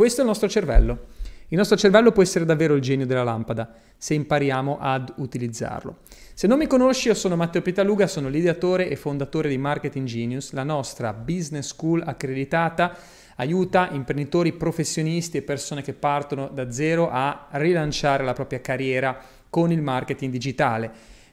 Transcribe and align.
questo 0.00 0.22
è 0.22 0.24
il 0.24 0.30
nostro 0.30 0.48
cervello. 0.48 1.08
Il 1.48 1.58
nostro 1.58 1.76
cervello 1.76 2.10
può 2.10 2.22
essere 2.22 2.46
davvero 2.46 2.74
il 2.74 2.80
genio 2.80 3.04
della 3.04 3.22
lampada 3.22 3.70
se 3.98 4.14
impariamo 4.14 4.78
ad 4.80 5.12
utilizzarlo. 5.18 5.98
Se 6.32 6.46
non 6.46 6.56
mi 6.56 6.66
conosci, 6.66 7.08
io 7.08 7.14
sono 7.14 7.36
Matteo 7.36 7.60
Pitaluga, 7.60 8.06
sono 8.06 8.30
l'ideatore 8.30 8.88
e 8.88 8.96
fondatore 8.96 9.50
di 9.50 9.58
Marketing 9.58 10.06
Genius, 10.06 10.52
la 10.52 10.62
nostra 10.62 11.12
business 11.12 11.66
school 11.66 12.02
accreditata 12.02 12.96
aiuta 13.36 13.90
imprenditori 13.90 14.54
professionisti 14.54 15.36
e 15.36 15.42
persone 15.42 15.82
che 15.82 15.92
partono 15.92 16.48
da 16.48 16.72
zero 16.72 17.10
a 17.10 17.48
rilanciare 17.50 18.24
la 18.24 18.32
propria 18.32 18.62
carriera 18.62 19.20
con 19.50 19.70
il 19.70 19.82
marketing 19.82 20.32
digitale. 20.32 20.90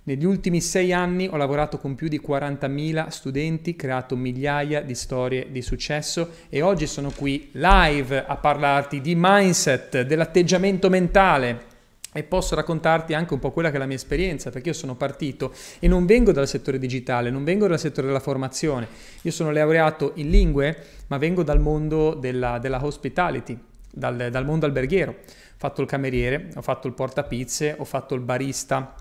Negli 0.07 0.23
ultimi 0.23 0.61
sei 0.61 0.93
anni 0.93 1.27
ho 1.27 1.35
lavorato 1.35 1.79
con 1.79 1.93
più 1.93 2.07
di 2.07 2.21
40.000 2.25 3.09
studenti, 3.09 3.75
creato 3.75 4.15
migliaia 4.15 4.79
di 4.79 4.95
storie 4.95 5.47
di 5.51 5.61
successo 5.61 6.29
e 6.47 6.61
oggi 6.61 6.87
sono 6.87 7.11
qui 7.13 7.49
live 7.51 8.25
a 8.25 8.37
parlarti 8.37 9.01
di 9.01 9.15
mindset, 9.17 10.03
dell'atteggiamento 10.03 10.89
mentale. 10.89 11.75
E 12.13 12.23
posso 12.23 12.55
raccontarti 12.55 13.13
anche 13.13 13.33
un 13.33 13.41
po' 13.41 13.51
quella 13.51 13.69
che 13.69 13.75
è 13.75 13.79
la 13.79 13.85
mia 13.85 13.97
esperienza, 13.97 14.49
perché 14.49 14.69
io 14.69 14.75
sono 14.75 14.95
partito 14.95 15.51
e 15.79 15.89
non 15.89 16.05
vengo 16.05 16.31
dal 16.31 16.47
settore 16.47 16.79
digitale, 16.79 17.29
non 17.29 17.43
vengo 17.43 17.67
dal 17.67 17.77
settore 17.77 18.07
della 18.07 18.21
formazione, 18.21 18.87
io 19.23 19.31
sono 19.31 19.51
laureato 19.51 20.13
in 20.15 20.29
lingue, 20.29 20.83
ma 21.07 21.17
vengo 21.17 21.43
dal 21.43 21.59
mondo 21.59 22.13
della, 22.13 22.59
della 22.59 22.81
hospitality, 22.81 23.59
dal, 23.91 24.29
dal 24.31 24.45
mondo 24.45 24.65
alberghiero. 24.65 25.11
Ho 25.11 25.57
fatto 25.57 25.81
il 25.81 25.87
cameriere, 25.87 26.47
ho 26.55 26.61
fatto 26.61 26.87
il 26.87 26.93
portapizze, 26.93 27.75
ho 27.77 27.83
fatto 27.83 28.15
il 28.15 28.21
barista, 28.21 28.95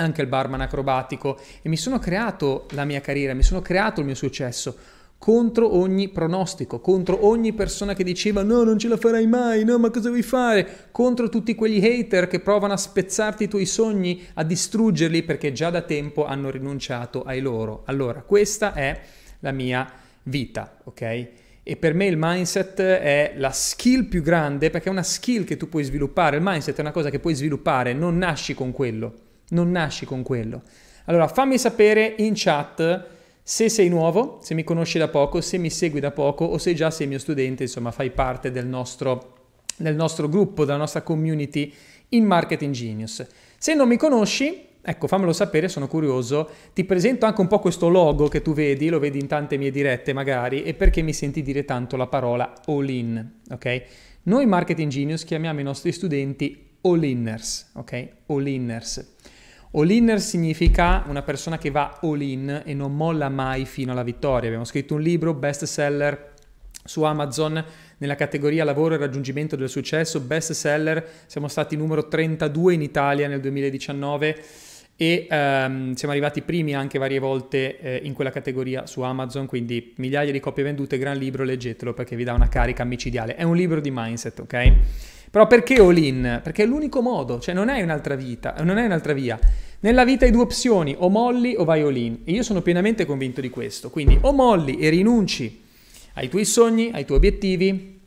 anche 0.00 0.22
il 0.22 0.26
barman 0.26 0.60
acrobatico 0.60 1.38
e 1.62 1.68
mi 1.68 1.76
sono 1.76 1.98
creato 1.98 2.66
la 2.70 2.84
mia 2.84 3.00
carriera, 3.00 3.34
mi 3.34 3.42
sono 3.42 3.60
creato 3.60 4.00
il 4.00 4.06
mio 4.06 4.14
successo 4.14 4.76
contro 5.20 5.76
ogni 5.76 6.08
pronostico, 6.08 6.80
contro 6.80 7.26
ogni 7.26 7.52
persona 7.52 7.92
che 7.92 8.02
diceva 8.02 8.42
no, 8.42 8.62
non 8.62 8.78
ce 8.78 8.88
la 8.88 8.96
farai 8.96 9.26
mai, 9.26 9.64
no, 9.64 9.78
ma 9.78 9.90
cosa 9.90 10.08
vuoi 10.08 10.22
fare? 10.22 10.88
Contro 10.90 11.28
tutti 11.28 11.54
quegli 11.54 11.84
hater 11.84 12.26
che 12.26 12.40
provano 12.40 12.72
a 12.72 12.78
spezzarti 12.78 13.44
i 13.44 13.48
tuoi 13.48 13.66
sogni, 13.66 14.26
a 14.32 14.44
distruggerli 14.44 15.22
perché 15.22 15.52
già 15.52 15.68
da 15.68 15.82
tempo 15.82 16.24
hanno 16.24 16.48
rinunciato 16.48 17.22
ai 17.22 17.42
loro. 17.42 17.82
Allora, 17.84 18.22
questa 18.22 18.72
è 18.72 18.98
la 19.40 19.52
mia 19.52 19.86
vita, 20.22 20.78
ok? 20.84 21.28
E 21.62 21.76
per 21.76 21.92
me 21.92 22.06
il 22.06 22.16
mindset 22.18 22.80
è 22.80 23.34
la 23.36 23.50
skill 23.50 24.08
più 24.08 24.22
grande 24.22 24.70
perché 24.70 24.88
è 24.88 24.92
una 24.92 25.02
skill 25.02 25.44
che 25.44 25.58
tu 25.58 25.68
puoi 25.68 25.84
sviluppare. 25.84 26.36
Il 26.36 26.42
mindset 26.42 26.78
è 26.78 26.80
una 26.80 26.92
cosa 26.92 27.10
che 27.10 27.18
puoi 27.18 27.34
sviluppare, 27.34 27.92
non 27.92 28.16
nasci 28.16 28.54
con 28.54 28.72
quello 28.72 29.28
non 29.50 29.70
nasci 29.70 30.04
con 30.04 30.22
quello. 30.22 30.62
Allora 31.04 31.28
fammi 31.28 31.58
sapere 31.58 32.14
in 32.18 32.32
chat 32.34 33.06
se 33.42 33.68
sei 33.68 33.88
nuovo, 33.88 34.38
se 34.42 34.54
mi 34.54 34.62
conosci 34.62 34.98
da 34.98 35.08
poco, 35.08 35.40
se 35.40 35.58
mi 35.58 35.70
segui 35.70 36.00
da 36.00 36.10
poco 36.12 36.44
o 36.44 36.58
se 36.58 36.74
già 36.74 36.90
sei 36.90 37.06
mio 37.06 37.18
studente, 37.18 37.64
insomma 37.64 37.90
fai 37.90 38.10
parte 38.10 38.50
del 38.50 38.66
nostro, 38.66 39.48
del 39.76 39.96
nostro 39.96 40.28
gruppo, 40.28 40.64
della 40.64 40.78
nostra 40.78 41.02
community 41.02 41.72
in 42.10 42.24
Marketing 42.24 42.72
Genius. 42.72 43.26
Se 43.58 43.74
non 43.74 43.88
mi 43.88 43.96
conosci, 43.96 44.66
ecco 44.80 45.06
fammelo 45.08 45.32
sapere, 45.32 45.68
sono 45.68 45.88
curioso, 45.88 46.48
ti 46.72 46.84
presento 46.84 47.26
anche 47.26 47.40
un 47.40 47.48
po' 47.48 47.58
questo 47.58 47.88
logo 47.88 48.28
che 48.28 48.40
tu 48.40 48.52
vedi, 48.52 48.88
lo 48.88 49.00
vedi 49.00 49.18
in 49.18 49.26
tante 49.26 49.56
mie 49.56 49.70
dirette 49.70 50.12
magari, 50.12 50.62
e 50.62 50.74
perché 50.74 51.02
mi 51.02 51.12
senti 51.12 51.42
dire 51.42 51.64
tanto 51.64 51.96
la 51.96 52.06
parola 52.06 52.52
all 52.66 52.88
in, 52.88 53.30
ok? 53.50 53.82
Noi 54.22 54.46
Marketing 54.46 54.90
Genius 54.90 55.24
chiamiamo 55.24 55.60
i 55.60 55.64
nostri 55.64 55.92
studenti 55.92 56.68
all-inners, 56.82 57.70
ok? 57.74 58.08
All-inners. 58.26 59.16
All-inner 59.72 60.20
significa 60.20 61.04
una 61.06 61.22
persona 61.22 61.56
che 61.56 61.70
va 61.70 61.98
all-in 62.02 62.62
e 62.64 62.74
non 62.74 62.96
molla 62.96 63.28
mai 63.28 63.64
fino 63.64 63.92
alla 63.92 64.02
vittoria. 64.02 64.46
Abbiamo 64.46 64.64
scritto 64.64 64.94
un 64.94 65.00
libro, 65.00 65.32
best 65.32 65.64
seller 65.64 66.32
su 66.82 67.02
Amazon 67.02 67.64
nella 67.98 68.16
categoria 68.16 68.64
lavoro 68.64 68.94
e 68.94 68.98
raggiungimento 68.98 69.54
del 69.54 69.68
successo, 69.68 70.20
best 70.20 70.52
seller, 70.52 71.06
siamo 71.26 71.46
stati 71.46 71.76
numero 71.76 72.08
32 72.08 72.74
in 72.74 72.82
Italia 72.82 73.28
nel 73.28 73.40
2019 73.40 74.42
e 74.96 75.28
um, 75.30 75.94
siamo 75.94 76.12
arrivati 76.12 76.42
primi 76.42 76.74
anche 76.74 76.98
varie 76.98 77.18
volte 77.18 77.78
eh, 77.78 78.00
in 78.02 78.12
quella 78.12 78.30
categoria 78.30 78.86
su 78.86 79.02
Amazon, 79.02 79.46
quindi 79.46 79.94
migliaia 79.96 80.32
di 80.32 80.40
copie 80.40 80.64
vendute, 80.64 80.98
gran 80.98 81.16
libro, 81.16 81.44
leggetelo 81.44 81.94
perché 81.94 82.16
vi 82.16 82.24
dà 82.24 82.32
una 82.32 82.48
carica 82.48 82.84
micidiale. 82.84 83.36
È 83.36 83.44
un 83.44 83.54
libro 83.54 83.80
di 83.80 83.90
mindset, 83.92 84.40
ok? 84.40 84.72
Però 85.30 85.46
perché 85.46 85.74
all 85.80 85.96
in? 85.96 86.40
Perché 86.42 86.64
è 86.64 86.66
l'unico 86.66 87.00
modo, 87.00 87.38
cioè 87.38 87.54
non 87.54 87.68
hai 87.68 87.82
un'altra 87.82 88.16
vita, 88.16 88.54
non 88.62 88.78
hai 88.78 88.86
un'altra 88.86 89.12
via. 89.12 89.38
Nella 89.80 90.04
vita 90.04 90.24
hai 90.24 90.32
due 90.32 90.42
opzioni, 90.42 90.94
o 90.98 91.08
molli 91.08 91.54
o 91.56 91.64
vai 91.64 91.82
all 91.82 91.96
in. 91.96 92.18
E 92.24 92.32
io 92.32 92.42
sono 92.42 92.62
pienamente 92.62 93.06
convinto 93.06 93.40
di 93.40 93.48
questo. 93.48 93.90
Quindi 93.90 94.18
o 94.22 94.32
molli 94.32 94.78
e 94.78 94.88
rinunci 94.88 95.62
ai 96.14 96.28
tuoi 96.28 96.44
sogni, 96.44 96.90
ai 96.92 97.04
tuoi 97.04 97.18
obiettivi, 97.18 97.98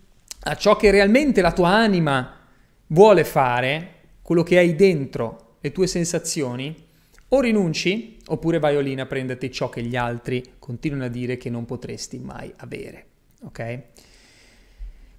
a 0.46 0.56
ciò 0.56 0.76
che 0.76 0.92
realmente 0.92 1.42
la 1.42 1.54
tua 1.54 1.70
anima 1.70 2.36
vuole 2.88 3.24
fare, 3.24 3.92
quello 4.22 4.44
che 4.44 4.58
hai 4.58 4.76
dentro, 4.76 5.56
le 5.62 5.72
tue 5.72 5.88
sensazioni, 5.88 6.76
o 7.30 7.40
rinunci 7.40 8.18
oppure 8.28 8.60
vai 8.60 8.76
all 8.76 8.86
in 8.86 9.00
a 9.00 9.06
prenderti 9.06 9.50
ciò 9.52 9.70
che 9.70 9.82
gli 9.82 9.96
altri 9.96 10.44
continuano 10.60 11.06
a 11.06 11.08
dire 11.08 11.38
che 11.38 11.50
non 11.50 11.66
potresti 11.66 12.20
mai 12.20 12.52
avere. 12.58 13.06
Ok? 13.44 13.82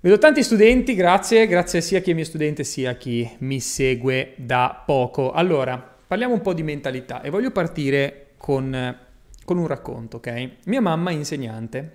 Vedo 0.04 0.18
tanti 0.18 0.42
studenti, 0.42 0.94
grazie, 0.94 1.46
grazie 1.46 1.80
sia 1.80 1.96
a 1.96 2.02
chi 2.02 2.10
è 2.10 2.14
mio 2.14 2.26
studente 2.26 2.62
sia 2.62 2.90
a 2.90 2.94
chi 2.94 3.26
mi 3.38 3.58
segue 3.58 4.34
da 4.36 4.82
poco. 4.84 5.32
Allora, 5.32 5.78
parliamo 5.78 6.34
un 6.34 6.42
po' 6.42 6.52
di 6.52 6.62
mentalità 6.62 7.22
e 7.22 7.30
voglio 7.30 7.50
partire 7.50 8.32
con, 8.36 8.98
con 9.46 9.56
un 9.56 9.66
racconto, 9.66 10.18
ok? 10.18 10.48
Mia 10.66 10.82
mamma 10.82 11.08
è 11.08 11.14
insegnante. 11.14 11.92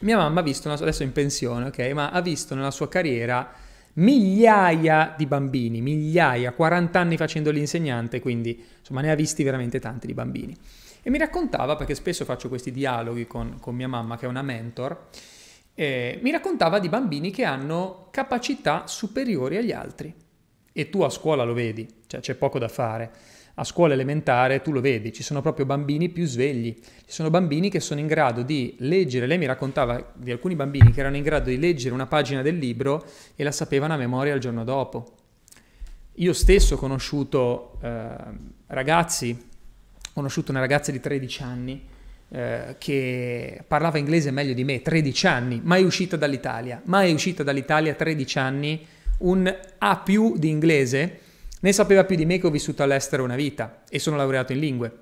Mia 0.00 0.18
mamma 0.18 0.40
ha 0.40 0.42
visto, 0.42 0.70
adesso 0.70 1.02
è 1.02 1.06
in 1.06 1.12
pensione, 1.12 1.68
ok? 1.68 1.78
Ma 1.94 2.10
ha 2.10 2.20
visto 2.20 2.54
nella 2.54 2.70
sua 2.70 2.90
carriera 2.90 3.50
migliaia 3.94 5.14
di 5.16 5.24
bambini, 5.24 5.80
migliaia, 5.80 6.52
40 6.52 7.00
anni 7.00 7.16
facendo 7.16 7.50
l'insegnante, 7.50 8.20
quindi 8.20 8.62
insomma 8.78 9.00
ne 9.00 9.10
ha 9.10 9.14
visti 9.14 9.42
veramente 9.42 9.80
tanti 9.80 10.06
di 10.06 10.12
bambini. 10.12 10.54
E 11.02 11.08
mi 11.08 11.16
raccontava, 11.16 11.76
perché 11.76 11.94
spesso 11.94 12.26
faccio 12.26 12.50
questi 12.50 12.72
dialoghi 12.72 13.26
con, 13.26 13.56
con 13.58 13.74
mia 13.74 13.88
mamma 13.88 14.18
che 14.18 14.26
è 14.26 14.28
una 14.28 14.42
mentor, 14.42 15.06
eh, 15.80 16.18
mi 16.22 16.32
raccontava 16.32 16.80
di 16.80 16.88
bambini 16.88 17.30
che 17.30 17.44
hanno 17.44 18.08
capacità 18.10 18.88
superiori 18.88 19.58
agli 19.58 19.70
altri. 19.70 20.12
E 20.72 20.90
tu 20.90 21.02
a 21.02 21.08
scuola 21.08 21.44
lo 21.44 21.52
vedi, 21.52 21.86
cioè 22.08 22.18
c'è 22.18 22.34
poco 22.34 22.58
da 22.58 22.66
fare. 22.66 23.12
A 23.54 23.62
scuola 23.62 23.94
elementare 23.94 24.60
tu 24.60 24.72
lo 24.72 24.80
vedi, 24.80 25.12
ci 25.12 25.22
sono 25.22 25.40
proprio 25.40 25.66
bambini 25.66 26.08
più 26.08 26.26
svegli, 26.26 26.74
ci 26.74 26.82
sono 27.12 27.30
bambini 27.30 27.70
che 27.70 27.78
sono 27.78 28.00
in 28.00 28.08
grado 28.08 28.42
di 28.42 28.74
leggere, 28.80 29.26
lei 29.26 29.38
mi 29.38 29.46
raccontava 29.46 30.14
di 30.16 30.32
alcuni 30.32 30.56
bambini 30.56 30.90
che 30.90 30.98
erano 30.98 31.16
in 31.16 31.22
grado 31.22 31.48
di 31.48 31.58
leggere 31.58 31.94
una 31.94 32.06
pagina 32.06 32.42
del 32.42 32.58
libro 32.58 33.04
e 33.36 33.44
la 33.44 33.52
sapevano 33.52 33.94
a 33.94 33.96
memoria 33.96 34.34
il 34.34 34.40
giorno 34.40 34.64
dopo. 34.64 35.12
Io 36.14 36.32
stesso 36.32 36.74
ho 36.74 36.78
conosciuto 36.78 37.78
eh, 37.82 38.16
ragazzi, 38.66 39.30
ho 39.30 40.10
conosciuto 40.12 40.50
una 40.50 40.60
ragazza 40.60 40.90
di 40.90 40.98
13 40.98 41.42
anni 41.44 41.96
eh, 42.30 42.76
che 42.78 43.62
parlava 43.66 43.98
inglese 43.98 44.30
meglio 44.30 44.52
di 44.52 44.64
me, 44.64 44.82
13 44.82 45.26
anni, 45.26 45.60
mai 45.62 45.84
uscita 45.84 46.16
dall'Italia, 46.16 46.80
mai 46.84 47.12
uscita 47.12 47.42
dall'Italia 47.42 47.94
13 47.94 48.38
anni, 48.38 48.86
un 49.18 49.52
A 49.78 49.96
più 49.96 50.36
di 50.36 50.48
inglese, 50.48 51.20
ne 51.60 51.72
sapeva 51.72 52.04
più 52.04 52.16
di 52.16 52.26
me 52.26 52.38
che 52.38 52.46
ho 52.46 52.50
vissuto 52.50 52.82
all'estero 52.82 53.24
una 53.24 53.34
vita 53.34 53.82
e 53.88 53.98
sono 53.98 54.16
laureato 54.16 54.52
in 54.52 54.60
lingue. 54.60 54.96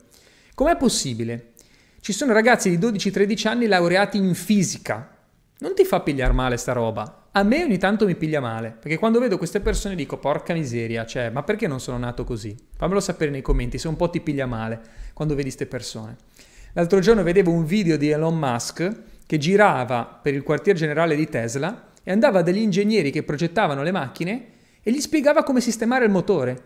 Com'è 0.55 0.77
possibile? 0.77 1.53
Ci 2.01 2.13
sono 2.13 2.33
ragazzi 2.33 2.71
di 2.71 2.79
12-13 2.79 3.49
anni 3.49 3.67
laureati 3.67 4.17
in 4.17 4.35
fisica. 4.35 5.15
Non 5.59 5.75
ti 5.75 5.85
fa 5.85 6.01
pigliare 6.01 6.33
male 6.33 6.57
sta 6.57 6.73
roba? 6.73 7.29
A 7.33 7.43
me 7.43 7.65
ogni 7.65 7.77
tanto 7.77 8.07
mi 8.07 8.15
piglia 8.15 8.41
male, 8.41 8.71
perché 8.71 8.97
quando 8.97 9.19
vedo 9.19 9.37
queste 9.37 9.61
persone 9.61 9.95
dico 9.95 10.17
porca 10.17 10.55
miseria, 10.55 11.05
cioè 11.05 11.29
ma 11.29 11.43
perché 11.43 11.67
non 11.67 11.81
sono 11.81 11.99
nato 11.99 12.25
così? 12.25 12.57
Fammelo 12.77 13.01
sapere 13.01 13.31
nei 13.31 13.43
commenti 13.43 13.77
se 13.77 13.89
un 13.89 13.97
po' 13.97 14.09
ti 14.09 14.21
piglia 14.21 14.47
male 14.47 14.81
quando 15.13 15.35
vedi 15.35 15.49
queste 15.49 15.67
persone. 15.67 16.17
L'altro 16.77 16.99
giorno 16.99 17.23
vedevo 17.23 17.53
un 17.53 17.65
video 17.65 17.97
di 17.97 18.11
Elon 18.11 18.39
Musk 18.39 18.97
che 19.25 19.39
girava 19.39 20.05
per 20.05 20.35
il 20.35 20.43
quartier 20.43 20.77
generale 20.77 21.17
di 21.17 21.27
Tesla 21.27 21.89
e 22.03 22.13
andava 22.13 22.43
dagli 22.43 22.59
ingegneri 22.59 23.11
che 23.11 23.23
progettavano 23.23 23.83
le 23.83 23.93
macchine 23.93 24.47
e 24.83 24.93
gli 24.93 25.01
spiegava 25.01 25.43
come 25.43 25.63
sistemare 25.63 26.05
il 26.05 26.11
motore. 26.11 26.65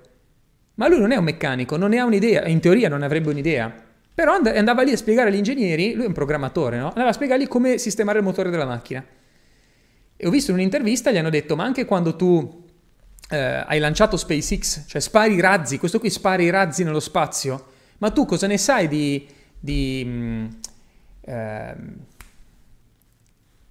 Ma 0.74 0.88
lui 0.88 0.98
non 0.98 1.12
è 1.12 1.16
un 1.16 1.22
meccanico, 1.22 1.76
non 1.76 1.90
ne 1.90 2.00
ha 2.00 2.04
un'idea, 2.04 2.44
in 2.48 2.58
teoria 2.58 2.88
non 2.88 3.04
avrebbe 3.04 3.30
un'idea. 3.30 3.72
Però 4.12 4.32
andava 4.32 4.82
lì 4.82 4.90
a 4.90 4.96
spiegare 4.96 5.28
agli 5.28 5.36
ingegneri, 5.36 5.94
lui 5.94 6.02
è 6.02 6.08
un 6.08 6.12
programmatore, 6.12 6.78
no? 6.78 6.88
Andava 6.88 7.10
a 7.10 7.12
spiegargli 7.12 7.46
come 7.46 7.78
sistemare 7.78 8.18
il 8.18 8.24
motore 8.24 8.50
della 8.50 8.66
macchina. 8.66 9.04
E 10.16 10.26
ho 10.26 10.30
visto 10.30 10.50
in 10.50 10.56
un'intervista, 10.56 11.12
gli 11.12 11.18
hanno 11.18 11.30
detto, 11.30 11.54
ma 11.54 11.62
anche 11.62 11.84
quando 11.84 12.16
tu 12.16 12.64
eh, 13.30 13.38
hai 13.64 13.78
lanciato 13.78 14.16
SpaceX, 14.16 14.86
cioè 14.88 15.00
spari 15.00 15.34
i 15.34 15.40
razzi, 15.40 15.78
questo 15.78 16.00
qui 16.00 16.10
spari 16.10 16.46
i 16.46 16.50
razzi 16.50 16.82
nello 16.82 16.98
spazio, 16.98 17.64
ma 17.98 18.10
tu 18.10 18.24
cosa 18.24 18.48
ne 18.48 18.58
sai 18.58 18.88
di, 18.88 19.38
di 19.60 20.48
eh, 21.20 21.74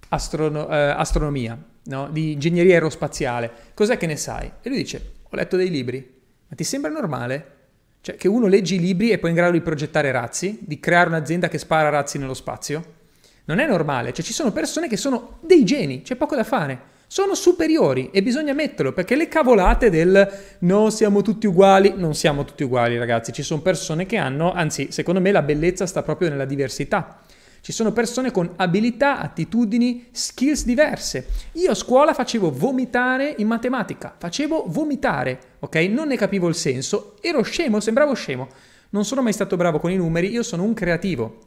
astrono- 0.08 0.68
eh, 0.68 0.76
astronomia, 0.76 1.58
no? 1.84 2.08
di 2.10 2.32
ingegneria 2.32 2.74
aerospaziale, 2.74 3.50
cos'è 3.74 3.96
che 3.96 4.06
ne 4.06 4.16
sai? 4.16 4.50
E 4.62 4.68
lui 4.68 4.78
dice, 4.78 5.12
ho 5.22 5.36
letto 5.36 5.56
dei 5.56 5.70
libri, 5.70 6.20
ma 6.48 6.56
ti 6.56 6.64
sembra 6.64 6.90
normale? 6.90 7.58
Cioè 8.00 8.16
che 8.16 8.28
uno 8.28 8.46
legge 8.46 8.76
i 8.76 8.80
libri 8.80 9.10
e 9.10 9.18
poi 9.18 9.28
è 9.28 9.32
in 9.32 9.38
grado 9.38 9.52
di 9.52 9.60
progettare 9.60 10.10
razzi, 10.10 10.58
di 10.62 10.80
creare 10.80 11.08
un'azienda 11.08 11.48
che 11.48 11.58
spara 11.58 11.90
razzi 11.90 12.18
nello 12.18 12.34
spazio? 12.34 12.98
Non 13.44 13.58
è 13.58 13.66
normale, 13.66 14.12
cioè 14.12 14.24
ci 14.24 14.32
sono 14.32 14.52
persone 14.52 14.88
che 14.88 14.96
sono 14.96 15.38
dei 15.40 15.64
geni, 15.64 16.02
c'è 16.02 16.16
poco 16.16 16.34
da 16.36 16.44
fare. 16.44 16.89
Sono 17.12 17.34
superiori 17.34 18.10
e 18.12 18.22
bisogna 18.22 18.52
metterlo 18.52 18.92
perché 18.92 19.16
le 19.16 19.26
cavolate 19.26 19.90
del 19.90 20.30
no 20.60 20.90
siamo 20.90 21.22
tutti 21.22 21.48
uguali, 21.48 21.94
non 21.96 22.14
siamo 22.14 22.44
tutti 22.44 22.62
uguali 22.62 22.96
ragazzi, 22.96 23.32
ci 23.32 23.42
sono 23.42 23.60
persone 23.62 24.06
che 24.06 24.16
hanno, 24.16 24.52
anzi 24.52 24.92
secondo 24.92 25.20
me 25.20 25.32
la 25.32 25.42
bellezza 25.42 25.86
sta 25.86 26.04
proprio 26.04 26.28
nella 26.28 26.44
diversità. 26.44 27.18
Ci 27.62 27.72
sono 27.72 27.90
persone 27.90 28.30
con 28.30 28.52
abilità, 28.54 29.18
attitudini, 29.18 30.06
skills 30.12 30.64
diverse. 30.64 31.26
Io 31.54 31.72
a 31.72 31.74
scuola 31.74 32.14
facevo 32.14 32.52
vomitare 32.52 33.34
in 33.38 33.48
matematica, 33.48 34.14
facevo 34.16 34.66
vomitare, 34.68 35.56
ok? 35.58 35.74
Non 35.90 36.06
ne 36.06 36.16
capivo 36.16 36.46
il 36.46 36.54
senso, 36.54 37.16
ero 37.20 37.42
scemo, 37.42 37.80
sembravo 37.80 38.14
scemo. 38.14 38.46
Non 38.90 39.04
sono 39.04 39.20
mai 39.20 39.32
stato 39.32 39.56
bravo 39.56 39.80
con 39.80 39.90
i 39.90 39.96
numeri, 39.96 40.30
io 40.30 40.44
sono 40.44 40.62
un 40.62 40.74
creativo. 40.74 41.40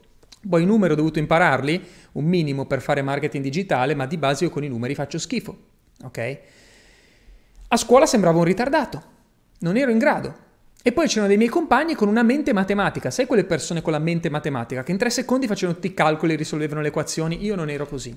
Poi 0.47 0.63
i 0.63 0.65
numeri 0.65 0.93
ho 0.93 0.95
dovuto 0.95 1.19
impararli, 1.19 1.81
un 2.13 2.25
minimo 2.25 2.65
per 2.65 2.81
fare 2.81 3.01
marketing 3.01 3.43
digitale, 3.43 3.95
ma 3.95 4.05
di 4.05 4.17
base 4.17 4.43
io 4.43 4.49
con 4.49 4.63
i 4.63 4.67
numeri 4.67 4.95
faccio 4.95 5.17
schifo, 5.17 5.57
ok? 6.03 6.39
A 7.69 7.77
scuola 7.77 8.05
sembravo 8.05 8.39
un 8.39 8.43
ritardato, 8.43 9.03
non 9.59 9.77
ero 9.77 9.91
in 9.91 9.97
grado. 9.97 10.41
E 10.85 10.91
poi 10.91 11.07
c'erano 11.07 11.27
dei 11.27 11.37
miei 11.37 11.49
compagni 11.49 11.95
con 11.95 12.09
una 12.09 12.23
mente 12.23 12.51
matematica, 12.51 13.09
sai 13.09 13.25
quelle 13.25 13.45
persone 13.45 13.81
con 13.81 13.93
la 13.93 13.99
mente 13.99 14.29
matematica 14.29 14.83
che 14.83 14.91
in 14.91 14.97
tre 14.97 15.09
secondi 15.09 15.47
facevano 15.47 15.75
tutti 15.75 15.87
i 15.87 15.93
calcoli 15.93 16.33
e 16.33 16.35
risolvevano 16.35 16.81
le 16.81 16.89
equazioni? 16.89 17.41
Io 17.45 17.55
non 17.55 17.69
ero 17.69 17.87
così. 17.87 18.13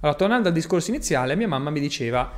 Allora, 0.00 0.16
tornando 0.16 0.46
al 0.46 0.54
discorso 0.54 0.90
iniziale, 0.90 1.34
mia 1.34 1.48
mamma 1.48 1.70
mi 1.70 1.80
diceva, 1.80 2.30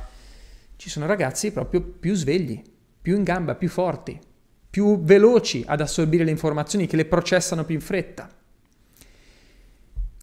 ci 0.77 0.89
sono 0.89 1.05
ragazzi 1.05 1.51
proprio 1.51 1.81
più 1.81 2.15
svegli, 2.15 2.59
più 2.99 3.15
in 3.15 3.23
gamba, 3.23 3.53
più 3.53 3.69
forti, 3.69 4.19
più 4.67 5.03
veloci 5.03 5.63
ad 5.67 5.79
assorbire 5.79 6.23
le 6.23 6.31
informazioni, 6.31 6.87
che 6.87 6.95
le 6.95 7.05
processano 7.05 7.63
più 7.63 7.75
in 7.75 7.81
fretta. 7.81 8.27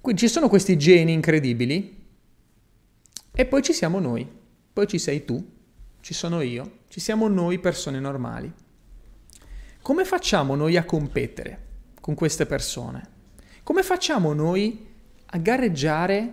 Quindi 0.00 0.23
ci 0.23 0.29
sono 0.29 0.49
questi 0.49 0.77
geni 0.77 1.12
incredibili 1.12 1.97
e 3.33 3.45
poi 3.47 3.62
ci 3.62 3.73
siamo 3.73 3.99
noi, 3.99 4.27
poi 4.73 4.87
ci 4.87 4.99
sei 4.99 5.25
tu, 5.25 5.45
ci 6.00 6.15
sono 6.15 6.41
io, 6.41 6.79
ci 6.89 7.00
siamo 7.00 7.29
noi 7.29 7.59
persone 7.59 8.00
normali. 8.00 8.53
Come 9.83 10.05
facciamo 10.05 10.55
noi 10.55 10.77
a 10.77 10.85
competere 10.85 11.67
con 12.00 12.15
queste 12.15 12.47
persone? 12.47 13.17
Come 13.62 13.83
facciamo 13.83 14.33
noi 14.33 14.87
a 15.27 15.39
gareggiare 15.39 16.33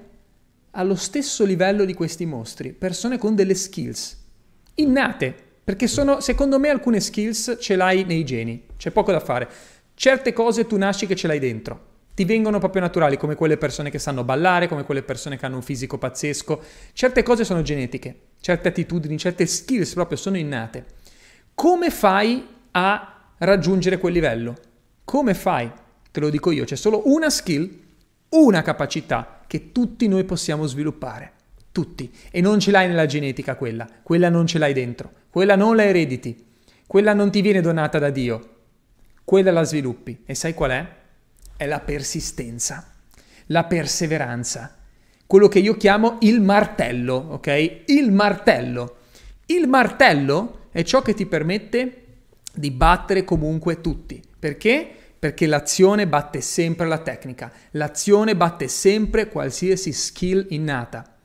allo 0.72 0.96
stesso 0.96 1.46
livello 1.46 1.86
di 1.86 1.94
questi 1.94 2.26
mostri? 2.26 2.72
Persone 2.72 3.18
con 3.18 3.36
delle 3.36 3.56
skills 3.56 4.24
innate, 4.76 5.36
perché 5.64 5.88
sono, 5.88 6.20
secondo 6.20 6.60
me, 6.60 6.70
alcune 6.70 7.00
skills 7.00 7.58
ce 7.60 7.76
l'hai 7.76 8.04
nei 8.04 8.24
geni, 8.24 8.64
c'è 8.78 8.92
poco 8.92 9.12
da 9.12 9.20
fare. 9.20 9.50
Certe 9.94 10.34
cose 10.34 10.68
tu 10.68 10.78
nasci 10.78 11.08
che 11.08 11.16
ce 11.16 11.28
l'hai 11.28 11.40
dentro. 11.40 11.94
Ti 12.16 12.24
vengono 12.24 12.60
proprio 12.60 12.82
naturali, 12.82 13.18
come 13.18 13.36
quelle 13.36 13.58
persone 13.58 13.90
che 13.90 14.00
sanno 14.00 14.24
ballare, 14.24 14.70
come 14.70 14.86
quelle 14.86 15.04
persone 15.04 15.38
che 15.38 15.46
hanno 15.46 15.58
un 15.58 15.62
fisico 15.62 15.98
pazzesco. 15.98 16.64
Certe 16.94 17.24
cose 17.24 17.44
sono 17.44 17.62
genetiche, 17.62 18.20
certe 18.40 18.70
attitudini, 18.70 19.18
certe 19.18 19.46
skills 19.46 19.94
proprio 19.94 20.18
sono 20.18 20.38
innate. 20.38 20.86
Come 21.54 21.90
fai 21.90 22.48
a 22.72 23.32
raggiungere 23.40 23.98
quel 23.98 24.14
livello. 24.14 24.56
Come 25.04 25.34
fai? 25.34 25.70
Te 26.10 26.20
lo 26.22 26.30
dico 26.30 26.52
io, 26.52 26.64
c'è 26.64 26.78
solo 26.78 27.02
una 27.06 27.30
skill, 27.30 27.70
una 28.30 28.62
capacità 28.62 29.42
che 29.46 29.74
tutti 29.74 30.08
noi 30.08 30.24
possiamo 30.24 30.66
sviluppare. 30.66 31.34
Tutti. 31.74 32.10
E 32.32 32.40
non 32.40 32.62
ce 32.62 32.72
l'hai 32.72 32.88
nella 32.88 33.06
genetica 33.06 33.58
quella, 33.58 33.86
quella 34.02 34.30
non 34.30 34.48
ce 34.48 34.58
l'hai 34.58 34.72
dentro, 34.72 35.12
quella 35.30 35.58
non 35.58 35.76
la 35.76 35.84
erediti, 35.84 36.46
quella 36.88 37.14
non 37.14 37.30
ti 37.30 37.42
viene 37.42 37.60
donata 37.60 38.00
da 38.00 38.10
Dio, 38.10 38.50
quella 39.26 39.52
la 39.52 39.64
sviluppi. 39.64 40.24
E 40.26 40.34
sai 40.34 40.54
qual 40.54 40.72
è? 40.72 41.04
È 41.58 41.66
la 41.66 41.80
persistenza, 41.80 42.86
la 43.48 43.64
perseveranza, 43.64 44.76
quello 45.26 45.48
che 45.48 45.60
io 45.60 45.78
chiamo 45.78 46.18
il 46.22 46.42
martello, 46.42 47.16
ok? 47.16 47.84
Il 47.86 48.12
martello. 48.12 48.98
Il 49.46 49.68
martello 49.68 50.68
è 50.72 50.84
ciò 50.84 51.02
che 51.02 51.14
ti 51.14 51.26
permette 51.26 52.04
di 52.54 52.72
battere 52.72 53.24
comunque 53.24 53.80
tutti. 53.80 54.22
Perché? 54.38 54.88
Perché 55.18 55.48
l'azione 55.48 56.08
batte 56.08 56.42
sempre 56.42 56.88
la 56.88 56.98
tecnica, 56.98 57.52
l'azione 57.72 58.36
batte 58.36 58.68
sempre 58.68 59.30
qualsiasi 59.30 59.94
skill 59.94 60.48
innata. 60.50 61.16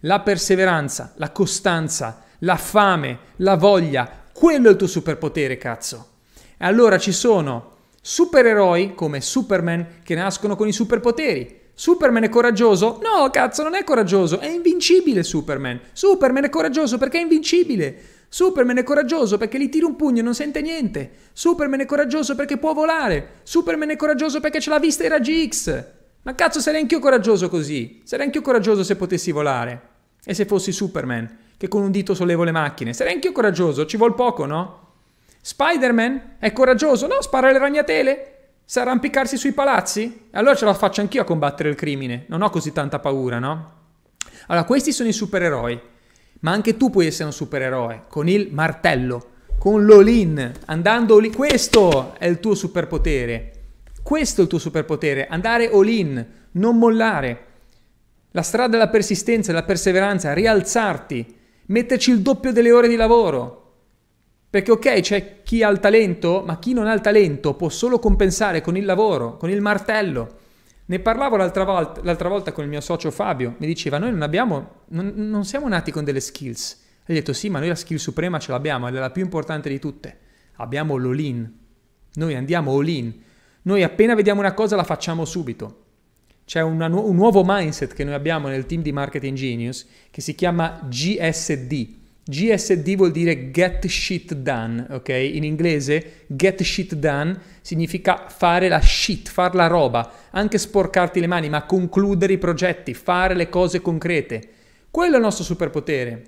La 0.00 0.20
perseveranza, 0.20 1.14
la 1.16 1.30
costanza, 1.30 2.24
la 2.40 2.56
fame, 2.56 3.18
la 3.36 3.56
voglia, 3.56 4.24
quello 4.32 4.68
è 4.68 4.72
il 4.72 4.76
tuo 4.76 4.86
superpotere, 4.86 5.56
cazzo. 5.56 6.10
E 6.58 6.64
allora 6.64 6.98
ci 6.98 7.12
sono 7.12 7.76
supereroi 8.10 8.94
come 8.94 9.20
Superman 9.20 9.86
che 10.02 10.14
nascono 10.14 10.56
con 10.56 10.66
i 10.66 10.72
superpoteri. 10.72 11.60
Superman 11.74 12.22
è 12.22 12.30
coraggioso? 12.30 12.98
No, 13.02 13.28
cazzo, 13.28 13.62
non 13.62 13.74
è 13.74 13.84
coraggioso, 13.84 14.38
è 14.38 14.48
invincibile 14.48 15.22
Superman. 15.22 15.78
Superman 15.92 16.44
è 16.44 16.48
coraggioso 16.48 16.96
perché 16.96 17.18
è 17.18 17.20
invincibile. 17.20 18.00
Superman 18.30 18.78
è 18.78 18.82
coraggioso 18.82 19.36
perché 19.36 19.60
gli 19.60 19.68
tira 19.68 19.84
un 19.84 19.94
pugno 19.94 20.20
e 20.20 20.22
non 20.22 20.34
sente 20.34 20.62
niente. 20.62 21.10
Superman 21.34 21.80
è 21.80 21.84
coraggioso 21.84 22.34
perché 22.34 22.56
può 22.56 22.72
volare. 22.72 23.40
Superman 23.42 23.90
è 23.90 23.96
coraggioso 23.96 24.40
perché 24.40 24.58
ce 24.58 24.70
l'ha 24.70 24.78
vista 24.78 25.04
i 25.04 25.08
raggi 25.08 25.46
X. 25.46 25.84
Ma 26.22 26.34
cazzo 26.34 26.60
sarei 26.60 26.80
anch'io 26.80 27.00
coraggioso 27.00 27.50
così. 27.50 28.00
Sarei 28.04 28.24
anch'io 28.24 28.40
coraggioso 28.40 28.82
se 28.84 28.96
potessi 28.96 29.32
volare. 29.32 29.82
E 30.24 30.32
se 30.32 30.46
fossi 30.46 30.72
Superman, 30.72 31.36
che 31.58 31.68
con 31.68 31.82
un 31.82 31.90
dito 31.90 32.14
sollevo 32.14 32.42
le 32.44 32.52
macchine. 32.52 32.94
Sarei 32.94 33.12
anch'io 33.12 33.32
coraggioso, 33.32 33.84
ci 33.84 33.98
vuol 33.98 34.14
poco, 34.14 34.46
no? 34.46 34.87
Spider-Man 35.40 36.36
è 36.38 36.52
coraggioso, 36.52 37.06
no? 37.06 37.20
Spara 37.20 37.50
le 37.50 37.58
ragnatele. 37.58 38.32
Sa 38.64 38.82
arrampicarsi 38.82 39.36
sui 39.36 39.52
palazzi? 39.52 40.28
Allora 40.32 40.54
ce 40.54 40.64
la 40.64 40.74
faccio 40.74 41.00
anch'io 41.00 41.22
a 41.22 41.24
combattere 41.24 41.70
il 41.70 41.74
crimine. 41.74 42.24
Non 42.28 42.42
ho 42.42 42.50
così 42.50 42.72
tanta 42.72 42.98
paura, 42.98 43.38
no? 43.38 43.72
Allora, 44.48 44.64
questi 44.66 44.92
sono 44.92 45.08
i 45.08 45.12
supereroi. 45.12 45.80
Ma 46.40 46.52
anche 46.52 46.76
tu 46.76 46.90
puoi 46.90 47.06
essere 47.06 47.24
un 47.24 47.32
supereroe 47.32 48.04
con 48.08 48.28
il 48.28 48.48
martello, 48.52 49.30
con 49.58 49.86
l'all-in, 49.86 50.52
andando 50.66 51.18
lì. 51.18 51.32
Questo 51.32 52.14
è 52.18 52.26
il 52.26 52.40
tuo 52.40 52.54
superpotere. 52.54 53.52
Questo 54.02 54.40
è 54.40 54.44
il 54.44 54.50
tuo 54.50 54.58
superpotere, 54.58 55.26
andare 55.26 55.70
all-in, 55.70 56.26
non 56.52 56.78
mollare. 56.78 57.46
La 58.32 58.42
strada 58.42 58.68
della 58.68 58.88
persistenza, 58.88 59.50
della 59.50 59.64
perseveranza, 59.64 60.32
rialzarti, 60.32 61.36
metterci 61.66 62.10
il 62.10 62.20
doppio 62.20 62.52
delle 62.52 62.70
ore 62.70 62.88
di 62.88 62.96
lavoro. 62.96 63.67
Perché 64.50 64.70
ok, 64.70 65.00
c'è 65.00 65.42
chi 65.42 65.62
ha 65.62 65.68
il 65.68 65.78
talento, 65.78 66.42
ma 66.46 66.58
chi 66.58 66.72
non 66.72 66.86
ha 66.86 66.94
il 66.94 67.02
talento 67.02 67.54
può 67.54 67.68
solo 67.68 67.98
compensare 67.98 68.62
con 68.62 68.76
il 68.76 68.84
lavoro, 68.84 69.36
con 69.36 69.50
il 69.50 69.60
martello. 69.60 70.36
Ne 70.86 71.00
parlavo 71.00 71.36
l'altra 71.36 71.64
volta, 71.64 72.00
l'altra 72.02 72.30
volta, 72.30 72.52
con 72.52 72.64
il 72.64 72.70
mio 72.70 72.80
socio 72.80 73.10
Fabio, 73.10 73.56
mi 73.58 73.66
diceva 73.66 73.98
noi 73.98 74.10
non 74.10 74.22
abbiamo, 74.22 74.84
non, 74.88 75.12
non 75.16 75.44
siamo 75.44 75.68
nati 75.68 75.90
con 75.90 76.02
delle 76.02 76.20
skills. 76.20 76.80
E 77.04 77.12
gli 77.12 77.16
ho 77.16 77.20
detto 77.20 77.34
sì, 77.34 77.50
ma 77.50 77.58
noi 77.58 77.68
la 77.68 77.74
skill 77.74 77.98
suprema 77.98 78.38
ce 78.38 78.52
l'abbiamo 78.52 78.88
ed 78.88 78.94
è 78.94 78.98
la 78.98 79.10
più 79.10 79.22
importante 79.22 79.68
di 79.68 79.78
tutte. 79.78 80.18
Abbiamo 80.56 80.96
l'all-in. 80.96 81.50
Noi 82.14 82.34
andiamo 82.34 82.74
all-in. 82.74 83.12
Noi 83.62 83.82
appena 83.82 84.14
vediamo 84.14 84.40
una 84.40 84.54
cosa 84.54 84.76
la 84.76 84.84
facciamo 84.84 85.26
subito. 85.26 85.84
C'è 86.46 86.62
una, 86.62 86.86
un 86.86 87.14
nuovo 87.14 87.42
mindset 87.44 87.92
che 87.92 88.04
noi 88.04 88.14
abbiamo 88.14 88.48
nel 88.48 88.64
team 88.64 88.80
di 88.80 88.92
Marketing 88.92 89.36
Genius 89.36 89.86
che 90.10 90.22
si 90.22 90.34
chiama 90.34 90.80
GSD, 90.88 91.96
GSD 92.30 92.94
vuol 92.94 93.10
dire 93.10 93.50
get 93.50 93.86
shit 93.86 94.34
done, 94.34 94.86
ok? 94.90 95.08
In 95.08 95.44
inglese 95.44 96.24
get 96.26 96.62
shit 96.62 96.94
done 96.94 97.34
significa 97.62 98.26
fare 98.28 98.68
la 98.68 98.82
shit, 98.82 99.30
fare 99.30 99.56
la 99.56 99.66
roba, 99.66 100.12
anche 100.32 100.58
sporcarti 100.58 101.20
le 101.20 101.26
mani, 101.26 101.48
ma 101.48 101.64
concludere 101.64 102.34
i 102.34 102.38
progetti, 102.38 102.92
fare 102.92 103.32
le 103.32 103.48
cose 103.48 103.80
concrete. 103.80 104.46
Quello 104.90 105.14
è 105.14 105.16
il 105.16 105.22
nostro 105.22 105.42
superpotere 105.42 106.26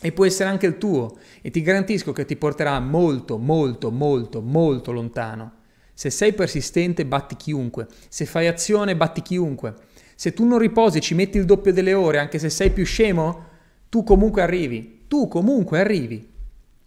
e 0.00 0.10
può 0.10 0.24
essere 0.24 0.48
anche 0.48 0.66
il 0.66 0.78
tuo 0.78 1.16
e 1.40 1.52
ti 1.52 1.62
garantisco 1.62 2.10
che 2.10 2.24
ti 2.24 2.34
porterà 2.34 2.80
molto, 2.80 3.38
molto, 3.38 3.92
molto, 3.92 4.40
molto 4.40 4.90
lontano. 4.90 5.52
Se 5.94 6.10
sei 6.10 6.32
persistente 6.32 7.06
batti 7.06 7.36
chiunque, 7.36 7.86
se 8.08 8.24
fai 8.24 8.48
azione 8.48 8.96
batti 8.96 9.22
chiunque. 9.22 9.74
Se 10.16 10.32
tu 10.32 10.44
non 10.44 10.58
riposi 10.58 11.00
ci 11.00 11.14
metti 11.14 11.38
il 11.38 11.44
doppio 11.44 11.72
delle 11.72 11.94
ore, 11.94 12.18
anche 12.18 12.40
se 12.40 12.50
sei 12.50 12.70
più 12.70 12.84
scemo, 12.84 13.44
tu 13.88 14.02
comunque 14.02 14.42
arrivi 14.42 14.95
tu 15.08 15.28
comunque 15.28 15.80
arrivi. 15.80 16.32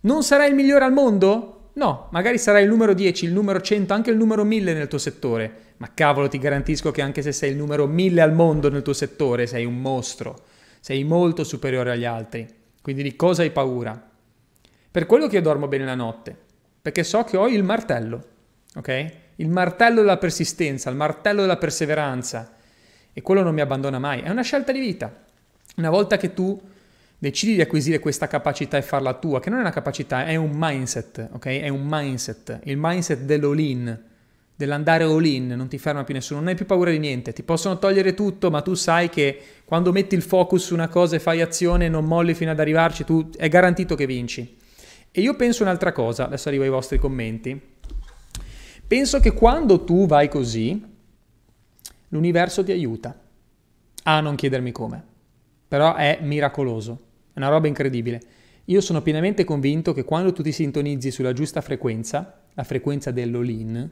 Non 0.01 0.23
sarai 0.23 0.49
il 0.49 0.55
migliore 0.55 0.85
al 0.85 0.93
mondo? 0.93 1.71
No, 1.73 2.07
magari 2.11 2.37
sarai 2.37 2.63
il 2.63 2.69
numero 2.69 2.93
10, 2.93 3.25
il 3.25 3.31
numero 3.31 3.61
100, 3.61 3.93
anche 3.93 4.09
il 4.09 4.17
numero 4.17 4.43
1000 4.43 4.73
nel 4.73 4.87
tuo 4.87 4.97
settore. 4.97 5.67
Ma 5.77 5.91
cavolo, 5.93 6.27
ti 6.27 6.37
garantisco 6.37 6.91
che 6.91 7.01
anche 7.01 7.21
se 7.21 7.31
sei 7.31 7.51
il 7.51 7.57
numero 7.57 7.85
1000 7.85 8.21
al 8.21 8.33
mondo 8.33 8.69
nel 8.69 8.81
tuo 8.81 8.93
settore, 8.93 9.47
sei 9.47 9.65
un 9.65 9.79
mostro. 9.79 10.43
Sei 10.79 11.03
molto 11.03 11.43
superiore 11.43 11.91
agli 11.91 12.05
altri. 12.05 12.47
Quindi 12.81 13.03
di 13.03 13.15
cosa 13.15 13.43
hai 13.43 13.51
paura? 13.51 14.09
Per 14.91 15.05
quello 15.05 15.27
che 15.27 15.35
io 15.35 15.41
dormo 15.41 15.67
bene 15.67 15.85
la 15.85 15.95
notte, 15.95 16.35
perché 16.81 17.03
so 17.03 17.23
che 17.23 17.37
ho 17.37 17.47
il 17.47 17.63
martello, 17.63 18.23
ok? 18.75 19.11
Il 19.35 19.49
martello 19.49 20.01
della 20.01 20.17
persistenza, 20.17 20.89
il 20.89 20.95
martello 20.95 21.41
della 21.41 21.57
perseveranza. 21.57 22.55
E 23.13 23.21
quello 23.21 23.43
non 23.43 23.53
mi 23.53 23.61
abbandona 23.61 23.99
mai. 23.99 24.21
È 24.21 24.29
una 24.29 24.41
scelta 24.41 24.71
di 24.71 24.79
vita. 24.79 25.13
Una 25.77 25.89
volta 25.89 26.17
che 26.17 26.33
tu 26.33 26.59
decidi 27.19 27.53
di 27.53 27.61
acquisire 27.61 27.99
questa 27.99 28.27
capacità 28.27 28.77
e 28.77 28.81
farla 28.81 29.13
tua, 29.13 29.39
che 29.39 29.49
non 29.49 29.59
è 29.59 29.61
una 29.61 29.71
capacità, 29.71 30.25
è 30.25 30.35
un 30.35 30.51
mindset, 30.53 31.29
ok? 31.33 31.45
È 31.45 31.67
un 31.67 31.85
mindset, 31.85 32.61
il 32.63 32.77
mindset 32.79 33.19
dell'all-in, 33.21 34.07
dell'andare 34.55 35.03
all 35.05 35.23
in, 35.23 35.47
non 35.47 35.67
ti 35.67 35.77
ferma 35.77 36.03
più 36.03 36.13
nessuno, 36.13 36.39
non 36.39 36.49
hai 36.49 36.55
più 36.55 36.65
paura 36.65 36.91
di 36.91 36.99
niente, 36.99 37.31
ti 37.31 37.43
possono 37.43 37.77
togliere 37.77 38.13
tutto, 38.13 38.49
ma 38.49 38.61
tu 38.61 38.73
sai 38.73 39.09
che 39.09 39.41
quando 39.63 39.93
metti 39.93 40.15
il 40.15 40.21
focus 40.21 40.65
su 40.65 40.73
una 40.73 40.89
cosa 40.89 41.15
e 41.15 41.19
fai 41.19 41.39
azione 41.39 41.87
non 41.87 42.03
molli 42.05 42.33
fino 42.33 42.51
ad 42.51 42.59
arrivarci, 42.59 43.05
tu 43.05 43.29
è 43.37 43.47
garantito 43.47 43.95
che 43.95 44.05
vinci. 44.05 44.57
E 45.11 45.21
io 45.21 45.35
penso 45.35 45.63
un'altra 45.63 45.91
cosa, 45.91 46.25
adesso 46.25 46.49
arrivo 46.49 46.63
ai 46.63 46.69
vostri 46.69 46.99
commenti. 46.99 47.59
Penso 48.85 49.19
che 49.19 49.31
quando 49.31 49.83
tu 49.83 50.05
vai 50.07 50.27
così, 50.27 50.83
l'universo 52.09 52.63
ti 52.63 52.71
aiuta 52.71 53.17
a 54.03 54.19
non 54.19 54.35
chiedermi 54.35 54.71
come. 54.71 55.03
Però 55.69 55.95
è 55.95 56.19
miracoloso, 56.21 56.99
è 57.33 57.37
una 57.37 57.49
roba 57.49 57.67
incredibile. 57.67 58.21
Io 58.65 58.81
sono 58.81 59.01
pienamente 59.01 59.43
convinto 59.43 59.93
che 59.93 60.03
quando 60.03 60.31
tu 60.31 60.43
ti 60.43 60.51
sintonizzi 60.51 61.09
sulla 61.09 61.33
giusta 61.33 61.61
frequenza, 61.61 62.41
la 62.53 62.63
frequenza 62.63 63.09
dell'all-in, 63.09 63.89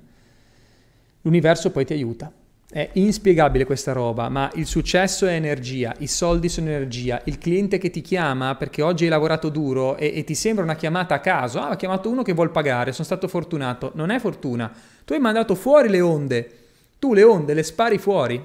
l'universo 1.22 1.72
poi 1.72 1.86
ti 1.86 1.94
aiuta. 1.94 2.32
È 2.70 2.89
inspiegabile 2.94 3.65
questa 3.65 3.94
roba, 3.94 4.27
ma 4.27 4.51
il 4.56 4.65
successo 4.65 5.25
è 5.25 5.34
energia, 5.34 5.96
i 6.00 6.08
soldi 6.08 6.50
sono 6.50 6.67
energia, 6.67 7.22
il 7.24 7.38
cliente 7.38 7.77
che 7.77 7.89
ti 7.89 8.01
chiama 8.01 8.56
perché 8.56 8.82
oggi 8.82 9.06
hai 9.06 9.10
lavorato 9.10 9.48
duro 9.48 9.96
e, 9.96 10.12
e 10.13 10.24
ti 10.25 10.36
sembra 10.36 10.65
una 10.65 10.75
chiamata 10.75 11.15
a 11.15 11.22
caso, 11.22 11.60
ah, 11.60 11.70
ha 11.70 11.75
chiamato 11.77 12.10
uno 12.10 12.24
che 12.24 12.34
vuol 12.34 12.51
pagare, 12.51 12.91
sono 12.91 13.06
stato 13.06 13.29
fortunato, 13.29 13.94
non 13.96 14.10
è 14.10 14.20
fortuna, 14.20 14.70
tu 15.06 15.13
hai 15.13 15.20
mandato 15.20 15.56
fuori 15.56 15.88
le 15.88 16.01
onde, 16.01 16.51
tu 17.00 17.13
le 17.13 17.24
onde 17.24 17.53
le 17.53 17.63
spari 17.63 17.98
fuori, 17.98 18.44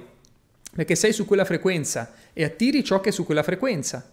perché 0.73 0.95
sei 0.95 1.11
su 1.11 1.25
quella 1.25 1.45
frequenza 1.45 2.13
e 2.31 2.45
attiri 2.45 2.81
ciò 2.81 3.01
che 3.01 3.09
è 3.09 3.11
su 3.11 3.25
quella 3.25 3.43
frequenza. 3.43 4.09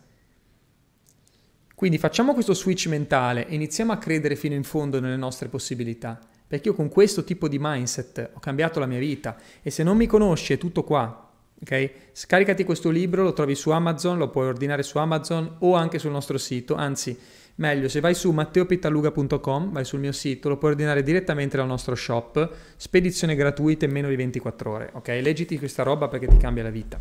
Quindi 1.80 1.96
facciamo 1.96 2.34
questo 2.34 2.52
switch 2.52 2.88
mentale 2.88 3.48
e 3.48 3.54
iniziamo 3.54 3.90
a 3.90 3.96
credere 3.96 4.36
fino 4.36 4.54
in 4.54 4.64
fondo 4.64 5.00
nelle 5.00 5.16
nostre 5.16 5.48
possibilità. 5.48 6.20
Perché 6.46 6.68
io 6.68 6.74
con 6.74 6.90
questo 6.90 7.24
tipo 7.24 7.48
di 7.48 7.56
mindset 7.58 8.32
ho 8.34 8.38
cambiato 8.38 8.78
la 8.80 8.84
mia 8.84 8.98
vita 8.98 9.38
e 9.62 9.70
se 9.70 9.82
non 9.82 9.96
mi 9.96 10.04
conosci 10.04 10.52
è 10.52 10.58
tutto 10.58 10.84
qua. 10.84 11.30
Ok? 11.58 11.90
Scaricati 12.12 12.64
questo 12.64 12.90
libro, 12.90 13.22
lo 13.22 13.32
trovi 13.32 13.54
su 13.54 13.70
Amazon, 13.70 14.18
lo 14.18 14.28
puoi 14.28 14.48
ordinare 14.48 14.82
su 14.82 14.98
Amazon 14.98 15.56
o 15.60 15.74
anche 15.74 15.98
sul 15.98 16.10
nostro 16.10 16.36
sito, 16.36 16.74
anzi 16.74 17.18
meglio 17.54 17.88
se 17.88 18.00
vai 18.00 18.12
su 18.12 18.30
matteopitaluga.com, 18.30 19.72
vai 19.72 19.86
sul 19.86 20.00
mio 20.00 20.12
sito, 20.12 20.50
lo 20.50 20.58
puoi 20.58 20.72
ordinare 20.72 21.02
direttamente 21.02 21.56
dal 21.56 21.66
nostro 21.66 21.94
shop, 21.94 22.56
spedizione 22.76 23.34
gratuita 23.34 23.86
in 23.86 23.92
meno 23.92 24.08
di 24.08 24.16
24 24.16 24.70
ore, 24.70 24.90
ok? 24.92 25.18
Leggiti 25.22 25.56
questa 25.56 25.82
roba 25.82 26.08
perché 26.08 26.26
ti 26.26 26.36
cambia 26.36 26.62
la 26.62 26.68
vita. 26.68 27.00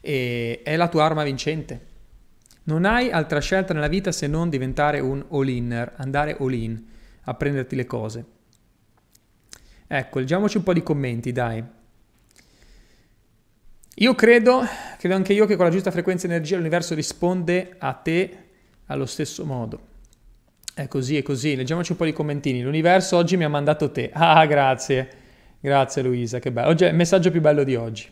E 0.00 0.60
è 0.62 0.76
la 0.76 0.86
tua 0.86 1.02
arma 1.02 1.24
vincente. 1.24 1.94
Non 2.66 2.84
hai 2.84 3.10
altra 3.10 3.40
scelta 3.40 3.72
nella 3.72 3.86
vita 3.86 4.10
se 4.10 4.26
non 4.26 4.48
diventare 4.48 4.98
un 4.98 5.24
all-inner, 5.30 5.92
andare 5.96 6.36
all-in 6.38 6.84
a 7.22 7.34
prenderti 7.34 7.76
le 7.76 7.86
cose. 7.86 8.24
Ecco, 9.86 10.18
leggiamoci 10.18 10.56
un 10.56 10.62
po' 10.64 10.72
di 10.72 10.82
commenti, 10.82 11.30
dai. 11.30 11.62
Io 13.98 14.14
credo, 14.14 14.64
credo 14.98 15.14
anche 15.14 15.32
io 15.32 15.46
che 15.46 15.54
con 15.54 15.64
la 15.64 15.70
giusta 15.70 15.92
frequenza 15.92 16.26
di 16.26 16.32
energia 16.34 16.56
l'universo 16.56 16.94
risponde 16.94 17.76
a 17.78 17.92
te 17.92 18.38
allo 18.86 19.06
stesso 19.06 19.46
modo. 19.46 19.94
È 20.74 20.88
così, 20.88 21.16
è 21.16 21.22
così. 21.22 21.54
Leggiamoci 21.54 21.92
un 21.92 21.98
po' 21.98 22.04
di 22.04 22.12
commentini. 22.12 22.62
L'universo 22.62 23.16
oggi 23.16 23.36
mi 23.36 23.44
ha 23.44 23.48
mandato 23.48 23.92
te. 23.92 24.10
Ah, 24.14 24.44
grazie. 24.44 25.08
Grazie 25.60 26.02
Luisa, 26.02 26.40
che 26.40 26.50
bello. 26.50 26.68
Oggi 26.68 26.84
è 26.84 26.88
il 26.88 26.96
messaggio 26.96 27.30
più 27.30 27.40
bello 27.40 27.62
di 27.62 27.76
oggi. 27.76 28.10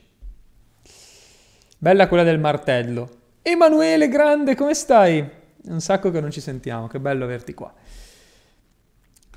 Bella 1.77 2.07
quella 2.07 2.23
del 2.23 2.39
martello. 2.39 3.23
Emanuele, 3.47 4.09
grande, 4.09 4.55
come 4.55 4.73
stai? 4.73 5.23
Un 5.65 5.81
sacco 5.83 6.11
che 6.11 6.19
non 6.19 6.31
ci 6.31 6.41
sentiamo, 6.41 6.87
che 6.87 6.99
bello 6.99 7.25
averti 7.25 7.53
qua. 7.53 7.71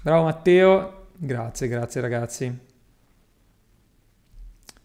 Bravo 0.01 0.23
Matteo, 0.23 1.07
grazie, 1.17 1.67
grazie 1.67 1.99
ragazzi. 1.99 2.59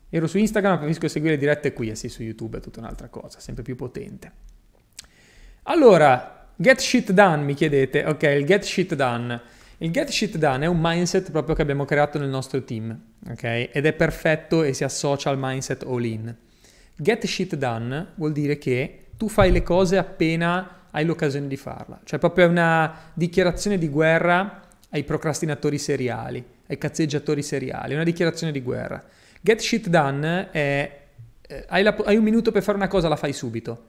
Ero 0.09 0.27
su 0.27 0.39
Instagram, 0.39 0.75
preferisco 0.75 1.07
seguire 1.07 1.37
dirette 1.37 1.73
qui, 1.73 1.91
e 1.91 1.95
sì, 1.95 2.09
su 2.09 2.25
YouTube 2.25 2.59
è 2.59 2.61
tutta 2.61 2.81
un'altra 2.81 3.09
cosa, 3.11 3.39
sempre 3.39 3.63
più 3.63 3.77
potente. 3.77 4.33
Allora, 5.63 6.49
get 6.57 6.81
shit 6.81 7.13
done, 7.13 7.45
mi 7.45 7.55
chiedete. 7.55 8.05
Ok, 8.05 8.25
il 8.25 8.45
get 8.45 8.65
shit 8.65 8.93
done. 8.97 9.41
Il 9.79 9.93
get 9.93 10.09
shit 10.09 10.37
done 10.37 10.65
è 10.65 10.69
un 10.69 10.81
mindset 10.81 11.31
proprio 11.31 11.55
che 11.55 11.63
abbiamo 11.63 11.85
creato 11.85 12.19
nel 12.19 12.29
nostro 12.29 12.65
team, 12.65 13.01
ok? 13.31 13.69
Ed 13.71 13.87
è 13.87 13.93
perfetto 13.93 14.65
e 14.65 14.73
si 14.73 14.83
associa 14.83 15.31
al 15.31 15.39
mindset 15.39 15.85
all 15.85 16.03
in. 16.03 16.37
Get 16.97 17.25
shit 17.25 17.55
done 17.55 18.15
vuol 18.17 18.33
dire 18.33 18.59
che 18.59 19.02
tu 19.23 19.29
fai 19.29 19.53
le 19.53 19.63
cose 19.63 19.99
appena 19.99 20.89
hai 20.91 21.05
l'occasione 21.05 21.47
di 21.47 21.57
farla. 21.57 22.01
Cioè 22.03 22.19
proprio 22.19 22.49
una 22.49 23.13
dichiarazione 23.15 23.79
di 23.79 23.89
guerra 23.89 24.63
ai 24.91 25.05
procrastinatori 25.05 25.79
seriali, 25.79 26.45
ai 26.67 26.77
cazzeggiatori 26.77 27.41
seriali, 27.41 27.95
una 27.95 28.03
dichiarazione 28.03 28.51
di 28.51 28.61
guerra. 28.61 29.01
Get 29.41 29.61
shit 29.61 29.87
done 29.87 30.51
è 30.51 31.03
eh, 31.41 31.65
hai, 31.69 31.85
la, 31.85 31.97
hai 32.05 32.17
un 32.17 32.25
minuto 32.25 32.51
per 32.51 32.65
fare 32.65 32.77
una 32.77 32.89
cosa, 32.89 33.07
la 33.07 33.15
fai 33.15 33.33
subito 33.33 33.85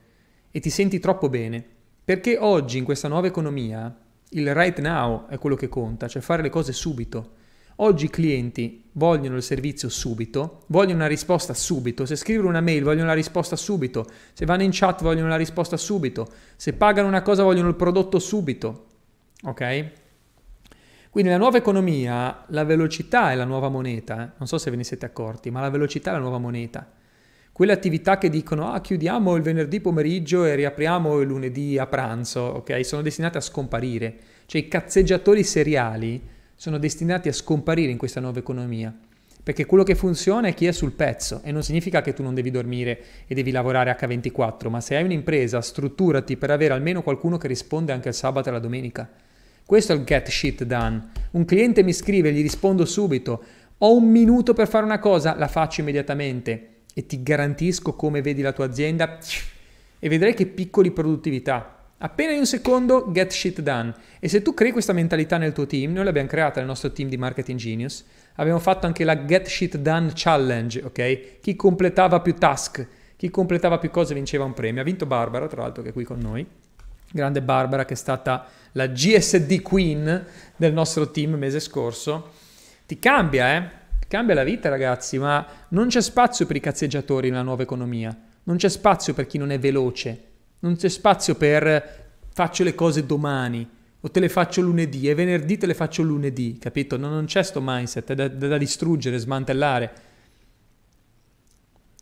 e 0.52 0.60
ti 0.60 0.70
senti 0.70 1.00
troppo 1.00 1.30
bene. 1.30 1.66
Perché 2.06 2.38
oggi 2.38 2.78
in 2.78 2.84
questa 2.84 3.08
nuova 3.08 3.26
economia 3.26 3.92
il 4.30 4.54
right 4.54 4.78
now 4.82 5.28
è 5.30 5.40
quello 5.40 5.56
che 5.56 5.68
conta, 5.68 6.08
cioè 6.08 6.22
fare 6.22 6.44
le 6.44 6.50
cose 6.50 6.74
subito. 6.74 7.32
Oggi 7.78 8.06
i 8.06 8.10
clienti 8.10 8.84
vogliono 8.94 9.36
il 9.36 9.44
servizio 9.44 9.90
subito, 9.90 10.64
vogliono 10.68 10.98
una 10.98 11.08
risposta 11.08 11.54
subito, 11.56 12.06
se 12.06 12.16
scrivono 12.16 12.50
una 12.50 12.62
mail 12.62 12.84
vogliono 12.84 13.08
la 13.08 13.14
risposta 13.14 13.56
subito, 13.56 14.06
se 14.34 14.46
vanno 14.46 14.62
in 14.62 14.70
chat 14.72 15.02
vogliono 15.02 15.28
la 15.28 15.36
risposta 15.36 15.76
subito, 15.76 16.28
se 16.56 16.74
pagano 16.74 17.08
una 17.08 17.24
cosa 17.24 17.42
vogliono 17.44 17.70
il 17.70 17.76
prodotto 17.76 18.20
subito. 18.20 18.86
Ok? 19.46 19.90
Quindi 21.10 21.30
nella 21.30 21.44
nuova 21.44 21.58
economia 21.58 22.46
la 22.48 22.64
velocità 22.64 23.32
è 23.32 23.36
la 23.36 23.46
nuova 23.46 23.70
moneta, 23.70 24.24
eh? 24.24 24.30
non 24.38 24.48
so 24.48 24.58
se 24.58 24.70
ve 24.70 24.78
ne 24.78 24.84
siete 24.84 25.06
accorti, 25.06 25.50
ma 25.50 25.62
la 25.62 25.70
velocità 25.70 26.12
è 26.12 26.14
la 26.14 26.20
nuova 26.20 26.38
moneta. 26.38 26.92
Quelle 27.52 27.72
attività 27.72 28.18
che 28.18 28.30
dicono 28.30 28.72
ah 28.72 28.82
chiudiamo 28.82 29.36
il 29.36 29.44
venerdì 29.44 29.80
pomeriggio 29.80 30.44
e 30.44 30.56
riapriamo 30.56 31.20
il 31.20 31.28
lunedì 31.28 31.78
a 31.78 31.86
pranzo, 31.86 32.42
ok? 32.42 32.84
Sono 32.84 33.04
destinate 33.04 33.38
a 33.38 33.42
scomparire. 33.42 34.18
Cioè 34.48 34.62
i 34.62 34.68
cazzeggiatori 34.68 35.44
seriali 35.44 36.20
sono 36.64 36.78
destinati 36.78 37.28
a 37.28 37.34
scomparire 37.34 37.92
in 37.92 37.98
questa 37.98 38.22
nuova 38.22 38.40
economia. 38.40 38.98
Perché 39.44 39.66
quello 39.66 39.84
che 39.84 39.96
funziona 39.96 40.48
è 40.48 40.54
chi 40.54 40.66
è 40.66 40.72
sul 40.72 40.94
pezzo 40.94 41.42
e 41.44 41.52
non 41.52 41.62
significa 41.62 42.00
che 42.02 42.14
tu 42.14 42.24
non 42.24 42.34
devi 42.34 42.52
dormire 42.52 43.04
e 43.28 43.36
devi 43.36 43.52
lavorare 43.52 43.94
H24, 44.00 44.70
ma 44.70 44.80
se 44.80 44.96
hai 44.96 45.04
un'impresa 45.04 45.60
strutturati 45.60 46.38
per 46.38 46.52
avere 46.52 46.74
almeno 46.74 47.04
qualcuno 47.04 47.38
che 47.38 47.50
risponde 47.50 47.92
anche 47.92 48.08
il 48.08 48.14
sabato 48.14 48.48
e 48.48 48.54
la 48.54 48.60
domenica. 48.60 49.12
Questo 49.66 49.92
è 49.92 49.96
il 49.98 50.06
get 50.06 50.30
shit 50.30 50.64
done. 50.64 51.10
Un 51.32 51.44
cliente 51.44 51.84
mi 51.84 51.92
scrive, 51.92 52.32
gli 52.32 52.42
rispondo 52.42 52.86
subito. 52.86 53.44
Ho 53.80 53.98
un 53.98 54.10
minuto 54.10 54.54
per 54.54 54.70
fare 54.70 54.86
una 54.86 55.00
cosa, 55.00 55.36
la 55.36 55.50
faccio 55.50 55.82
immediatamente 55.82 56.84
e 56.94 57.06
ti 57.06 57.22
garantisco 57.22 57.94
come 57.94 58.22
vedi 58.22 58.42
la 58.42 58.54
tua 58.54 58.68
azienda 58.68 59.20
e 60.00 60.08
vedrai 60.08 60.34
che 60.34 60.46
piccoli 60.46 60.92
produttività. 60.92 61.83
Appena 62.04 62.34
in 62.34 62.40
un 62.40 62.46
secondo, 62.46 63.10
get 63.14 63.32
shit 63.32 63.62
done. 63.62 63.94
E 64.20 64.28
se 64.28 64.42
tu 64.42 64.54
crei 64.54 64.72
questa 64.74 64.92
mentalità 64.92 65.38
nel 65.38 65.54
tuo 65.54 65.66
team, 65.66 65.94
noi 65.94 66.04
l'abbiamo 66.04 66.28
creata 66.28 66.60
nel 66.60 66.68
nostro 66.68 66.92
team 66.92 67.08
di 67.08 67.16
Marketing 67.16 67.58
Genius, 67.58 68.04
abbiamo 68.36 68.60
fatto 68.60 68.86
anche 68.86 69.06
la 69.06 69.24
Get 69.24 69.48
Shit 69.48 69.78
Done 69.78 70.12
Challenge, 70.14 70.82
ok? 70.84 71.40
Chi 71.40 71.56
completava 71.56 72.20
più 72.20 72.36
task, 72.36 72.86
chi 73.16 73.30
completava 73.30 73.78
più 73.78 73.90
cose 73.90 74.14
vinceva 74.14 74.44
un 74.44 74.54
premio. 74.54 74.82
Ha 74.82 74.84
vinto 74.84 75.06
Barbara, 75.06 75.48
tra 75.48 75.62
l'altro, 75.62 75.82
che 75.82 75.90
è 75.90 75.94
qui 75.94 76.04
con 76.04 76.20
noi. 76.20 76.46
Grande 77.10 77.42
Barbara, 77.42 77.86
che 77.86 77.94
è 77.94 77.98
stata 77.98 78.48
la 78.74 78.88
GSD 78.88 79.62
Queen 79.62 80.26
del 80.58 80.74
nostro 80.74 81.10
team 81.10 81.36
mese 81.36 81.62
scorso, 81.62 82.32
ti 82.86 83.00
cambia, 83.00 83.56
eh? 83.56 83.62
Ti 84.00 84.08
cambia 84.10 84.36
la 84.36 84.44
vita, 84.44 84.68
ragazzi, 84.68 85.18
ma 85.18 85.48
non 85.70 85.88
c'è 85.88 86.02
spazio 86.02 86.46
per 86.48 86.58
i 86.58 86.60
cazzeggiatori 86.60 87.30
nella 87.30 87.44
nuova 87.44 87.64
economia. 87.64 88.14
Non 88.44 88.58
c'è 88.58 88.68
spazio 88.68 89.14
per 89.14 89.26
chi 89.26 89.38
non 89.38 89.52
è 89.52 89.58
veloce. 89.58 90.32
Non 90.64 90.78
c'è 90.78 90.88
spazio 90.88 91.36
per 91.36 92.06
faccio 92.34 92.64
le 92.64 92.74
cose 92.74 93.06
domani 93.06 93.70
o 94.00 94.10
te 94.10 94.22
le 94.22 94.30
faccio 94.30 94.62
lunedì 94.62 95.10
e 95.10 95.14
venerdì 95.14 95.58
te 95.58 95.66
le 95.66 95.74
faccio 95.74 96.04
lunedì, 96.04 96.58
capito? 96.58 96.96
Non, 96.96 97.12
non 97.12 97.26
c'è 97.26 97.44
sto 97.44 97.60
mindset, 97.62 98.12
è 98.12 98.16
da, 98.16 98.28
da 98.30 98.58
distruggere, 98.58 99.18
smantellare. 99.18 99.92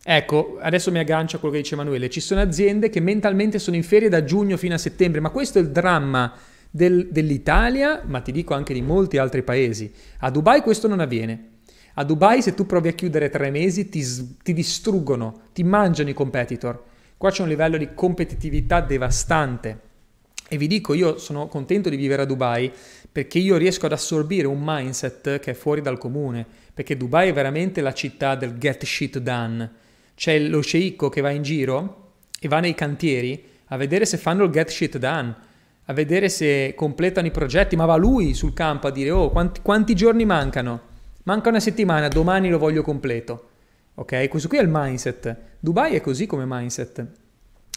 Ecco, 0.03 0.57
adesso 0.59 0.91
mi 0.91 0.99
aggancio 0.99 1.37
a 1.37 1.39
quello 1.39 1.55
che 1.55 1.61
dice 1.61 1.73
Emanuele, 1.73 2.09
ci 2.11 2.19
sono 2.19 2.41
aziende 2.41 2.89
che 2.89 2.99
mentalmente 2.99 3.57
sono 3.57 3.75
in 3.75 3.83
ferie 3.83 4.09
da 4.09 4.23
giugno 4.23 4.57
fino 4.57 4.75
a 4.75 4.79
settembre, 4.79 5.21
ma 5.21 5.31
questo 5.31 5.57
è 5.57 5.61
il 5.61 5.69
dramma 5.69 6.31
del, 6.69 7.07
dell'Italia, 7.09 8.03
ma 8.05 8.21
ti 8.21 8.31
dico 8.31 8.53
anche 8.53 8.75
di 8.75 8.81
molti 8.83 9.17
altri 9.17 9.41
paesi. 9.41 9.91
A 10.19 10.29
Dubai 10.29 10.61
questo 10.61 10.87
non 10.87 10.99
avviene. 10.99 11.49
A 11.95 12.03
Dubai 12.03 12.43
se 12.43 12.53
tu 12.53 12.67
provi 12.67 12.89
a 12.89 12.93
chiudere 12.93 13.29
tre 13.29 13.49
mesi 13.49 13.89
ti, 13.89 14.03
ti 14.43 14.53
distruggono, 14.53 15.41
ti 15.51 15.63
mangiano 15.63 16.09
i 16.09 16.13
competitor. 16.13 16.89
Qua 17.21 17.29
c'è 17.29 17.43
un 17.43 17.49
livello 17.49 17.77
di 17.77 17.93
competitività 17.93 18.81
devastante. 18.81 19.79
E 20.49 20.57
vi 20.57 20.65
dico, 20.65 20.95
io 20.95 21.19
sono 21.19 21.47
contento 21.47 21.87
di 21.87 21.95
vivere 21.95 22.23
a 22.23 22.25
Dubai 22.25 22.71
perché 23.11 23.37
io 23.37 23.57
riesco 23.57 23.85
ad 23.85 23.91
assorbire 23.91 24.47
un 24.47 24.59
mindset 24.59 25.37
che 25.37 25.51
è 25.51 25.53
fuori 25.53 25.81
dal 25.81 25.99
comune, 25.99 26.43
perché 26.73 26.97
Dubai 26.97 27.29
è 27.29 27.33
veramente 27.33 27.81
la 27.81 27.93
città 27.93 28.33
del 28.33 28.57
get 28.57 28.83
shit 28.85 29.19
done. 29.19 29.69
C'è 30.15 30.39
lo 30.39 30.61
sceicco 30.61 31.09
che 31.09 31.21
va 31.21 31.29
in 31.29 31.43
giro 31.43 32.13
e 32.39 32.47
va 32.47 32.59
nei 32.59 32.73
cantieri 32.73 33.39
a 33.65 33.77
vedere 33.77 34.07
se 34.07 34.17
fanno 34.17 34.45
il 34.45 34.49
get 34.49 34.69
shit 34.69 34.97
done 34.97 35.35
a 35.85 35.93
vedere 35.93 36.27
se 36.27 36.73
completano 36.75 37.27
i 37.27 37.31
progetti, 37.31 37.75
ma 37.75 37.85
va 37.85 37.97
lui 37.97 38.33
sul 38.33 38.53
campo 38.53 38.87
a 38.87 38.91
dire 38.91 39.11
oh 39.11 39.29
quanti, 39.29 39.61
quanti 39.61 39.93
giorni 39.93 40.25
mancano? 40.25 40.81
Manca 41.25 41.49
una 41.49 41.59
settimana, 41.59 42.07
domani 42.07 42.49
lo 42.49 42.57
voglio 42.57 42.81
completo. 42.81 43.50
Ok? 43.95 44.27
Questo 44.29 44.47
qui 44.47 44.57
è 44.57 44.61
il 44.61 44.69
mindset. 44.71 45.37
Dubai 45.59 45.95
è 45.95 46.01
così 46.01 46.25
come 46.25 46.45
mindset. 46.47 47.05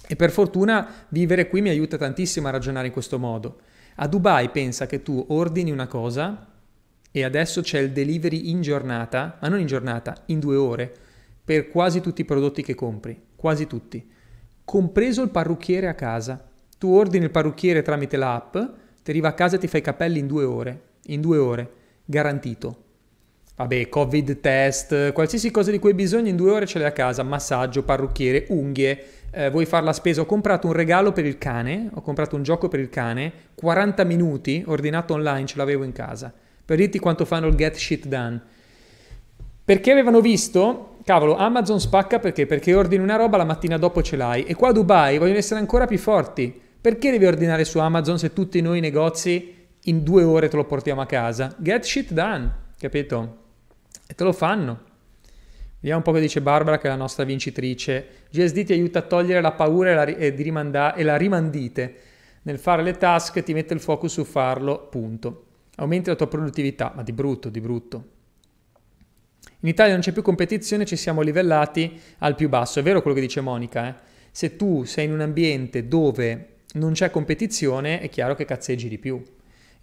E 0.07 0.17
per 0.17 0.31
fortuna 0.31 1.07
vivere 1.09 1.49
qui 1.49 1.63
mi 1.63 1.71
aiuta 1.71 1.97
tantissimo 1.97 2.49
a 2.49 2.51
ragionare 2.51 2.89
in 2.89 2.93
questo 2.93 3.19
modo. 3.19 3.61
A 3.97 4.07
Dubai 4.07 4.51
pensa 4.51 4.87
che 4.87 5.03
tu 5.03 5.25
ordini 5.29 5.71
una 5.71 5.87
cosa 5.87 6.49
e 7.11 7.23
adesso 7.23 7.61
c'è 7.61 7.79
il 7.79 7.93
delivery 7.93 8.51
in 8.51 8.61
giornata, 8.61 9.39
ma 9.41 9.49
non 9.49 9.61
in 9.61 9.67
giornata, 9.67 10.23
in 10.27 10.41
due 10.41 10.57
ore, 10.57 10.93
per 11.45 11.69
quasi 11.69 12.01
tutti 12.01 12.23
i 12.23 12.25
prodotti 12.25 12.63
che 12.63 12.75
compri, 12.75 13.21
quasi 13.37 13.67
tutti, 13.67 14.11
compreso 14.65 15.23
il 15.23 15.31
parrucchiere 15.31 15.87
a 15.87 15.95
casa. 15.95 16.43
Tu 16.77 16.93
ordini 16.93 17.25
il 17.25 17.31
parrucchiere 17.31 17.83
tramite 17.83 18.17
l'app, 18.17 18.57
ti 19.03 19.11
arriva 19.11 19.29
a 19.29 19.35
casa 19.35 19.57
e 19.57 19.59
ti 19.59 19.69
fai 19.69 19.81
i 19.81 19.85
capelli 19.85 20.19
in 20.19 20.27
due 20.27 20.45
ore, 20.45 20.83
in 21.05 21.21
due 21.21 21.39
ore, 21.39 21.71
garantito. 22.05 22.84
Vabbè, 23.57 23.89
covid 23.89 24.41
test, 24.41 25.13
qualsiasi 25.13 25.53
cosa 25.53 25.71
di 25.71 25.79
cui 25.79 25.91
hai 25.91 25.95
bisogno 25.95 26.29
in 26.29 26.35
due 26.35 26.51
ore 26.51 26.67
ce 26.67 26.81
l'hai 26.81 26.89
a 26.89 26.93
casa, 26.93 27.23
massaggio, 27.23 27.85
parrucchiere, 27.85 28.47
unghie, 28.49 29.05
eh, 29.31 29.49
vuoi 29.49 29.65
fare 29.65 29.85
la 29.85 29.93
spesa, 29.93 30.23
ho 30.23 30.27
comprato 30.27 30.67
un 30.67 30.73
regalo 30.73 31.13
per 31.13 31.25
il 31.25 31.39
cane, 31.39 31.89
ho 31.95 32.01
comprato 32.01 32.35
un 32.35 32.43
gioco 32.43 32.67
per 32.67 32.81
il 32.81 32.89
cane, 32.89 33.33
40 33.55 34.03
minuti, 34.03 34.65
ordinato 34.67 35.15
online, 35.15 35.47
ce 35.47 35.57
l'avevo 35.57 35.85
in 35.85 35.93
casa, 35.93 36.33
per 36.65 36.79
dirti 36.79 36.99
quanto 36.99 37.25
fanno 37.25 37.47
il 37.47 37.55
get 37.55 37.77
shit 37.77 38.07
done. 38.07 38.41
Perché 39.65 39.93
avevano 39.93 40.21
visto, 40.21 40.97
cavolo, 41.05 41.37
Amazon 41.37 41.79
spacca 41.79 42.19
perché? 42.19 42.47
Perché 42.47 42.75
ordini 42.75 43.05
una 43.05 43.15
roba, 43.15 43.37
la 43.37 43.45
mattina 43.45 43.79
dopo 43.79 44.03
ce 44.03 44.17
l'hai, 44.17 44.43
e 44.43 44.57
qua 44.57 44.71
a 44.71 44.73
Dubai 44.73 45.19
vogliono 45.19 45.39
essere 45.39 45.61
ancora 45.61 45.87
più 45.87 45.99
forti. 45.99 46.61
Perché 46.81 47.13
devi 47.13 47.25
ordinare 47.25 47.65
su 47.65 47.79
Amazon 47.79 48.19
se 48.19 48.33
tutti 48.33 48.61
noi 48.61 48.81
negozi 48.81 49.69
in 49.85 50.03
due 50.03 50.25
ore 50.25 50.49
te 50.49 50.57
lo 50.57 50.65
portiamo 50.65 51.01
a 51.01 51.07
casa? 51.07 51.55
Get 51.57 51.85
shit 51.85 52.13
done, 52.13 52.53
capito? 52.79 53.43
Te 54.15 54.25
lo 54.25 54.33
fanno. 54.33 54.93
Vediamo 55.75 55.99
un 55.99 56.03
po' 56.03 56.13
che 56.13 56.21
dice 56.21 56.41
Barbara, 56.41 56.79
che 56.79 56.87
è 56.87 56.91
la 56.91 56.97
nostra 56.97 57.25
vincitrice. 57.25 58.07
GSD 58.31 58.65
ti 58.65 58.73
aiuta 58.73 59.01
a 59.01 59.03
togliere 59.03 59.41
la 59.41 59.53
paura 59.53 59.91
e 59.91 59.95
la, 59.95 60.03
ri- 60.05 60.17
e 60.17 60.31
rimanda- 60.31 60.95
e 60.95 61.03
la 61.03 61.17
rimandite. 61.17 61.95
Nel 62.43 62.59
fare 62.59 62.83
le 62.83 62.97
task 62.97 63.43
ti 63.43 63.53
mette 63.53 63.75
il 63.75 63.81
focus 63.81 64.13
su 64.13 64.25
farlo, 64.25 64.87
punto. 64.91 65.47
Aumenti 65.77 66.09
la 66.09 66.17
tua 66.17 66.29
produttività, 66.29 66.93
ma 66.95 67.03
di 67.03 67.13
brutto, 67.13 67.49
di 67.49 67.61
brutto. 67.61 68.05
In 69.61 69.69
Italia 69.69 69.93
non 69.93 70.03
c'è 70.03 70.13
più 70.13 70.23
competizione, 70.23 70.85
ci 70.85 70.97
siamo 70.97 71.21
livellati 71.21 72.01
al 72.19 72.35
più 72.35 72.49
basso. 72.49 72.81
È 72.81 72.83
vero 72.83 73.01
quello 73.01 73.17
che 73.17 73.23
dice 73.23 73.41
Monica, 73.41 73.89
eh? 73.89 73.95
Se 74.31 74.57
tu 74.57 74.85
sei 74.85 75.07
in 75.07 75.13
un 75.13 75.21
ambiente 75.21 75.87
dove 75.87 76.49
non 76.75 76.93
c'è 76.93 77.11
competizione, 77.11 78.01
è 78.01 78.09
chiaro 78.09 78.35
che 78.35 78.45
cazzeggi 78.45 78.89
di 78.89 78.99
più. 78.99 79.23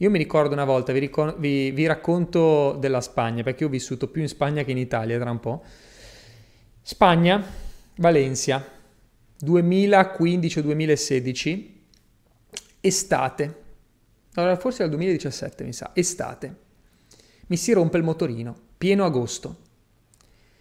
Io 0.02 0.10
mi 0.10 0.18
ricordo 0.18 0.54
una 0.54 0.66
volta, 0.66 0.94
vi, 0.94 1.00
ricon- 1.00 1.36
vi, 1.38 1.70
vi, 1.70 1.86
racconto 1.86 2.76
della 2.80 3.02
Spagna, 3.02 3.44
perché 3.44 3.66
ho 3.66 3.70
vissuto 3.70 4.08
più 4.08 4.24
in 4.24 4.28
Spagna 4.28 4.64
che 4.64 4.72
in 4.72 4.80
Italia 4.80 5.20
tra 5.20 5.30
un 5.30 5.40
po'. 5.40 5.64
Spagna, 6.82 7.44
Valencia, 7.98 8.66
2015 9.38 10.58
o 10.58 10.62
2016, 10.64 11.84
estate. 12.82 13.56
Allora, 14.34 14.56
forse 14.56 14.78
era 14.78 14.86
il 14.86 14.98
2017, 14.98 15.64
mi 15.64 15.74
sa, 15.74 15.92
estate. 15.94 16.56
Mi 17.46 17.58
si 17.58 17.72
rompe 17.72 17.98
il 17.98 18.04
motorino, 18.04 18.56
pieno 18.80 19.06
agosto. 19.06 19.58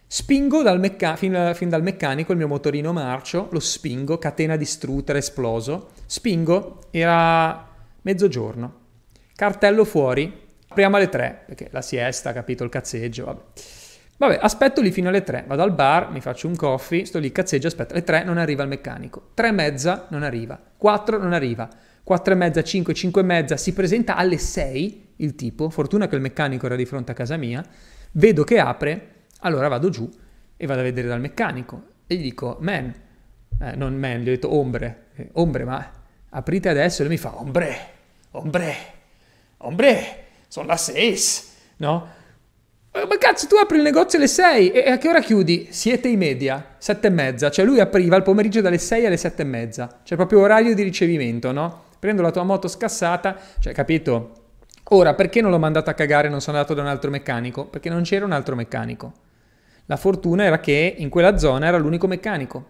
Spingo 0.05 0.61
dal 0.61 0.79
mecca- 0.79 1.15
fin, 1.15 1.53
fin, 1.55 1.69
dal 1.69 1.81
meccanico 1.81 2.31
il 2.31 2.37
mio 2.37 2.47
motorino 2.47 2.93
marcio, 2.93 3.47
lo 3.49 3.59
spingo, 3.59 4.19
catena 4.19 4.55
distrutta, 4.55 5.17
esploso. 5.17 5.93
Spingo, 6.05 6.81
era 6.91 7.69
mezzogiorno 8.03 8.80
cartello 9.41 9.85
fuori, 9.85 10.31
apriamo 10.67 10.97
alle 10.97 11.09
3, 11.09 11.45
perché 11.47 11.67
la 11.71 11.81
siesta, 11.81 12.31
capito, 12.31 12.63
il 12.63 12.69
cazzeggio, 12.69 13.25
vabbè. 13.25 13.41
Vabbè, 14.17 14.37
aspetto 14.39 14.81
lì 14.81 14.91
fino 14.91 15.09
alle 15.09 15.23
3, 15.23 15.45
vado 15.47 15.63
al 15.63 15.73
bar, 15.73 16.11
mi 16.11 16.21
faccio 16.21 16.47
un 16.47 16.55
coffee, 16.55 17.05
sto 17.05 17.17
lì, 17.17 17.31
cazzeggio, 17.31 17.65
aspetto, 17.65 17.93
alle 17.93 18.03
3 18.03 18.23
non 18.23 18.37
arriva 18.37 18.61
il 18.61 18.69
meccanico, 18.69 19.31
3 19.33 19.47
e 19.47 19.51
mezza 19.51 20.05
non 20.11 20.21
arriva, 20.21 20.61
4 20.77 21.17
non 21.17 21.33
arriva, 21.33 21.67
4 22.03 22.33
e 22.33 22.35
mezza, 22.37 22.61
5, 22.61 22.93
5 22.93 23.19
e 23.19 23.23
mezza, 23.23 23.57
si 23.57 23.73
presenta 23.73 24.15
alle 24.15 24.37
6 24.37 25.13
il 25.15 25.33
tipo, 25.33 25.71
fortuna 25.71 26.07
che 26.07 26.13
il 26.13 26.21
meccanico 26.21 26.67
era 26.67 26.75
di 26.75 26.85
fronte 26.85 27.09
a 27.09 27.15
casa 27.15 27.35
mia, 27.35 27.65
vedo 28.11 28.43
che 28.43 28.59
apre, 28.59 29.07
allora 29.39 29.69
vado 29.69 29.89
giù 29.89 30.07
e 30.55 30.67
vado 30.67 30.81
a 30.81 30.83
vedere 30.83 31.07
dal 31.07 31.19
meccanico. 31.19 31.81
E 32.05 32.13
gli 32.13 32.21
dico, 32.21 32.57
man, 32.59 32.93
eh, 33.59 33.75
non 33.75 33.95
man, 33.95 34.19
gli 34.19 34.27
ho 34.27 34.33
detto 34.33 34.53
ombre, 34.53 35.05
eh, 35.15 35.29
ombre, 35.33 35.63
ma 35.63 35.91
aprite 36.29 36.69
adesso. 36.69 37.01
E 37.01 37.05
lui 37.05 37.15
mi 37.15 37.19
fa, 37.19 37.39
ombre, 37.39 37.75
ombre, 38.33 39.00
Ombre, 39.63 40.25
sono 40.47 40.67
le 40.67 40.77
6, 40.77 41.19
no? 41.77 42.19
Eh, 42.93 43.05
ma 43.07 43.17
cazzo, 43.17 43.47
tu 43.47 43.55
apri 43.55 43.77
il 43.77 43.83
negozio 43.83 44.17
alle 44.17 44.27
6 44.27 44.71
e 44.71 44.89
a 44.89 44.97
che 44.97 45.07
ora 45.07 45.21
chiudi? 45.21 45.67
Siete 45.69 46.09
i 46.09 46.17
media, 46.17 46.75
7 46.77 47.07
e 47.07 47.09
mezza. 47.09 47.49
Cioè 47.49 47.63
lui 47.63 47.79
apriva 47.79 48.15
il 48.15 48.23
pomeriggio 48.23 48.59
dalle 48.59 48.77
6 48.79 49.05
alle 49.05 49.17
7 49.17 49.41
e 49.41 49.45
mezza. 49.45 49.99
Cioè 50.03 50.17
proprio 50.17 50.41
orario 50.41 50.73
di 50.73 50.81
ricevimento, 50.81 51.51
no? 51.51 51.83
Prendo 51.99 52.21
la 52.21 52.31
tua 52.31 52.43
moto 52.43 52.67
scassata, 52.67 53.37
cioè 53.59 53.71
capito? 53.73 54.31
Ora, 54.89 55.13
perché 55.13 55.39
non 55.39 55.51
l'ho 55.51 55.59
mandato 55.59 55.89
a 55.89 55.93
cagare 55.93 56.27
e 56.27 56.29
non 56.31 56.41
sono 56.41 56.57
andato 56.57 56.73
da 56.73 56.81
un 56.81 56.87
altro 56.87 57.09
meccanico? 57.11 57.65
Perché 57.65 57.89
non 57.89 58.01
c'era 58.01 58.25
un 58.25 58.33
altro 58.33 58.55
meccanico. 58.55 59.13
La 59.85 59.95
fortuna 59.95 60.43
era 60.43 60.59
che 60.59 60.95
in 60.97 61.09
quella 61.09 61.37
zona 61.37 61.67
era 61.67 61.77
l'unico 61.77 62.07
meccanico. 62.07 62.65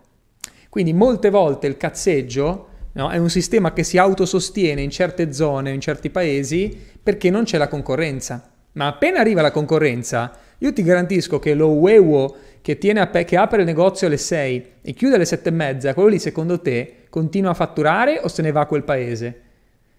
Quindi 0.69 0.93
molte 0.93 1.29
volte 1.29 1.67
il 1.67 1.77
cazzeggio 1.77 2.67
No? 2.93 3.09
È 3.09 3.17
un 3.17 3.29
sistema 3.29 3.73
che 3.73 3.83
si 3.83 3.97
autosostiene 3.97 4.81
in 4.81 4.89
certe 4.89 5.33
zone, 5.33 5.71
in 5.71 5.81
certi 5.81 6.09
paesi, 6.09 6.77
perché 7.01 7.29
non 7.29 7.43
c'è 7.43 7.57
la 7.57 7.67
concorrenza. 7.67 8.49
Ma 8.73 8.87
appena 8.87 9.19
arriva 9.19 9.41
la 9.41 9.51
concorrenza, 9.51 10.31
io 10.59 10.73
ti 10.73 10.83
garantisco 10.83 11.39
che 11.39 11.53
lo 11.53 11.71
Uewo 11.71 12.35
che, 12.61 12.77
pe- 12.77 13.25
che 13.25 13.37
apre 13.37 13.59
il 13.59 13.65
negozio 13.65 14.07
alle 14.07 14.17
6 14.17 14.65
e 14.81 14.93
chiude 14.93 15.15
alle 15.15 15.25
7 15.25 15.49
e 15.49 15.51
mezza, 15.51 15.93
quello 15.93 16.09
lì 16.09 16.19
secondo 16.19 16.61
te 16.61 17.05
continua 17.09 17.51
a 17.51 17.55
fatturare 17.55 18.19
o 18.21 18.27
se 18.27 18.41
ne 18.41 18.51
va 18.51 18.61
a 18.61 18.65
quel 18.65 18.83
paese? 18.83 19.41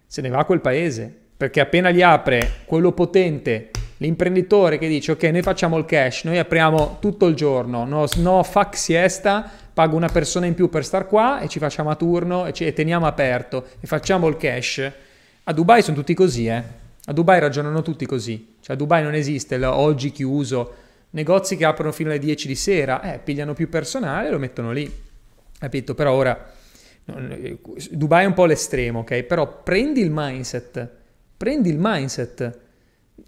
Se 0.07 0.21
ne 0.21 0.29
va 0.29 0.39
a 0.39 0.45
quel 0.45 0.61
paese, 0.61 1.13
perché 1.35 1.59
appena 1.59 1.91
gli 1.91 2.01
apre 2.01 2.61
quello 2.65 2.93
potente, 2.93 3.71
l'imprenditore 3.97 4.77
che 4.77 4.87
dice 4.87 5.11
ok 5.11 5.23
noi 5.23 5.41
facciamo 5.41 5.77
il 5.77 5.85
cash, 5.85 6.23
noi 6.23 6.37
apriamo 6.37 6.97
tutto 6.99 7.27
il 7.27 7.35
giorno, 7.35 7.85
no, 7.85 8.05
no 8.17 8.43
fuck 8.43 8.77
siesta, 8.77 9.51
pago 9.73 9.95
una 9.95 10.09
persona 10.09 10.45
in 10.45 10.53
più 10.53 10.69
per 10.69 10.85
star 10.85 11.07
qua 11.07 11.39
e 11.39 11.47
ci 11.47 11.59
facciamo 11.59 11.89
a 11.89 11.95
turno 11.95 12.45
e, 12.45 12.53
ci, 12.53 12.65
e 12.65 12.73
teniamo 12.73 13.05
aperto 13.05 13.65
e 13.79 13.87
facciamo 13.87 14.27
il 14.27 14.37
cash. 14.37 14.91
A 15.43 15.53
Dubai 15.53 15.81
sono 15.81 15.97
tutti 15.97 16.13
così, 16.13 16.47
eh. 16.47 16.63
A 17.05 17.11
Dubai 17.11 17.39
ragionano 17.39 17.81
tutti 17.81 18.05
così. 18.05 18.55
Cioè 18.61 18.75
a 18.75 18.77
Dubai 18.77 19.03
non 19.03 19.13
esiste 19.13 19.63
oggi 19.65 20.11
chiuso, 20.11 20.73
negozi 21.11 21.57
che 21.57 21.65
aprono 21.65 21.91
fino 21.91 22.09
alle 22.09 22.19
10 22.19 22.47
di 22.47 22.55
sera, 22.55 23.01
eh, 23.01 23.19
pigliano 23.19 23.53
più 23.53 23.67
personale 23.67 24.27
e 24.27 24.31
lo 24.31 24.39
mettono 24.39 24.71
lì. 24.71 24.89
Capito? 25.57 25.95
Però 25.95 26.13
ora 26.13 26.51
Dubai 27.91 28.23
è 28.23 28.27
un 28.27 28.33
po' 28.33 28.45
l'estremo, 28.45 28.99
ok? 28.99 29.23
Però 29.23 29.61
prendi 29.63 30.01
il 30.01 30.11
mindset, 30.11 30.89
prendi 31.35 31.69
il 31.69 31.77
mindset 31.79 32.59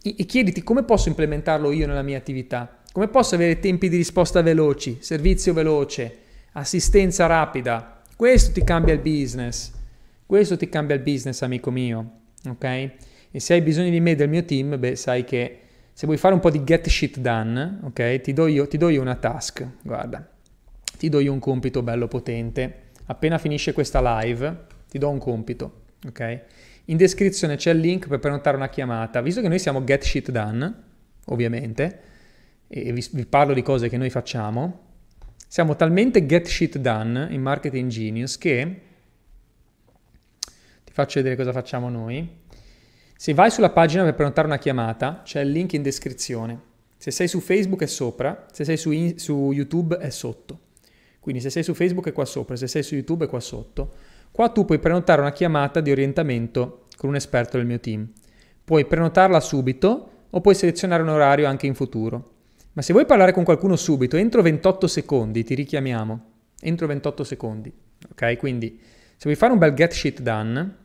e 0.01 0.25
chiediti 0.25 0.63
come 0.63 0.83
posso 0.83 1.09
implementarlo 1.09 1.71
io 1.71 1.87
nella 1.87 2.01
mia 2.01 2.17
attività. 2.17 2.79
Come 2.91 3.09
posso 3.09 3.35
avere 3.35 3.59
tempi 3.59 3.89
di 3.89 3.97
risposta 3.97 4.41
veloci, 4.41 4.99
servizio 5.01 5.51
veloce, 5.53 6.19
assistenza 6.57 7.25
rapida. 7.25 8.01
Questo 8.15 8.51
ti 8.51 8.63
cambia 8.63 8.93
il 8.93 8.99
business. 8.99 9.71
Questo 10.25 10.57
ti 10.57 10.69
cambia 10.69 10.95
il 10.95 11.01
business, 11.01 11.41
amico 11.41 11.71
mio. 11.71 12.11
Ok? 12.47 12.63
E 12.63 13.39
se 13.39 13.53
hai 13.53 13.61
bisogno 13.61 13.89
di 13.89 13.99
me 13.99 14.11
e 14.11 14.15
del 14.15 14.29
mio 14.29 14.45
team, 14.45 14.79
beh, 14.79 14.95
sai 14.95 15.23
che 15.25 15.59
se 15.91 16.05
vuoi 16.05 16.17
fare 16.17 16.33
un 16.33 16.39
po' 16.39 16.49
di 16.49 16.63
get 16.63 16.87
shit 16.87 17.19
done, 17.19 17.79
ok? 17.83 18.21
Ti 18.21 18.33
do 18.33 18.47
io, 18.47 18.67
ti 18.67 18.77
do 18.77 18.89
io 18.89 19.01
una 19.01 19.15
task. 19.15 19.67
Guarda, 19.81 20.27
ti 20.97 21.09
do 21.09 21.19
io 21.19 21.33
un 21.33 21.39
compito 21.39 21.81
bello 21.83 22.07
potente. 22.07 22.83
Appena 23.07 23.37
finisce 23.37 23.73
questa 23.73 24.21
live, 24.21 24.65
ti 24.89 24.97
do 24.97 25.09
un 25.09 25.19
compito, 25.19 25.83
ok? 26.07 26.41
In 26.85 26.97
descrizione 26.97 27.57
c'è 27.57 27.71
il 27.71 27.79
link 27.79 28.07
per 28.07 28.19
prenotare 28.19 28.55
una 28.55 28.69
chiamata. 28.69 29.21
Visto 29.21 29.41
che 29.41 29.47
noi 29.49 29.59
siamo 29.59 29.83
get 29.83 30.03
shit 30.03 30.31
done, 30.31 30.73
ovviamente, 31.25 31.99
e 32.67 32.91
vi, 32.93 33.05
vi 33.11 33.25
parlo 33.25 33.53
di 33.53 33.61
cose 33.61 33.89
che 33.89 33.97
noi 33.97 34.09
facciamo, 34.09 34.84
siamo 35.47 35.75
talmente 35.75 36.25
get 36.25 36.47
shit 36.47 36.77
done 36.77 37.27
in 37.29 37.41
Marketing 37.41 37.89
Genius 37.89 38.37
che 38.37 38.81
ti 40.83 40.91
faccio 40.91 41.19
vedere 41.19 41.35
cosa 41.35 41.51
facciamo 41.51 41.89
noi. 41.89 42.43
Se 43.17 43.33
vai 43.33 43.49
sulla 43.49 43.69
pagina 43.69 44.03
per 44.03 44.15
prenotare 44.15 44.47
una 44.47 44.57
chiamata, 44.57 45.21
c'è 45.23 45.41
il 45.41 45.51
link 45.51 45.73
in 45.73 45.81
descrizione. 45.81 46.73
Se 46.97 47.11
sei 47.11 47.27
su 47.27 47.39
Facebook 47.39 47.81
è 47.83 47.87
sopra, 47.87 48.45
se 48.51 48.65
sei 48.65 48.77
su, 48.77 48.91
in, 48.91 49.17
su 49.17 49.51
YouTube 49.51 49.97
è 49.97 50.09
sotto. 50.09 50.59
Quindi 51.19 51.41
se 51.41 51.49
sei 51.49 51.63
su 51.63 51.73
Facebook 51.73 52.07
è 52.07 52.11
qua 52.11 52.25
sopra, 52.25 52.55
se 52.55 52.67
sei 52.67 52.83
su 52.83 52.95
YouTube 52.95 53.25
è 53.25 53.27
qua 53.27 53.39
sotto. 53.39 53.93
Qua 54.31 54.49
tu 54.49 54.65
puoi 54.65 54.79
prenotare 54.79 55.21
una 55.21 55.31
chiamata 55.31 55.79
di 55.79 55.91
orientamento 55.91 56.87
con 56.97 57.09
un 57.09 57.15
esperto 57.15 57.57
del 57.57 57.65
mio 57.65 57.79
team. 57.79 58.11
Puoi 58.63 58.85
prenotarla 58.85 59.39
subito 59.39 60.11
o 60.29 60.41
puoi 60.41 60.55
selezionare 60.55 61.03
un 61.03 61.09
orario 61.09 61.47
anche 61.47 61.67
in 61.67 61.75
futuro. 61.75 62.34
Ma 62.75 62.81
se 62.81 62.91
vuoi 62.91 63.05
parlare 63.05 63.31
con 63.31 63.45
qualcuno 63.45 63.77
subito, 63.77 64.17
entro 64.17 64.41
28 64.41 64.87
secondi 64.87 65.45
ti 65.45 65.55
richiamiamo. 65.55 66.25
Entro 66.59 66.87
28 66.87 67.23
secondi. 67.23 67.71
Ok? 68.11 68.35
Quindi 68.35 68.77
se 69.15 69.23
vuoi 69.23 69.35
fare 69.35 69.53
un 69.53 69.59
bel 69.59 69.73
get 69.73 69.93
shit 69.93 70.19
done 70.19 70.75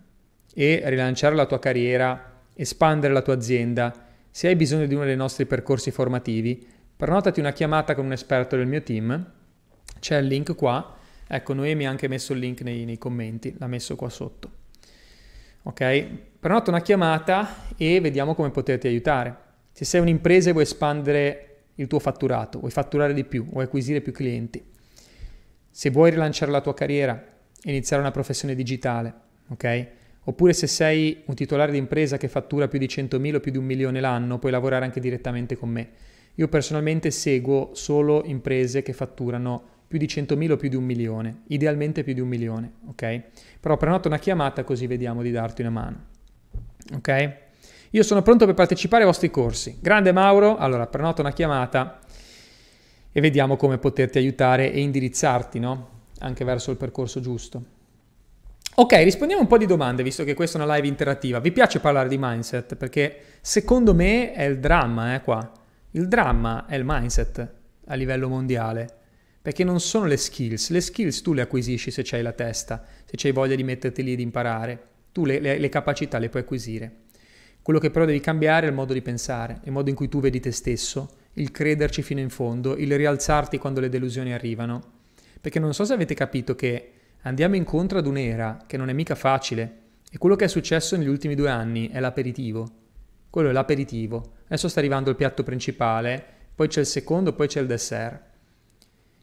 e 0.55 0.83
rilanciare 0.85 1.35
la 1.35 1.47
tua 1.47 1.59
carriera, 1.59 2.43
espandere 2.55 3.13
la 3.13 3.23
tua 3.23 3.35
azienda, 3.35 4.07
se 4.31 4.47
hai 4.47 4.55
bisogno 4.55 4.87
di 4.87 4.95
uno 4.95 5.05
dei 5.05 5.17
nostri 5.17 5.47
percorsi 5.47 5.91
formativi, 5.91 6.65
prenotati 6.97 7.41
una 7.41 7.53
chiamata 7.53 7.97
con 7.97 8.05
un 8.05 8.13
esperto 8.13 8.55
del 8.55 8.69
mio 8.69 8.83
team, 8.85 9.29
c'è 9.99 10.19
il 10.19 10.27
link 10.29 10.55
qua, 10.55 10.97
ecco 11.27 11.55
Noemi 11.55 11.89
ha 11.89 11.91
anche 11.91 12.07
messo 12.07 12.33
il 12.33 12.39
link 12.39 12.61
nei, 12.61 12.85
nei 12.85 12.99
commenti, 12.99 13.53
l'ha 13.59 13.67
messo 13.67 13.97
qua 13.97 14.09
sotto. 14.09 14.51
Ok? 15.65 16.07
Prenota 16.39 16.71
una 16.71 16.83
chiamata 16.83 17.67
e 17.77 18.01
vediamo 18.01 18.37
come 18.37 18.51
poterti 18.51 18.87
aiutare. 18.87 19.37
Se 19.73 19.85
sei 19.85 20.01
un'impresa 20.01 20.51
e 20.51 20.53
vuoi 20.53 20.65
espandere 20.65 21.50
il 21.81 21.87
tuo 21.87 21.99
fatturato, 21.99 22.59
vuoi 22.59 22.71
fatturare 22.71 23.15
di 23.15 23.25
più, 23.25 23.47
vuoi 23.47 23.65
acquisire 23.65 24.03
più 24.03 24.13
clienti, 24.13 24.63
se 25.71 25.91
vuoi 25.91 26.11
rilanciare 26.11 26.51
la 26.51 26.61
tua 26.61 26.75
carriera 26.75 27.25
iniziare 27.65 28.03
una 28.03 28.11
professione 28.11 28.55
digitale, 28.55 29.15
ok? 29.49 29.87
Oppure 30.25 30.53
se 30.53 30.67
sei 30.67 31.23
un 31.27 31.35
titolare 31.35 31.73
di 31.73 31.79
impresa 31.79 32.19
che 32.19 32.29
fattura 32.29 32.69
più 32.69 32.79
di 32.79 32.87
100.000 32.87 33.37
o 33.37 33.41
più 33.41 33.51
di 33.51 33.59
un 33.59 33.65
milione 33.65 34.01
l'anno, 34.01 34.39
puoi 34.39 34.53
lavorare 34.53 34.85
anche 34.85 35.01
direttamente 35.01 35.57
con 35.57 35.71
me. 35.71 35.89
Io 36.35 36.49
personalmente 36.49 37.11
seguo 37.11 37.71
solo 37.73 38.25
imprese 38.25 38.83
che 38.83 38.93
fatturano 38.93 39.79
più 39.89 39.99
di 39.99 40.07
100.000 40.07 40.51
o 40.53 40.57
più 40.57 40.69
di 40.69 40.77
un 40.77 40.85
milione, 40.85 41.43
idealmente 41.49 42.05
più 42.05 42.13
di 42.13 42.21
un 42.21 42.29
milione, 42.29 42.73
ok? 42.89 43.23
Però 43.59 43.77
prenota 43.77 44.09
una 44.09 44.19
chiamata 44.19 44.65
così 44.65 44.87
vediamo 44.87 45.23
di 45.23 45.31
darti 45.31 45.63
una 45.63 45.71
mano, 45.71 46.05
ok? 46.95 47.49
Io 47.93 48.05
sono 48.05 48.23
pronto 48.23 48.47
per 48.47 48.55
partecipare 48.55 49.03
ai 49.03 49.09
vostri 49.09 49.31
corsi. 49.31 49.79
Grande 49.81 50.13
Mauro, 50.13 50.57
allora 50.57 50.87
prenota 50.87 51.23
una 51.23 51.33
chiamata 51.33 51.99
e 53.11 53.21
vediamo 53.21 53.57
come 53.57 53.79
poterti 53.79 54.19
aiutare 54.19 54.73
e 54.73 54.81
indirizzarti, 54.81 55.59
no? 55.59 55.89
Anche 56.21 56.45
verso 56.45 56.71
il 56.71 56.77
percorso 56.77 57.19
giusto. 57.19 57.65
Ok, 58.77 58.93
rispondiamo 58.93 59.43
un 59.43 59.49
po' 59.49 59.59
di 59.59 59.67
domande, 59.67 60.05
visto 60.05 60.23
che 60.23 60.35
questa 60.35 60.59
è 60.59 60.63
una 60.63 60.73
live 60.77 60.87
interattiva. 60.87 61.41
Vi 61.41 61.51
piace 61.51 61.81
parlare 61.81 62.09
di 62.09 62.17
mindset? 62.17 62.77
Perché 62.77 63.23
secondo 63.41 63.93
me 63.93 64.35
è 64.35 64.45
il 64.45 64.61
dramma, 64.61 65.17
eh, 65.17 65.23
qua. 65.23 65.51
Il 65.91 66.07
dramma 66.07 66.67
è 66.67 66.77
il 66.77 66.85
mindset 66.85 67.53
a 67.87 67.95
livello 67.95 68.29
mondiale. 68.29 68.89
Perché 69.43 69.65
non 69.65 69.81
sono 69.81 70.05
le 70.05 70.17
skills. 70.17 70.71
Le 70.71 70.81
skills 70.81 71.23
tu 71.23 71.33
le 71.33 71.43
acquisisci 71.43 71.91
se 71.91 72.03
c'hai 72.05 72.23
la 72.23 72.33
testa, 72.33 72.85
se 73.05 73.17
c'hai 73.17 73.33
voglia 73.33 73.57
di 73.57 73.65
metterti 73.65 74.05
lì 74.05 74.13
ed 74.13 74.21
imparare. 74.21 74.81
Tu 75.11 75.25
le, 75.25 75.41
le, 75.41 75.59
le 75.59 75.69
capacità 75.69 76.19
le 76.19 76.29
puoi 76.29 76.43
acquisire. 76.43 76.93
Quello 77.63 77.79
che 77.79 77.91
però 77.91 78.05
devi 78.05 78.21
cambiare 78.21 78.67
è 78.67 78.69
il 78.71 78.75
modo 78.75 78.93
di 78.93 79.03
pensare, 79.03 79.61
il 79.65 79.73
modo 79.73 79.91
in 79.91 79.97
cui 79.97 80.09
tu 80.09 80.21
vedi 80.21 80.41
te 80.41 80.51
stesso, 80.51 81.17
il 81.35 81.51
crederci 81.51 82.03
fino 82.03 82.21
in 82.21 82.31
fondo, 82.31 82.77
il 82.77 82.95
rialzarti 82.97 83.59
quando 83.59 83.81
le 83.81 83.89
delusioni 83.89 84.33
arrivano. 84.33 84.99
Perché 85.41 85.59
non 85.59 85.75
so 85.75 85.85
se 85.85 85.93
avete 85.93 86.15
capito 86.15 86.55
che 86.55 86.93
andiamo 87.23 87.57
incontro 87.57 87.99
ad 87.99 88.07
un'era 88.07 88.65
che 88.67 88.77
non 88.77 88.89
è 88.89 88.93
mica 88.93 89.15
facile 89.15 89.79
e 90.11 90.19
quello 90.19 90.37
che 90.37 90.47
è 90.47 90.49
successo 90.49 90.97
negli 90.97 91.09
ultimi 91.09 91.35
due 91.35 91.51
anni 91.51 91.89
è 91.89 92.01
l'aperitivo. 92.01 92.69
Quello 93.29 93.51
è 93.51 93.53
l'aperitivo. 93.53 94.33
Adesso 94.47 94.69
sta 94.69 94.81
arrivando 94.81 95.11
il 95.11 95.17
piatto 95.17 95.43
principale, 95.43 96.23
poi 96.55 96.67
c'è 96.67 96.81
il 96.81 96.87
secondo, 96.87 97.33
poi 97.33 97.47
c'è 97.47 97.61
il 97.61 97.67
dessert. 97.67 98.23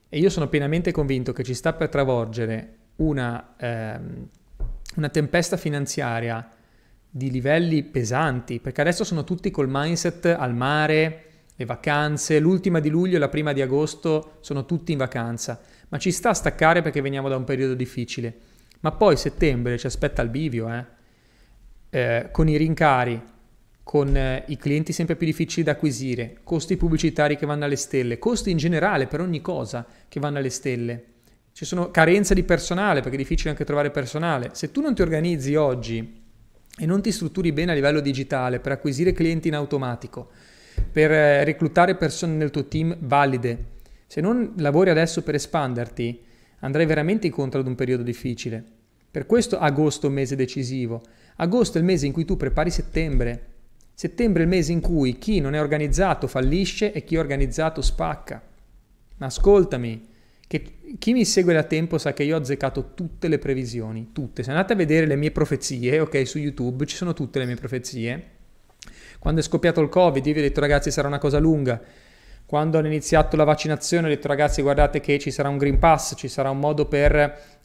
E 0.10 0.18
io 0.20 0.30
sono 0.30 0.48
pienamente 0.48 0.92
convinto 0.92 1.34
che 1.34 1.44
ci 1.44 1.54
sta 1.54 1.74
per 1.74 1.90
travolgere 1.90 2.76
una, 2.98 3.56
ehm, 3.58 4.28
una 4.96 5.10
tempesta 5.10 5.58
finanziaria 5.58 6.50
di 7.10 7.32
livelli 7.32 7.84
pesanti, 7.84 8.60
perché 8.60 8.82
adesso 8.82 9.04
sono 9.04 9.24
tutti 9.24 9.50
col 9.52 9.68
mindset 9.70 10.26
al 10.26 10.54
mare, 10.54 11.24
le 11.56 11.66
vacanze, 11.66 12.40
l'ultima 12.40 12.80
di 12.80 12.90
luglio 12.90 13.16
e 13.16 13.20
la 13.20 13.30
prima 13.30 13.52
di 13.52 13.62
agosto 13.62 14.38
sono 14.42 14.66
tutti 14.66 14.92
in 14.92 15.00
vacanza, 15.00 15.60
ma 15.90 15.98
ci 15.98 16.12
sta 16.12 16.30
a 16.30 16.34
staccare 16.34 16.82
perché 16.84 17.02
veniamo 17.02 17.30
da 17.30 17.36
un 17.36 17.44
periodo 17.44 17.74
difficile. 17.74 18.36
Ma 18.82 18.92
poi 18.92 19.18
settembre 19.18 19.78
ci 19.80 19.88
aspetta 19.88 20.22
il 20.22 20.30
bivio, 20.30 20.72
eh? 20.72 20.86
Eh, 21.90 22.30
con 22.32 22.48
i 22.48 22.58
rincari, 22.58 23.20
con 23.82 24.16
eh, 24.16 24.44
i 24.48 24.58
clienti 24.58 24.92
sempre 24.92 25.16
più 25.16 25.26
difficili 25.26 25.64
da 25.64 25.72
acquisire, 25.72 26.42
costi 26.44 26.78
pubblicitari 26.78 27.38
che 27.38 27.46
vanno 27.48 27.66
alle 27.66 27.78
stelle, 27.78 28.20
costi 28.20 28.52
in 28.52 28.58
generale 28.58 29.08
per 29.08 29.22
ogni 29.22 29.42
cosa 29.42 29.84
che 30.08 30.20
vanno 30.20 30.38
alle 30.38 30.50
stelle. 30.50 31.06
Ci 31.54 31.66
sono 31.66 31.90
carenze 31.90 32.36
di 32.36 32.44
personale 32.44 33.00
perché 33.00 33.16
è 33.16 33.20
difficile 33.20 33.50
anche 33.50 33.64
trovare 33.64 33.90
personale. 33.90 34.50
Se 34.52 34.70
tu 34.70 34.82
non 34.82 34.94
ti 34.94 35.02
organizzi 35.02 35.56
oggi 35.56 36.26
e 36.80 36.86
non 36.86 37.02
ti 37.02 37.12
strutturi 37.12 37.52
bene 37.52 37.72
a 37.72 37.76
livello 37.76 38.00
digitale 38.00 38.60
per 38.60 38.72
acquisire 38.72 39.12
clienti 39.12 39.48
in 39.48 39.56
automatico, 39.56 40.30
per 40.92 41.12
eh, 41.12 41.44
reclutare 41.44 41.96
persone 41.96 42.34
nel 42.34 42.52
tuo 42.52 42.68
team 42.68 42.96
valide. 43.00 43.76
Se 44.06 44.22
non 44.22 44.54
lavori 44.58 44.90
adesso 44.90 45.24
per 45.24 45.36
espanderti, 45.36 46.22
andrai 46.60 46.86
veramente 46.86 47.28
incontro 47.28 47.60
ad 47.60 47.68
un 47.68 47.76
periodo 47.76 48.04
difficile. 48.04 48.64
Per 49.10 49.26
questo 49.26 49.58
agosto 49.58 50.06
è 50.06 50.10
un 50.10 50.16
mese 50.16 50.36
decisivo. 50.36 51.02
Agosto 51.38 51.78
è 51.78 51.82
il 51.82 51.88
mese 51.88 52.06
in 52.06 52.12
cui 52.12 52.26
tu 52.26 52.38
prepari 52.38 52.70
settembre. 52.70 53.46
Settembre 53.94 54.42
è 54.42 54.46
il 54.46 54.52
mese 54.52 54.72
in 54.72 54.80
cui 54.80 55.18
chi 55.18 55.40
non 55.40 55.56
è 55.56 55.60
organizzato 55.60 56.28
fallisce 56.28 56.92
e 56.92 57.04
chi 57.04 57.16
è 57.16 57.20
organizzato 57.20 57.82
spacca. 57.82 58.42
Ma 59.18 59.26
ascoltami, 59.26 60.08
che 60.48 60.78
chi 60.98 61.14
mi 61.14 61.26
segue 61.26 61.54
da 61.54 61.64
tempo 61.64 61.98
sa 61.98 62.14
che 62.14 62.24
io 62.24 62.36
ho 62.36 62.40
azzeccato 62.40 62.94
tutte 62.94 63.28
le 63.28 63.38
previsioni, 63.38 64.10
tutte. 64.14 64.44
Se 64.44 64.50
andate 64.50 64.74
a 64.74 64.76
vedere 64.76 65.06
le 65.06 65.16
mie 65.16 65.32
profezie, 65.32 66.00
ok, 66.00 66.26
su 66.26 66.40
YouTube 66.40 66.86
ci 66.86 66.96
sono 66.96 67.14
tutte 67.14 67.40
le 67.40 67.46
mie 67.46 67.56
profezie 67.56 68.36
quando 69.20 69.42
è 69.42 69.44
scoppiato 69.44 69.82
il 69.82 69.90
Covid, 69.90 70.26
io 70.26 70.34
vi 70.34 70.40
ho 70.40 70.44
detto 70.44 70.60
ragazzi 70.60 70.92
sarà 70.92 71.08
una 71.08 71.18
cosa 71.18 71.40
lunga. 71.40 71.82
Quando 72.46 72.78
hanno 72.78 72.88
iniziato 72.88 73.36
la 73.36 73.44
vaccinazione 73.44 74.08
ho 74.08 74.10
detto 74.10 74.28
ragazzi 74.28 74.62
guardate 74.62 75.02
che 75.02 75.20
ci 75.20 75.32
sarà 75.32 75.50
un 75.50 75.58
Green 75.58 75.80
Pass, 75.80 76.14
ci 76.16 76.30
sarà 76.30 76.50
un 76.50 76.60
modo 76.60 76.86
per 76.86 77.16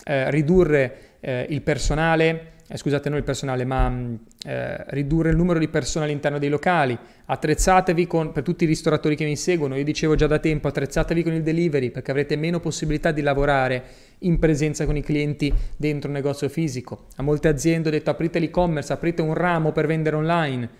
eh, 0.04 0.30
ridurre 0.30 1.18
eh, 1.20 1.46
il 1.50 1.62
personale, 1.62 2.54
eh, 2.72 2.78
scusate 2.78 3.10
non 3.10 3.18
il 3.18 3.24
personale, 3.24 3.66
ma 3.66 3.88
mm, 3.90 4.14
eh, 4.46 4.84
ridurre 4.88 5.28
il 5.28 5.36
numero 5.36 5.58
di 5.58 5.68
persone 5.68 6.06
all'interno 6.06 6.38
dei 6.38 6.48
locali, 6.48 6.98
attrezzatevi 7.26 8.06
con, 8.06 8.32
per 8.32 8.42
tutti 8.42 8.64
i 8.64 8.66
ristoratori 8.66 9.14
che 9.14 9.26
mi 9.26 9.36
seguono, 9.36 9.76
io 9.76 9.84
dicevo 9.84 10.14
già 10.14 10.26
da 10.26 10.38
tempo, 10.38 10.68
attrezzatevi 10.68 11.22
con 11.22 11.34
il 11.34 11.42
delivery 11.42 11.90
perché 11.90 12.10
avrete 12.10 12.34
meno 12.36 12.60
possibilità 12.60 13.12
di 13.12 13.20
lavorare 13.20 13.84
in 14.20 14.38
presenza 14.38 14.86
con 14.86 14.96
i 14.96 15.02
clienti 15.02 15.52
dentro 15.76 16.08
un 16.08 16.14
negozio 16.14 16.48
fisico. 16.48 17.08
A 17.16 17.22
molte 17.22 17.48
aziende 17.48 17.88
ho 17.88 17.92
detto 17.92 18.08
aprite 18.08 18.38
l'e-commerce, 18.38 18.92
aprite 18.92 19.20
un 19.20 19.34
ramo 19.34 19.72
per 19.72 19.86
vendere 19.86 20.16
online 20.16 20.70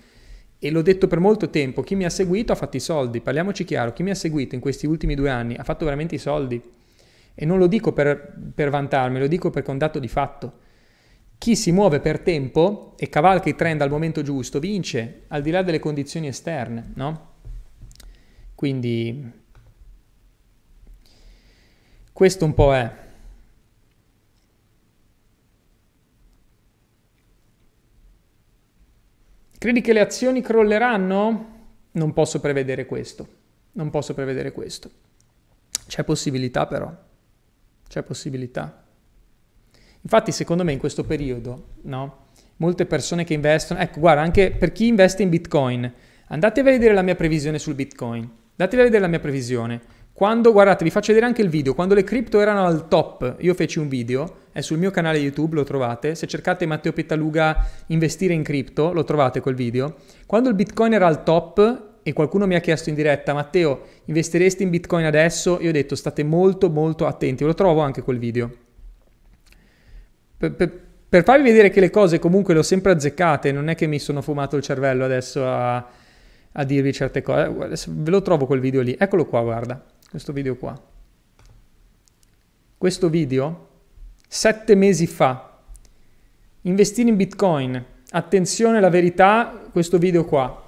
e 0.59 0.71
l'ho 0.71 0.83
detto 0.83 1.09
per 1.09 1.19
molto 1.19 1.51
tempo, 1.51 1.83
chi 1.83 1.95
mi 1.95 2.05
ha 2.05 2.11
seguito 2.11 2.53
ha 2.53 2.57
fatto 2.57 2.79
i 2.79 2.81
soldi, 2.81 3.21
parliamoci 3.21 3.65
chiaro, 3.65 3.93
chi 3.93 4.03
mi 4.03 4.11
ha 4.11 4.15
seguito 4.15 4.55
in 4.55 4.63
questi 4.63 4.87
ultimi 4.87 5.15
due 5.15 5.29
anni 5.29 5.57
ha 5.57 5.65
fatto 5.65 5.85
veramente 5.85 6.15
i 6.15 6.19
soldi. 6.19 6.63
E 7.35 7.45
non 7.45 7.59
lo 7.59 7.67
dico 7.67 7.93
per, 7.93 8.35
per 8.55 8.71
vantarmi, 8.71 9.19
lo 9.19 9.27
dico 9.27 9.51
perché 9.51 9.69
è 9.69 9.73
un 9.73 9.79
dato 9.79 9.99
di 9.99 10.09
fatto. 10.09 10.62
Chi 11.43 11.57
si 11.57 11.73
muove 11.73 11.99
per 11.99 12.21
tempo 12.21 12.95
e 12.97 13.09
cavalca 13.09 13.49
i 13.49 13.57
trend 13.57 13.81
al 13.81 13.91
momento 13.91 14.23
giusto 14.23 14.61
vince, 14.61 15.25
al 15.27 15.43
di 15.43 15.51
là 15.51 15.65
delle 15.65 15.81
condizioni 15.81 16.29
esterne, 16.29 16.93
no? 16.95 17.31
Quindi 18.55 19.29
questo 22.13 22.45
un 22.45 22.55
po' 22.55 22.73
è. 22.73 22.97
Credi 29.59 29.81
che 29.81 29.93
le 29.93 30.01
azioni 30.01 30.43
crolleranno? 30.43 31.67
Non 31.91 32.13
posso 32.13 32.39
prevedere 32.39 32.87
questo. 32.87 33.29
Non 33.73 33.91
posso 33.91 34.15
prevedere 34.15 34.53
questo. 34.53 34.93
C'è 35.89 36.05
possibilità 36.05 36.69
però. 36.69 36.97
C'è 37.89 38.05
possibilità. 38.05 38.85
Infatti, 40.03 40.33
secondo 40.33 40.65
me, 40.65 40.73
in 40.73 40.79
questo 40.79 41.05
periodo, 41.05 41.67
no? 41.83 42.27
Molte 42.57 42.87
persone 42.87 43.25
che 43.25 43.35
investono, 43.35 43.81
ecco, 43.81 44.01
guarda, 44.01 44.21
anche 44.21 44.51
per 44.51 44.73
chi 44.73 44.87
investe 44.87 45.23
in 45.23 45.29
Bitcoin, 45.29 45.91
andate 46.29 46.61
a 46.61 46.63
vedere 46.63 46.95
la 46.95 47.03
mia 47.03 47.15
previsione 47.15 47.59
sul 47.59 47.75
Bitcoin. 47.75 48.29
Andatevi 48.51 48.83
a 48.83 48.85
vedere 48.85 49.03
la 49.03 49.09
mia 49.09 49.21
previsione. 49.21 49.81
Quando, 50.13 50.53
guardate, 50.53 50.85
vi 50.85 50.91
faccio 50.91 51.09
vedere 51.09 51.27
anche 51.27 51.41
il 51.41 51.49
video, 51.49 51.75
quando 51.75 51.95
le 51.95 52.05
cripto 52.05 52.39
erano 52.41 52.67
al 52.67 52.87
top, 52.87 53.37
io 53.39 53.55
feci 53.55 53.79
un 53.79 53.89
video, 53.89 54.41
è 54.53 54.61
sul 54.61 54.79
mio 54.79 54.91
canale 54.91 55.19
YouTube, 55.19 55.55
lo 55.55 55.65
trovate, 55.65 56.15
se 56.15 56.27
cercate 56.27 56.67
Matteo 56.67 56.93
Pittaluga 56.93 57.67
investire 57.87 58.35
in 58.35 58.43
cripto, 58.43 58.93
lo 58.93 59.05
trovate 59.05 59.41
quel 59.41 59.55
video. 59.55 59.95
Quando 60.27 60.51
il 60.51 60.55
Bitcoin 60.55 60.93
era 60.93 61.07
al 61.07 61.23
top 61.23 61.91
e 62.03 62.13
qualcuno 62.13 62.47
mi 62.47 62.55
ha 62.55 62.61
chiesto 62.61 62.91
in 62.91 62.95
diretta, 62.95 63.33
Matteo, 63.33 63.81
investiresti 64.05 64.63
in 64.63 64.71
Bitcoin 64.71 65.07
adesso? 65.07 65.59
Io 65.61 65.71
ho 65.71 65.73
detto, 65.73 65.95
state 65.95 66.23
molto 66.23 66.69
molto 66.69 67.07
attenti, 67.07 67.43
lo 67.45 67.55
trovo 67.55 67.81
anche 67.81 68.03
quel 68.03 68.19
video. 68.19 68.51
Per, 70.43 70.53
per, 70.55 70.81
per 71.09 71.23
farvi 71.23 71.45
vedere 71.45 71.71
che 71.71 71.79
le 71.79 71.91
cose 71.91 72.19
comunque 72.19 72.53
le 72.53 72.59
ho 72.59 72.65
sempre 72.65 72.91
azzeccate, 72.91 73.53
non 73.53 73.69
è 73.69 73.77
che 73.77 73.87
mi 73.87 74.01
sono 74.01 74.23
fumato 74.23 74.57
il 74.57 74.63
cervello 74.65 75.05
adesso 75.05 75.47
a, 75.47 75.77
a 75.77 76.65
dirvi 76.65 76.93
certe 76.93 77.23
cose, 77.23 77.87
ve 77.91 78.11
lo 78.11 78.23
trovo 78.23 78.47
quel 78.47 78.59
video 78.59 78.81
lì, 78.81 78.97
eccolo 78.99 79.25
qua, 79.25 79.41
guarda 79.41 79.81
questo 80.11 80.33
video 80.33 80.57
qua. 80.57 80.77
Questo 82.77 83.09
video, 83.09 83.69
sette 84.27 84.75
mesi 84.75 85.07
fa, 85.07 85.61
investire 86.63 87.09
in 87.09 87.15
Bitcoin, 87.15 87.85
attenzione 88.11 88.79
alla 88.79 88.91
verità, 88.91 89.63
questo 89.71 89.99
video 89.99 90.25
qua. 90.25 90.61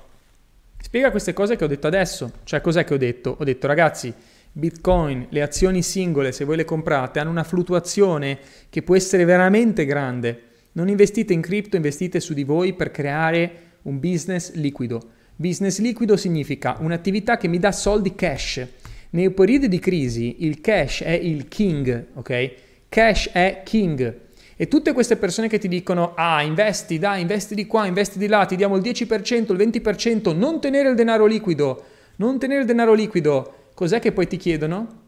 Spiega 0.78 1.10
queste 1.10 1.32
cose 1.32 1.56
che 1.56 1.64
ho 1.64 1.68
detto 1.68 1.88
adesso, 1.88 2.30
cioè 2.44 2.60
cos'è 2.60 2.84
che 2.84 2.94
ho 2.94 2.98
detto? 2.98 3.34
Ho 3.40 3.42
detto 3.42 3.66
ragazzi, 3.66 4.14
Bitcoin, 4.56 5.26
le 5.30 5.42
azioni 5.42 5.82
singole, 5.82 6.30
se 6.30 6.44
voi 6.44 6.54
le 6.54 6.64
comprate, 6.64 7.18
hanno 7.18 7.30
una 7.30 7.42
fluttuazione 7.42 8.38
che 8.70 8.82
può 8.82 8.94
essere 8.94 9.24
veramente 9.24 9.84
grande. 9.84 10.42
Non 10.72 10.88
investite 10.88 11.32
in 11.32 11.40
cripto, 11.40 11.74
investite 11.74 12.20
su 12.20 12.34
di 12.34 12.44
voi 12.44 12.72
per 12.74 12.92
creare 12.92 13.50
un 13.82 13.98
business 13.98 14.52
liquido. 14.52 15.10
Business 15.34 15.80
liquido 15.80 16.16
significa 16.16 16.76
un'attività 16.78 17.36
che 17.36 17.48
mi 17.48 17.58
dà 17.58 17.72
soldi 17.72 18.14
cash. 18.14 18.64
Nei 19.10 19.28
periodi 19.32 19.66
di 19.66 19.80
crisi 19.80 20.44
il 20.44 20.60
cash 20.60 21.02
è 21.02 21.10
il 21.10 21.48
king, 21.48 22.06
ok? 22.14 22.52
Cash 22.88 23.30
è 23.32 23.62
king. 23.64 24.20
E 24.54 24.68
tutte 24.68 24.92
queste 24.92 25.16
persone 25.16 25.48
che 25.48 25.58
ti 25.58 25.66
dicono, 25.66 26.12
ah, 26.14 26.42
investi, 26.42 27.00
dai, 27.00 27.22
investi 27.22 27.56
di 27.56 27.66
qua, 27.66 27.86
investi 27.86 28.20
di 28.20 28.28
là, 28.28 28.44
ti 28.44 28.54
diamo 28.54 28.76
il 28.76 28.82
10%, 28.82 29.50
il 29.50 29.58
20%, 29.58 30.36
non 30.36 30.60
tenere 30.60 30.90
il 30.90 30.94
denaro 30.94 31.26
liquido, 31.26 31.84
non 32.16 32.38
tenere 32.38 32.60
il 32.60 32.66
denaro 32.66 32.94
liquido, 32.94 33.63
cos'è 33.74 34.00
che 34.00 34.12
poi 34.12 34.26
ti 34.26 34.36
chiedono? 34.36 35.02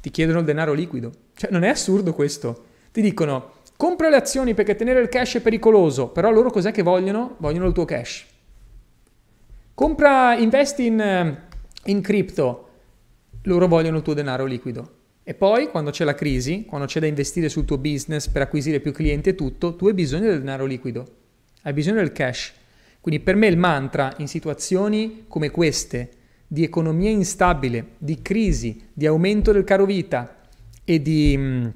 Ti 0.00 0.10
chiedono 0.10 0.40
il 0.40 0.44
denaro 0.44 0.72
liquido. 0.72 1.12
Cioè, 1.34 1.50
non 1.50 1.62
è 1.62 1.68
assurdo 1.68 2.12
questo. 2.12 2.64
Ti 2.92 3.00
dicono, 3.00 3.52
compra 3.76 4.08
le 4.08 4.16
azioni 4.16 4.54
perché 4.54 4.74
tenere 4.74 5.00
il 5.00 5.08
cash 5.08 5.36
è 5.36 5.40
pericoloso, 5.40 6.08
però 6.08 6.30
loro 6.30 6.50
cos'è 6.50 6.72
che 6.72 6.82
vogliono? 6.82 7.36
Vogliono 7.38 7.66
il 7.66 7.72
tuo 7.72 7.84
cash. 7.84 8.24
Compra, 9.74 10.34
investi 10.34 10.86
in, 10.86 11.00
eh, 11.00 11.42
in 11.84 12.00
cripto, 12.00 12.68
loro 13.42 13.68
vogliono 13.68 13.98
il 13.98 14.02
tuo 14.02 14.14
denaro 14.14 14.46
liquido. 14.46 14.94
E 15.22 15.34
poi, 15.34 15.68
quando 15.68 15.90
c'è 15.90 16.04
la 16.04 16.14
crisi, 16.14 16.64
quando 16.64 16.86
c'è 16.86 17.00
da 17.00 17.06
investire 17.06 17.48
sul 17.48 17.64
tuo 17.64 17.78
business 17.78 18.28
per 18.28 18.42
acquisire 18.42 18.80
più 18.80 18.92
clienti 18.92 19.30
e 19.30 19.34
tutto, 19.34 19.74
tu 19.74 19.88
hai 19.88 19.92
bisogno 19.92 20.28
del 20.28 20.38
denaro 20.38 20.64
liquido, 20.64 21.04
hai 21.62 21.72
bisogno 21.72 21.96
del 21.96 22.12
cash. 22.12 22.52
Quindi 23.00 23.22
per 23.22 23.34
me 23.34 23.48
il 23.48 23.58
mantra 23.58 24.14
in 24.18 24.28
situazioni 24.28 25.24
come 25.28 25.50
queste, 25.50 26.10
di 26.46 26.62
economia 26.62 27.10
instabile, 27.10 27.94
di 27.98 28.22
crisi, 28.22 28.88
di 28.92 29.06
aumento 29.06 29.52
del 29.52 29.64
caro 29.64 29.84
vita 29.84 30.36
e 30.84 31.02
di 31.02 31.36
mh, 31.36 31.42
mm, 31.42 31.68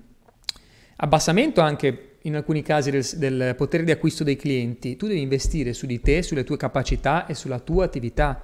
abbassamento 0.97 1.61
anche 1.61 2.11
in 2.23 2.37
alcuni 2.37 2.63
casi 2.63 2.91
del, 2.91 3.05
del 3.17 3.55
potere 3.57 3.85
di 3.85 3.91
acquisto 3.91 4.25
dei 4.25 4.37
clienti, 4.37 4.97
tu 4.97 5.07
devi 5.07 5.21
investire 5.21 5.73
su 5.73 5.87
di 5.87 6.01
te, 6.01 6.23
sulle 6.23 6.45
tue 6.45 6.57
capacità 6.57 7.27
e 7.27 7.35
sulla 7.35 7.59
tua 7.59 7.85
attività. 7.85 8.41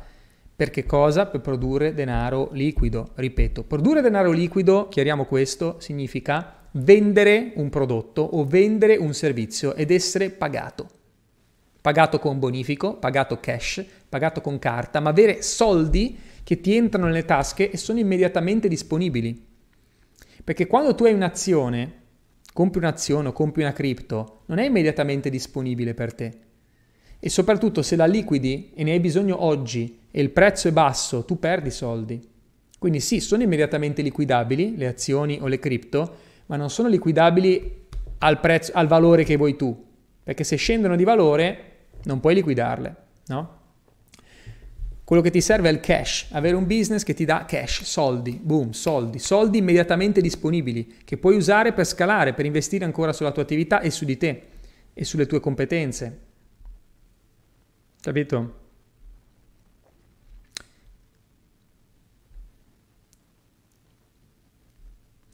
Per 0.56 0.70
che 0.70 0.86
cosa? 0.86 1.26
Per 1.26 1.40
produrre 1.40 1.92
denaro 1.92 2.48
liquido. 2.52 3.10
Ripeto, 3.14 3.64
produrre 3.64 4.00
denaro 4.00 4.30
liquido, 4.30 4.88
chiariamo 4.88 5.26
questo, 5.26 5.76
significa 5.80 6.68
vendere 6.72 7.52
un 7.56 7.68
prodotto 7.68 8.22
o 8.22 8.44
vendere 8.46 8.96
un 8.96 9.12
servizio 9.12 9.74
ed 9.74 9.90
essere 9.90 10.30
pagato. 10.30 10.88
Pagato 11.86 12.18
con 12.18 12.40
bonifico, 12.40 12.96
pagato 12.96 13.38
cash, 13.38 13.84
pagato 14.08 14.40
con 14.40 14.58
carta, 14.58 14.98
ma 14.98 15.10
avere 15.10 15.40
soldi 15.40 16.18
che 16.42 16.60
ti 16.60 16.74
entrano 16.74 17.06
nelle 17.06 17.24
tasche 17.24 17.70
e 17.70 17.76
sono 17.76 18.00
immediatamente 18.00 18.66
disponibili. 18.66 19.40
Perché 20.42 20.66
quando 20.66 20.96
tu 20.96 21.04
hai 21.04 21.12
un'azione, 21.12 21.92
compri 22.52 22.80
un'azione 22.80 23.28
o 23.28 23.32
compri 23.32 23.62
una 23.62 23.72
cripto, 23.72 24.40
non 24.46 24.58
è 24.58 24.64
immediatamente 24.64 25.30
disponibile 25.30 25.94
per 25.94 26.12
te. 26.12 26.32
E 27.20 27.28
soprattutto 27.28 27.82
se 27.82 27.94
la 27.94 28.06
liquidi 28.06 28.72
e 28.74 28.82
ne 28.82 28.90
hai 28.90 28.98
bisogno 28.98 29.44
oggi 29.44 30.08
e 30.10 30.20
il 30.20 30.30
prezzo 30.30 30.66
è 30.66 30.72
basso, 30.72 31.24
tu 31.24 31.38
perdi 31.38 31.70
soldi. 31.70 32.20
Quindi 32.80 32.98
sì, 32.98 33.20
sono 33.20 33.44
immediatamente 33.44 34.02
liquidabili 34.02 34.76
le 34.76 34.88
azioni 34.88 35.38
o 35.40 35.46
le 35.46 35.60
cripto, 35.60 36.16
ma 36.46 36.56
non 36.56 36.68
sono 36.68 36.88
liquidabili 36.88 37.86
al, 38.18 38.40
prezzo, 38.40 38.72
al 38.74 38.88
valore 38.88 39.22
che 39.22 39.36
vuoi 39.36 39.54
tu, 39.54 39.84
perché 40.24 40.42
se 40.42 40.56
scendono 40.56 40.96
di 40.96 41.04
valore 41.04 41.74
non 42.06 42.20
puoi 42.20 42.34
liquidarle, 42.34 42.96
no? 43.26 43.54
Quello 45.04 45.22
che 45.22 45.30
ti 45.30 45.40
serve 45.40 45.68
è 45.68 45.72
il 45.72 45.78
cash, 45.78 46.28
avere 46.32 46.56
un 46.56 46.66
business 46.66 47.04
che 47.04 47.14
ti 47.14 47.24
dà 47.24 47.44
cash, 47.44 47.82
soldi, 47.82 48.40
boom, 48.42 48.70
soldi, 48.70 49.20
soldi 49.20 49.58
immediatamente 49.58 50.20
disponibili, 50.20 50.96
che 51.04 51.16
puoi 51.16 51.36
usare 51.36 51.72
per 51.72 51.84
scalare, 51.84 52.32
per 52.32 52.44
investire 52.44 52.84
ancora 52.84 53.12
sulla 53.12 53.30
tua 53.30 53.42
attività 53.42 53.80
e 53.80 53.90
su 53.90 54.04
di 54.04 54.16
te 54.16 54.42
e 54.92 55.04
sulle 55.04 55.26
tue 55.26 55.38
competenze. 55.38 56.20
Capito? 58.00 58.64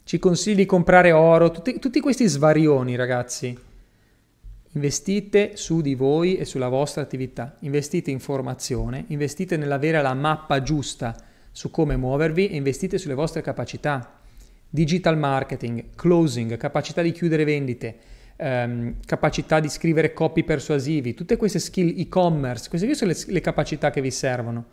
Ci 0.05 0.19
consigli 0.19 0.57
di 0.57 0.67
comprare 0.67 1.13
oro, 1.13 1.51
tutti, 1.51 1.79
tutti 1.79 2.01
questi 2.01 2.27
svarioni 2.27 2.97
ragazzi. 2.97 3.71
Investite 4.75 5.53
su 5.55 5.83
di 5.83 5.95
voi 5.95 6.37
e 6.37 6.47
sulla 6.47 6.69
vostra 6.69 7.03
attività, 7.03 7.57
investite 7.61 8.11
in 8.11 8.21
formazione, 8.21 9.05
investite 9.09 9.59
nell'avere 9.59 10.01
la 10.01 10.15
mappa 10.15 10.63
giusta 10.63 11.15
su 11.51 11.71
come 11.71 11.99
muovervi 11.99 12.49
e 12.49 12.57
investite 12.57 12.97
sulle 12.97 13.13
vostre 13.13 13.43
capacità. 13.43 14.19
Digital 14.71 15.19
marketing, 15.19 15.95
closing, 15.95 16.57
capacità 16.57 17.03
di 17.03 17.13
chiudere 17.13 17.45
vendite, 17.45 17.97
ehm, 18.37 18.95
capacità 19.05 19.61
di 19.61 19.69
scrivere 19.69 20.15
copy 20.15 20.43
persuasivi, 20.43 21.13
tutte 21.13 21.37
queste 21.37 21.59
skill 21.59 22.01
e-commerce, 22.01 22.71
queste 22.71 22.87
qui 22.87 22.97
sono 22.97 23.13
le, 23.13 23.19
le 23.27 23.41
capacità 23.43 23.91
che 23.91 24.01
vi 24.01 24.11
servono. 24.11 24.65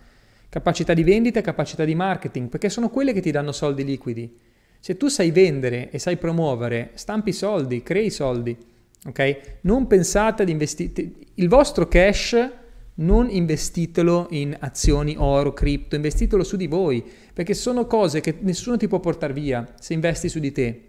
Capacità 0.48 0.94
di 0.94 1.04
vendita 1.04 1.40
e 1.40 1.44
capacità 1.44 1.84
di 1.84 1.94
marketing, 1.94 2.48
perché 2.48 2.70
sono 2.70 2.90
quelle 2.90 3.12
che 3.12 3.20
ti 3.20 3.32
danno 3.32 3.52
soldi 3.52 3.84
liquidi. 3.84 4.34
Se 4.80 4.96
tu 4.96 5.10
sai 5.10 5.32
vendere 5.32 5.90
e 5.92 6.00
sai 6.00 6.16
promuovere, 6.16 6.92
stampi 6.94 7.34
soldi, 7.34 7.84
crei 7.84 8.10
soldi, 8.10 8.58
ok? 9.06 9.60
Non 9.62 9.88
pensate 9.88 10.44
ad 10.44 10.50
investire 10.50 11.12
il 11.36 11.48
vostro 11.48 11.88
cash 11.88 12.50
non 12.96 13.30
investitelo 13.30 14.28
in 14.32 14.56
azioni, 14.60 15.16
oro, 15.18 15.54
cripto, 15.54 15.96
investitelo 15.96 16.44
su 16.44 16.58
di 16.58 16.68
voi, 16.68 17.02
perché 17.34 17.54
sono 17.54 17.86
cose 17.86 18.20
che 18.20 18.36
nessuno 18.42 18.76
ti 18.76 18.90
può 18.90 19.00
portare 19.00 19.32
via 19.32 19.66
se 19.80 19.94
investi 19.94 20.28
su 20.28 20.40
di 20.40 20.52
te. 20.52 20.84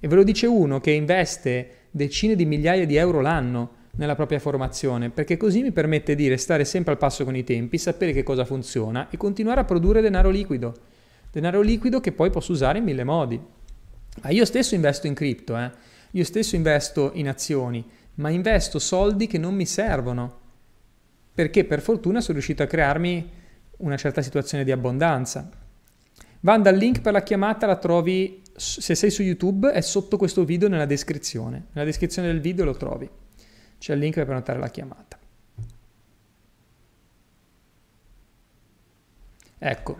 E 0.00 0.08
ve 0.08 0.14
lo 0.14 0.22
dice 0.22 0.46
uno 0.46 0.80
che 0.80 0.90
investe 0.92 1.70
decine 1.90 2.34
di 2.34 2.46
migliaia 2.46 2.86
di 2.86 2.96
euro 2.96 3.20
l'anno 3.20 3.72
nella 3.96 4.14
propria 4.14 4.38
formazione, 4.38 5.10
perché 5.10 5.36
così 5.36 5.60
mi 5.60 5.72
permette 5.72 6.14
di 6.14 6.28
restare 6.28 6.64
sempre 6.64 6.92
al 6.92 6.98
passo 6.98 7.24
con 7.24 7.36
i 7.36 7.44
tempi, 7.44 7.76
sapere 7.76 8.12
che 8.12 8.22
cosa 8.22 8.46
funziona 8.46 9.10
e 9.10 9.18
continuare 9.18 9.60
a 9.60 9.64
produrre 9.64 10.00
denaro 10.00 10.30
liquido 10.30 10.74
denaro 11.30 11.60
liquido 11.60 12.00
che 12.00 12.12
poi 12.12 12.30
posso 12.30 12.52
usare 12.52 12.78
in 12.78 12.84
mille 12.84 13.04
modi. 13.04 13.40
Ma 14.22 14.30
io 14.30 14.44
stesso 14.44 14.74
investo 14.74 15.06
in 15.06 15.14
cripto, 15.14 15.56
eh? 15.56 15.70
Io 16.12 16.24
stesso 16.24 16.56
investo 16.56 17.10
in 17.14 17.28
azioni, 17.28 17.84
ma 18.14 18.30
investo 18.30 18.78
soldi 18.78 19.26
che 19.26 19.38
non 19.38 19.54
mi 19.54 19.66
servono, 19.66 20.40
perché 21.34 21.64
per 21.64 21.80
fortuna 21.80 22.20
sono 22.20 22.34
riuscito 22.34 22.62
a 22.62 22.66
crearmi 22.66 23.30
una 23.78 23.96
certa 23.96 24.22
situazione 24.22 24.64
di 24.64 24.72
abbondanza. 24.72 25.48
Vanda, 26.40 26.70
il 26.70 26.78
link 26.78 27.00
per 27.00 27.12
la 27.12 27.22
chiamata 27.22 27.66
la 27.66 27.76
trovi, 27.76 28.42
se 28.56 28.94
sei 28.94 29.10
su 29.10 29.22
YouTube, 29.22 29.70
è 29.70 29.80
sotto 29.80 30.16
questo 30.16 30.44
video 30.44 30.68
nella 30.68 30.86
descrizione. 30.86 31.66
Nella 31.72 31.86
descrizione 31.86 32.28
del 32.28 32.40
video 32.40 32.64
lo 32.64 32.76
trovi. 32.76 33.08
C'è 33.78 33.92
il 33.92 34.00
link 34.00 34.14
per 34.14 34.24
prenotare 34.24 34.58
la 34.58 34.68
chiamata. 34.68 35.18
Ecco, 39.60 39.96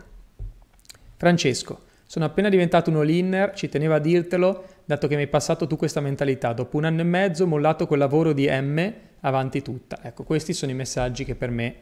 Francesco, 1.16 1.82
sono 2.06 2.24
appena 2.24 2.48
diventato 2.48 2.90
un 2.90 2.96
all-inner, 2.96 3.54
ci 3.54 3.68
tenevo 3.68 3.94
a 3.94 3.98
dirtelo, 3.98 4.66
dato 4.88 5.06
che 5.06 5.16
mi 5.16 5.20
hai 5.20 5.28
passato 5.28 5.66
tu 5.66 5.76
questa 5.76 6.00
mentalità. 6.00 6.54
Dopo 6.54 6.78
un 6.78 6.84
anno 6.84 7.02
e 7.02 7.04
mezzo 7.04 7.44
ho 7.44 7.46
mollato 7.46 7.86
quel 7.86 7.98
lavoro 7.98 8.32
di 8.32 8.48
M, 8.48 8.94
avanti 9.20 9.60
tutta. 9.60 9.98
Ecco, 10.02 10.24
questi 10.24 10.54
sono 10.54 10.72
i 10.72 10.74
messaggi 10.74 11.26
che 11.26 11.34
per 11.34 11.50
me 11.50 11.76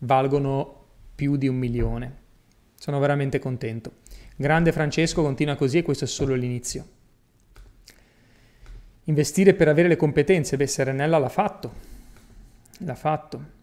valgono 0.00 0.84
più 1.14 1.36
di 1.36 1.48
un 1.48 1.56
milione. 1.56 2.16
Sono 2.74 2.98
veramente 2.98 3.38
contento. 3.38 4.00
Grande 4.36 4.70
Francesco, 4.70 5.22
continua 5.22 5.56
così 5.56 5.78
e 5.78 5.82
questo 5.82 6.04
è 6.04 6.06
solo 6.06 6.34
l'inizio. 6.34 6.86
Investire 9.04 9.54
per 9.54 9.68
avere 9.68 9.88
le 9.88 9.96
competenze, 9.96 10.58
beh, 10.58 10.66
Serenella 10.66 11.16
l'ha 11.16 11.30
fatto. 11.30 11.72
L'ha 12.80 12.94
fatto. 12.94 13.60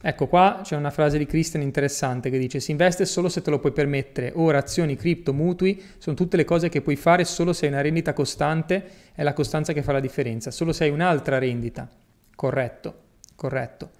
Ecco 0.00 0.28
qua 0.28 0.60
c'è 0.62 0.76
una 0.76 0.92
frase 0.92 1.18
di 1.18 1.26
Christian 1.26 1.60
interessante 1.64 2.30
che 2.30 2.38
dice 2.38 2.60
si 2.60 2.70
investe 2.70 3.04
solo 3.04 3.28
se 3.28 3.42
te 3.42 3.50
lo 3.50 3.58
puoi 3.58 3.72
permettere, 3.72 4.30
ora 4.36 4.58
azioni, 4.58 4.94
cripto, 4.94 5.34
mutui 5.34 5.82
sono 5.98 6.14
tutte 6.14 6.36
le 6.36 6.44
cose 6.44 6.68
che 6.68 6.82
puoi 6.82 6.94
fare 6.94 7.24
solo 7.24 7.52
se 7.52 7.66
hai 7.66 7.72
una 7.72 7.80
rendita 7.80 8.12
costante, 8.12 8.84
è 9.12 9.24
la 9.24 9.32
costanza 9.32 9.72
che 9.72 9.82
fa 9.82 9.90
la 9.90 9.98
differenza, 9.98 10.52
solo 10.52 10.72
se 10.72 10.84
hai 10.84 10.90
un'altra 10.90 11.38
rendita. 11.38 11.88
Corretto, 12.36 12.94
corretto. 13.34 13.90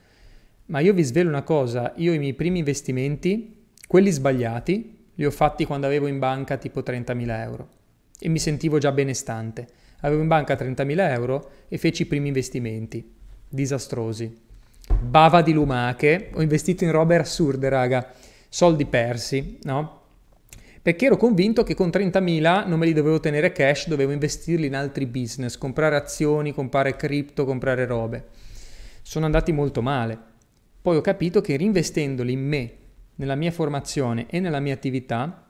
Ma 0.67 0.79
io 0.79 0.93
vi 0.93 1.03
svelo 1.03 1.31
una 1.31 1.43
cosa, 1.43 1.93
io 1.97 2.13
i 2.13 2.19
miei 2.19 2.35
primi 2.35 2.61
investimenti, 2.61 3.65
quelli 3.89 4.11
sbagliati, 4.13 5.07
li 5.17 5.25
ho 5.25 5.33
fatti 5.33 5.65
quando 5.65 5.87
avevo 5.87 6.07
in 6.07 6.21
banca 6.21 6.59
tipo 6.59 6.79
30.000 6.81 7.41
euro 7.41 7.69
e 8.21 8.29
mi 8.29 8.39
sentivo 8.39 8.79
già 8.79 8.93
benestante. 8.93 9.67
Avevo 10.03 10.23
in 10.23 10.29
banca 10.29 10.55
30.000 10.55 11.11
euro 11.11 11.51
e 11.67 11.77
feci 11.77 12.03
i 12.03 12.07
primi 12.07 12.29
investimenti, 12.29 13.17
disastrosi 13.49 14.47
bava 15.01 15.43
di 15.43 15.53
lumache, 15.53 16.31
ho 16.35 16.43
investito 16.43 16.85
in 16.85 16.93
robe 16.93 17.17
assurde, 17.17 17.69
raga, 17.69 18.13
soldi 18.49 18.87
persi, 18.87 19.59
no? 19.63 19.97
Perché 20.81 21.07
ero 21.07 21.17
convinto 21.17 21.63
che 21.65 21.75
con 21.75 21.89
30.000 21.89 22.67
non 22.67 22.79
me 22.79 22.87
li 22.87 22.93
dovevo 22.93 23.21
tenere 23.21 23.53
cash, 23.53 23.89
dovevo 23.89 24.13
investirli 24.13 24.67
in 24.67 24.75
altri 24.75 25.07
business, 25.07 25.59
comprare 25.59 25.97
azioni, 25.97 26.55
comprare 26.55 26.97
cripto, 26.97 27.45
comprare 27.45 27.85
robe. 27.85 28.27
Sono 29.03 29.27
andati 29.27 29.53
molto 29.53 29.83
male. 29.83 30.19
Poi 30.81 30.97
ho 30.97 31.01
capito 31.03 31.41
che 31.41 31.57
reinvestendoli 31.57 32.33
in 32.33 32.47
me, 32.47 32.73
nella 33.17 33.35
mia 33.35 33.51
formazione 33.51 34.27
e 34.31 34.41
nella 34.41 34.61
mia 34.61 34.73
attività, 34.73 35.47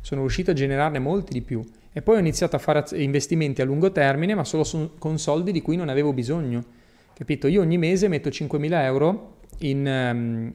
sono 0.00 0.22
riuscito 0.22 0.50
a 0.50 0.54
generarne 0.54 0.98
molti 0.98 1.32
di 1.34 1.42
più. 1.42 1.62
E 1.92 2.02
poi 2.02 2.16
ho 2.16 2.20
iniziato 2.20 2.56
a 2.56 2.58
fare 2.58 2.84
investimenti 2.94 3.60
a 3.60 3.64
lungo 3.64 3.92
termine, 3.92 4.34
ma 4.34 4.44
solo 4.44 4.64
con 4.98 5.18
soldi 5.18 5.52
di 5.52 5.60
cui 5.60 5.76
non 5.76 5.88
avevo 5.88 6.12
bisogno 6.12 6.78
capito? 7.20 7.48
Io 7.48 7.60
ogni 7.60 7.76
mese 7.76 8.08
metto 8.08 8.30
5.000 8.30 8.82
euro 8.82 9.36
in, 9.58 9.86
um, 9.86 10.54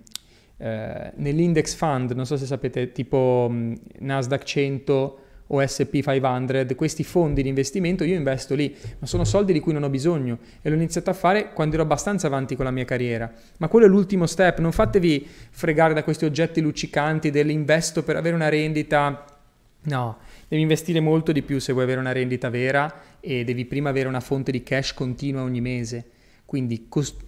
eh, 0.58 1.12
nell'index 1.16 1.76
fund, 1.76 2.10
non 2.14 2.26
so 2.26 2.38
se 2.38 2.48
sapete, 2.48 2.92
tipo 2.92 3.46
um, 3.48 3.78
Nasdaq 4.00 4.44
100 4.44 5.20
o 5.48 5.62
SP 5.62 6.02
500, 6.02 6.74
questi 6.74 7.04
fondi 7.04 7.44
di 7.44 7.50
investimento 7.50 8.04
io 8.04 8.16
investo 8.16 8.56
lì, 8.56 8.76
ma 8.98 9.06
sono 9.06 9.26
soldi 9.26 9.54
di 9.54 9.60
cui 9.60 9.74
non 9.74 9.84
ho 9.84 9.90
bisogno 9.90 10.40
e 10.64 10.70
l'ho 10.70 10.76
iniziato 10.76 11.12
a 11.12 11.14
fare 11.14 11.54
quando 11.54 11.76
ero 11.76 11.84
abbastanza 11.84 12.26
avanti 12.26 12.56
con 12.56 12.66
la 12.66 12.72
mia 12.72 12.84
carriera. 12.84 13.32
Ma 13.58 13.68
quello 13.68 13.86
è 13.86 13.90
l'ultimo 13.90 14.26
step, 14.26 14.58
non 14.58 14.72
fatevi 14.72 15.24
fregare 15.52 15.94
da 15.94 16.04
questi 16.04 16.26
oggetti 16.26 16.62
luccicanti 16.62 17.30
dell'investo 17.30 18.02
per 18.02 18.16
avere 18.16 18.34
una 18.34 18.50
rendita. 18.50 19.24
No, 19.84 20.18
devi 20.48 20.64
investire 20.64 21.00
molto 21.00 21.32
di 21.32 21.44
più 21.44 21.60
se 21.60 21.74
vuoi 21.74 21.84
avere 21.84 22.00
una 22.00 22.12
rendita 22.12 22.50
vera 22.50 23.02
e 23.20 23.44
devi 23.44 23.66
prima 23.66 23.90
avere 23.90 24.08
una 24.08 24.20
fonte 24.20 24.52
di 24.52 24.64
cash 24.64 24.96
continua 24.96 25.44
ogni 25.44 25.62
mese. 25.62 26.06
Quindi 26.56 26.86
cost- 26.88 27.22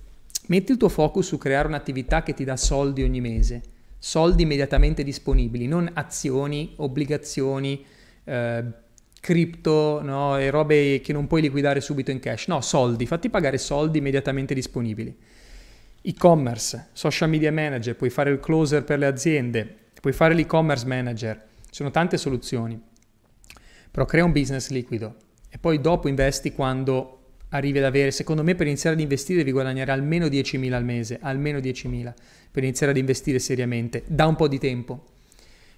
metti 0.46 0.72
il 0.72 0.78
tuo 0.78 0.88
focus 0.88 1.28
su 1.28 1.38
creare 1.38 1.68
un'attività 1.68 2.24
che 2.24 2.34
ti 2.34 2.46
dà 2.46 2.56
soldi 2.56 3.04
ogni 3.04 3.20
mese, 3.20 3.62
soldi 4.00 4.44
immediatamente 4.44 5.04
disponibili, 5.04 5.68
non 5.68 5.92
azioni, 5.96 6.76
obbligazioni, 6.78 7.86
eh, 8.24 8.64
cripto 9.20 10.00
no? 10.02 10.38
e 10.38 10.50
robe 10.50 11.02
che 11.02 11.12
non 11.12 11.28
puoi 11.28 11.42
liquidare 11.42 11.82
subito 11.82 12.10
in 12.10 12.20
cash. 12.20 12.48
No, 12.48 12.62
soldi, 12.62 13.06
fatti 13.06 13.30
pagare 13.30 13.58
soldi 13.58 13.98
immediatamente 13.98 14.54
disponibili. 14.54 15.14
E-commerce, 16.02 16.88
social 16.94 17.28
media 17.28 17.52
manager, 17.52 17.98
puoi 17.98 18.10
fare 18.10 18.30
il 18.30 18.40
closer 18.40 18.86
per 18.86 18.98
le 18.98 19.08
aziende, 19.08 19.76
puoi 20.00 20.14
fare 20.14 20.36
l'e-commerce 20.36 20.86
manager, 20.86 21.48
sono 21.70 21.92
tante 21.92 22.16
soluzioni. 22.16 22.82
Però 23.92 24.06
crea 24.06 24.24
un 24.24 24.32
business 24.32 24.70
liquido 24.70 25.16
e 25.50 25.58
poi 25.58 25.82
dopo 25.82 26.08
investi 26.08 26.54
quando 26.54 27.17
arrivi 27.50 27.78
ad 27.78 27.86
avere, 27.86 28.12
secondo 28.12 28.44
me 28.44 28.56
per 28.56 28.68
iniziare 28.68 28.96
ad 28.96 29.02
investire 29.02 29.40
devi 29.40 29.52
guadagnare 29.52 29.92
almeno 29.92 30.28
10.000 30.28 30.74
al 30.74 30.84
mese, 30.84 31.20
almeno 31.22 31.60
10.000 31.60 32.14
per 32.52 32.64
iniziare 32.64 32.92
ad 32.92 32.98
investire 32.98 33.40
seriamente, 33.40 34.04
da 34.08 34.26
un 34.26 34.36
po' 34.36 34.48
di 34.48 34.58
tempo. 34.58 35.06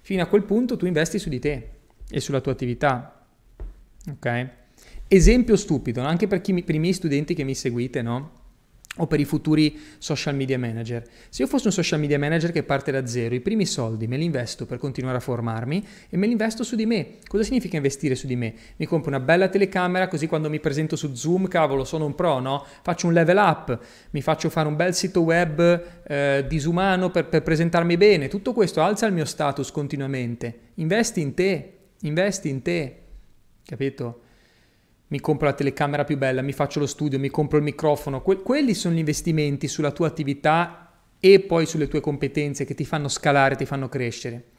Fino 0.02 0.22
a 0.22 0.26
quel 0.26 0.44
punto 0.44 0.76
tu 0.76 0.86
investi 0.86 1.18
su 1.18 1.28
di 1.28 1.38
te, 1.38 1.68
e 2.10 2.20
sulla 2.20 2.40
tua 2.40 2.52
attività. 2.52 3.24
Ok? 4.10 4.48
Esempio 5.08 5.56
stupido, 5.56 6.02
anche 6.02 6.26
per, 6.26 6.40
chi, 6.40 6.62
per 6.62 6.74
i 6.74 6.78
miei 6.78 6.92
studenti 6.92 7.34
che 7.34 7.44
mi 7.44 7.54
seguite, 7.54 8.02
no? 8.02 8.38
O 9.00 9.06
per 9.06 9.20
i 9.20 9.24
futuri 9.24 9.78
social 9.98 10.34
media 10.34 10.58
manager. 10.58 11.02
Se 11.28 11.42
io 11.42 11.48
fossi 11.48 11.66
un 11.66 11.72
social 11.72 11.98
media 12.00 12.18
manager 12.18 12.52
che 12.52 12.62
parte 12.62 12.90
da 12.90 13.06
zero, 13.06 13.34
i 13.34 13.40
primi 13.40 13.66
soldi 13.66 14.06
me 14.06 14.16
li 14.16 14.24
investo 14.24 14.66
per 14.66 14.78
continuare 14.78 15.16
a 15.16 15.20
formarmi 15.20 15.86
e 16.08 16.16
me 16.16 16.26
li 16.26 16.32
investo 16.32 16.62
su 16.62 16.76
di 16.76 16.86
me. 16.86 17.18
Cosa 17.26 17.42
significa 17.42 17.76
investire 17.76 18.14
su 18.14 18.26
di 18.26 18.36
me? 18.36 18.54
Mi 18.76 18.86
compro 18.86 19.10
una 19.10 19.20
bella 19.20 19.48
telecamera 19.48 20.08
così 20.08 20.26
quando 20.26 20.48
mi 20.48 20.60
presento 20.60 20.96
su 20.96 21.14
Zoom, 21.14 21.48
cavolo, 21.48 21.84
sono 21.84 22.04
un 22.04 22.14
pro, 22.14 22.38
no? 22.38 22.64
Faccio 22.82 23.06
un 23.06 23.12
level 23.12 23.36
up, 23.36 23.78
mi 24.10 24.22
faccio 24.22 24.50
fare 24.50 24.68
un 24.68 24.76
bel 24.76 24.94
sito 24.94 25.22
web 25.22 26.02
eh, 26.06 26.44
disumano 26.46 27.10
per, 27.10 27.26
per 27.26 27.42
presentarmi 27.42 27.96
bene. 27.96 28.28
Tutto 28.28 28.52
questo 28.52 28.82
alza 28.82 29.06
il 29.06 29.12
mio 29.12 29.24
status 29.24 29.70
continuamente. 29.70 30.72
Investi 30.74 31.20
in 31.20 31.34
te, 31.34 31.72
investi 32.00 32.48
in 32.48 32.62
te, 32.62 33.02
capito? 33.64 34.22
Mi 35.10 35.18
compro 35.18 35.46
la 35.46 35.54
telecamera 35.54 36.04
più 36.04 36.16
bella, 36.16 36.40
mi 36.40 36.52
faccio 36.52 36.78
lo 36.78 36.86
studio, 36.86 37.18
mi 37.18 37.30
compro 37.30 37.58
il 37.58 37.64
microfono. 37.64 38.22
Que- 38.22 38.42
quelli 38.42 38.74
sono 38.74 38.94
gli 38.94 38.98
investimenti 38.98 39.66
sulla 39.66 39.90
tua 39.90 40.06
attività 40.06 40.92
e 41.18 41.40
poi 41.40 41.66
sulle 41.66 41.88
tue 41.88 42.00
competenze 42.00 42.64
che 42.64 42.74
ti 42.74 42.84
fanno 42.84 43.08
scalare, 43.08 43.56
ti 43.56 43.66
fanno 43.66 43.88
crescere. 43.88 44.50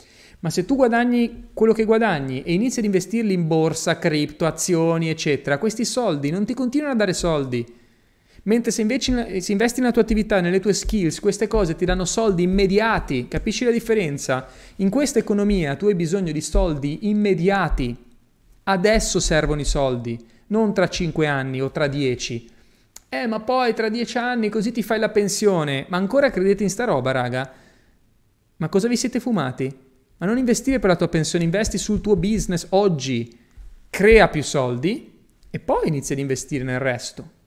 Ma 0.42 0.50
se 0.50 0.66
tu 0.66 0.76
guadagni 0.76 1.50
quello 1.54 1.72
che 1.72 1.86
guadagni 1.86 2.44
e 2.44 2.52
inizi 2.52 2.80
ad 2.80 2.86
investirli 2.86 3.32
in 3.32 3.48
borsa, 3.48 3.98
cripto, 3.98 4.46
azioni, 4.46 5.10
eccetera, 5.10 5.58
questi 5.58 5.86
soldi 5.86 6.32
non 6.32 6.44
ti 6.46 6.54
continuano 6.54 6.94
a 6.94 6.98
dare 6.98 7.14
soldi. 7.14 7.66
Mentre 8.44 8.72
se 8.72 8.82
invece 8.82 9.40
se 9.40 9.52
investi 9.54 9.80
nella 9.80 9.94
tua 9.94 10.02
attività, 10.02 10.42
nelle 10.42 10.60
tue 10.60 10.74
skills, 10.74 11.22
queste 11.22 11.48
cose 11.48 11.76
ti 11.76 11.86
danno 11.86 12.04
soldi 12.04 12.44
immediati, 12.44 13.30
capisci 13.30 13.64
la 13.64 13.72
differenza? 13.72 14.48
In 14.78 14.90
questa 14.90 15.20
economia 15.20 15.76
tu 15.76 15.86
hai 15.86 15.96
bisogno 15.96 16.34
di 16.34 16.42
soldi 16.42 17.08
immediati. 17.08 17.96
Adesso 18.64 19.20
servono 19.20 19.62
i 19.62 19.66
soldi, 19.66 20.20
non 20.52 20.74
tra 20.74 20.88
5 20.88 21.28
anni 21.28 21.62
o 21.62 21.72
tra 21.72 21.88
10. 21.88 22.50
Eh, 23.10 23.28
ma 23.28 23.42
poi 23.42 23.74
tra 23.74 23.90
10 23.90 24.18
anni 24.18 24.50
così 24.50 24.72
ti 24.72 24.84
fai 24.84 25.00
la 25.00 25.10
pensione. 25.10 25.86
Ma 25.90 25.98
ancora 25.98 26.30
credete 26.30 26.64
in 26.64 26.70
sta 26.70 26.86
roba, 26.86 27.12
raga? 27.12 27.52
Ma 28.58 28.70
cosa 28.70 28.88
vi 28.88 28.96
siete 28.96 29.20
fumati? 29.20 29.74
Ma 30.18 30.26
non 30.26 30.38
investire 30.38 30.80
per 30.80 30.90
la 30.90 30.96
tua 30.96 31.08
pensione, 31.08 31.44
investi 31.44 31.78
sul 31.78 32.00
tuo 32.00 32.16
business 32.16 32.68
oggi. 32.70 33.38
Crea 33.90 34.30
più 34.30 34.44
soldi 34.44 35.20
e 35.50 35.60
poi 35.60 35.88
inizi 35.88 36.14
ad 36.14 36.20
investire 36.20 36.64
nel 36.64 36.80
resto 36.80 37.40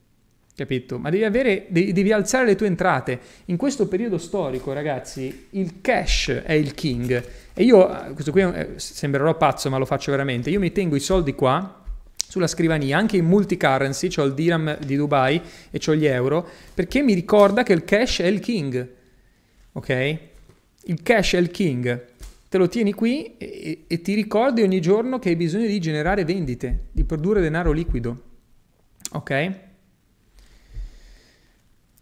capito? 0.57 0.99
Ma 0.99 1.11
devi, 1.11 1.25
avere, 1.25 1.67
devi, 1.69 1.93
devi, 1.93 2.13
alzare 2.13 2.47
le 2.47 2.55
tue 2.55 2.69
entrate. 2.69 3.19
In 3.47 3.57
questo 3.57 3.89
periodo 3.89 4.19
storico, 4.19 4.73
ragazzi, 4.73 5.49
il 5.51 5.81
cash 5.81 6.43
è 6.45 6.53
il 6.53 6.75
king. 6.75 7.25
E 7.53 7.65
io, 7.65 8.13
questo 8.13 8.31
qui 8.31 8.43
eh, 8.43 8.75
sembrerò 8.77 9.37
pazzo, 9.37 9.69
ma 9.69 9.79
lo 9.79 9.85
faccio 9.85 10.13
veramente. 10.13 10.51
Io 10.51 10.61
mi 10.61 10.71
tengo 10.71 10.95
i 10.95 11.01
soldi 11.01 11.35
qua 11.35 11.84
sulla 12.29 12.47
scrivania, 12.47 12.99
anche 12.99 13.17
in 13.17 13.27
multi-currency, 13.27 14.09
ho 14.17 14.25
il 14.25 14.35
dirham 14.35 14.79
di 14.79 14.97
Dubai 14.97 15.41
e 15.71 15.81
ho 15.87 15.95
gli 15.95 16.07
euro, 16.07 16.47
perché 16.75 17.03
mi 17.03 17.15
ricorda 17.15 17.63
che 17.63 17.73
il 17.73 17.85
cash 17.85 18.21
è 18.21 18.27
il 18.27 18.41
king. 18.41 18.89
Ok? 19.73 20.19
Il 20.85 21.03
cash 21.03 21.35
è 21.35 21.39
il 21.39 21.51
king. 21.51 22.07
Te 22.49 22.59
lo 22.59 22.69
tieni 22.69 22.93
qui 22.93 23.37
e, 23.37 23.85
e 23.87 24.01
ti 24.01 24.15
ricordi 24.15 24.63
ogni 24.63 24.81
giorno 24.81 25.19
che 25.19 25.31
hai 25.31 25.37
bisogno 25.37 25.67
di 25.67 25.79
generare 25.81 26.25
vendite, 26.25 26.87
di 26.93 27.05
produrre 27.05 27.41
denaro 27.41 27.73
liquido. 27.73 28.23
Ok? 29.13 29.51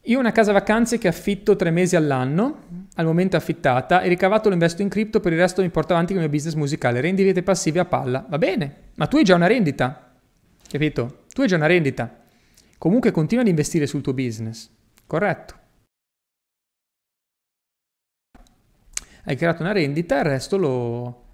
Io 0.06 0.16
ho 0.16 0.20
una 0.20 0.32
casa 0.32 0.50
vacanze 0.50 0.98
che 0.98 1.06
affitto 1.06 1.54
tre 1.54 1.70
mesi 1.70 1.94
all'anno, 1.94 2.88
al 2.96 3.04
momento 3.04 3.36
affittata, 3.36 4.02
e 4.02 4.08
ricavato 4.08 4.48
lo 4.48 4.54
investo 4.54 4.82
in 4.82 4.88
cripto, 4.88 5.20
per 5.20 5.32
il 5.32 5.38
resto 5.38 5.62
mi 5.62 5.70
porto 5.70 5.92
avanti 5.92 6.12
con 6.12 6.22
il 6.22 6.28
mio 6.28 6.36
business 6.36 6.56
musicale. 6.58 7.00
Rendite 7.00 7.42
passive 7.42 7.78
a 7.78 7.84
palla. 7.84 8.26
Va 8.28 8.36
bene, 8.36 8.74
ma 8.96 9.06
tu 9.06 9.18
hai 9.18 9.24
già 9.24 9.36
una 9.36 9.46
rendita, 9.46 10.11
capito? 10.72 11.24
Tu 11.34 11.42
hai 11.42 11.48
già 11.48 11.56
una 11.56 11.66
rendita. 11.66 12.24
Comunque 12.78 13.10
continua 13.10 13.42
ad 13.42 13.48
investire 13.48 13.86
sul 13.86 14.00
tuo 14.00 14.14
business, 14.14 14.70
corretto? 15.06 15.60
Hai 19.24 19.36
creato 19.36 19.62
una 19.62 19.72
rendita, 19.72 20.18
il 20.18 20.24
resto 20.24 20.56
lo, 20.56 21.24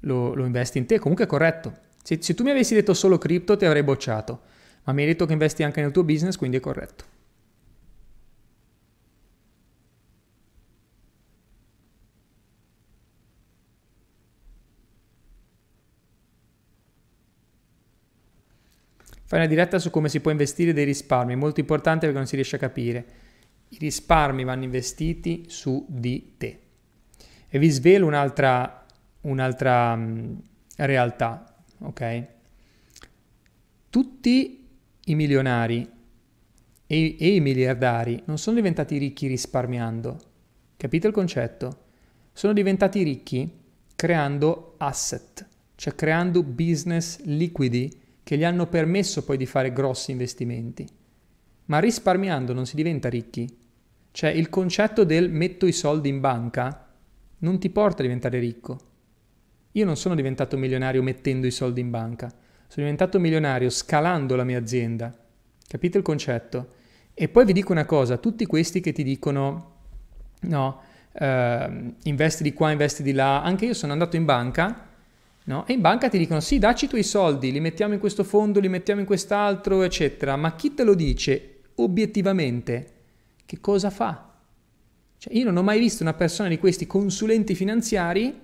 lo, 0.00 0.34
lo 0.34 0.44
investi 0.44 0.76
in 0.78 0.86
te, 0.86 0.98
comunque 0.98 1.24
è 1.24 1.28
corretto. 1.28 1.78
Se, 2.02 2.18
se 2.20 2.34
tu 2.34 2.44
mi 2.44 2.50
avessi 2.50 2.74
detto 2.74 2.92
solo 2.92 3.16
cripto 3.16 3.56
ti 3.56 3.64
avrei 3.64 3.82
bocciato, 3.82 4.42
ma 4.84 4.92
mi 4.92 5.00
hai 5.00 5.08
detto 5.08 5.24
che 5.24 5.32
investi 5.32 5.62
anche 5.62 5.80
nel 5.80 5.90
tuo 5.90 6.04
business, 6.04 6.36
quindi 6.36 6.58
è 6.58 6.60
corretto. 6.60 7.04
Fai 19.28 19.40
una 19.40 19.48
diretta 19.48 19.78
su 19.78 19.90
come 19.90 20.08
si 20.08 20.20
può 20.20 20.30
investire 20.30 20.72
dei 20.72 20.86
risparmi, 20.86 21.34
è 21.34 21.36
molto 21.36 21.60
importante 21.60 22.06
perché 22.06 22.16
non 22.16 22.26
si 22.26 22.34
riesce 22.34 22.56
a 22.56 22.58
capire. 22.58 23.06
I 23.68 23.76
risparmi 23.78 24.42
vanno 24.42 24.64
investiti 24.64 25.44
su 25.48 25.84
di 25.86 26.32
te. 26.38 26.60
E 27.46 27.58
vi 27.58 27.68
svelo 27.68 28.06
un'altra, 28.06 28.86
un'altra 29.20 29.92
um, 29.92 30.40
realtà, 30.76 31.44
ok? 31.80 32.26
Tutti 33.90 34.66
i 35.04 35.14
milionari 35.14 35.86
e, 36.86 37.16
e 37.18 37.34
i 37.34 37.40
miliardari 37.40 38.22
non 38.24 38.38
sono 38.38 38.56
diventati 38.56 38.96
ricchi 38.96 39.26
risparmiando. 39.26 40.20
Capite 40.78 41.06
il 41.06 41.12
concetto? 41.12 41.84
Sono 42.32 42.54
diventati 42.54 43.02
ricchi 43.02 43.46
creando 43.94 44.76
asset, 44.78 45.46
cioè 45.74 45.94
creando 45.94 46.42
business 46.42 47.20
liquidi 47.24 48.06
che 48.28 48.36
gli 48.36 48.44
hanno 48.44 48.66
permesso 48.66 49.24
poi 49.24 49.38
di 49.38 49.46
fare 49.46 49.72
grossi 49.72 50.10
investimenti. 50.10 50.86
Ma 51.64 51.78
risparmiando 51.78 52.52
non 52.52 52.66
si 52.66 52.76
diventa 52.76 53.08
ricchi. 53.08 53.48
Cioè 54.10 54.28
il 54.28 54.50
concetto 54.50 55.04
del 55.04 55.30
metto 55.30 55.64
i 55.64 55.72
soldi 55.72 56.10
in 56.10 56.20
banca 56.20 56.92
non 57.38 57.58
ti 57.58 57.70
porta 57.70 58.00
a 58.00 58.02
diventare 58.02 58.38
ricco. 58.38 58.80
Io 59.72 59.86
non 59.86 59.96
sono 59.96 60.14
diventato 60.14 60.58
milionario 60.58 61.02
mettendo 61.02 61.46
i 61.46 61.50
soldi 61.50 61.80
in 61.80 61.88
banca, 61.88 62.26
sono 62.26 62.84
diventato 62.84 63.18
milionario 63.18 63.70
scalando 63.70 64.36
la 64.36 64.44
mia 64.44 64.58
azienda. 64.58 65.10
Capite 65.66 65.96
il 65.96 66.04
concetto? 66.04 66.74
E 67.14 67.30
poi 67.30 67.46
vi 67.46 67.54
dico 67.54 67.72
una 67.72 67.86
cosa, 67.86 68.18
tutti 68.18 68.44
questi 68.44 68.80
che 68.80 68.92
ti 68.92 69.04
dicono 69.04 69.76
no, 70.40 70.82
eh, 71.14 71.94
investi 72.02 72.42
di 72.42 72.52
qua, 72.52 72.72
investi 72.72 73.02
di 73.02 73.12
là, 73.12 73.42
anche 73.42 73.64
io 73.64 73.72
sono 73.72 73.92
andato 73.92 74.16
in 74.16 74.26
banca 74.26 74.87
No? 75.48 75.66
E 75.66 75.72
in 75.72 75.80
banca 75.80 76.10
ti 76.10 76.18
dicono 76.18 76.40
sì, 76.40 76.58
dacci 76.58 76.84
i 76.84 76.88
tuoi 76.88 77.02
soldi, 77.02 77.50
li 77.50 77.60
mettiamo 77.60 77.94
in 77.94 78.00
questo 78.00 78.22
fondo, 78.22 78.60
li 78.60 78.68
mettiamo 78.68 79.00
in 79.00 79.06
quest'altro, 79.06 79.82
eccetera. 79.82 80.36
Ma 80.36 80.54
chi 80.54 80.74
te 80.74 80.84
lo 80.84 80.94
dice 80.94 81.60
obiettivamente? 81.76 82.92
Che 83.46 83.58
cosa 83.58 83.88
fa? 83.88 84.30
Cioè, 85.16 85.34
io 85.34 85.44
non 85.46 85.56
ho 85.56 85.62
mai 85.62 85.78
visto 85.78 86.02
una 86.02 86.12
persona 86.12 86.50
di 86.50 86.58
questi 86.58 86.86
consulenti 86.86 87.54
finanziari 87.54 88.38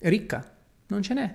ricca. 0.00 0.56
Non 0.88 1.02
ce 1.02 1.14
n'è. 1.14 1.34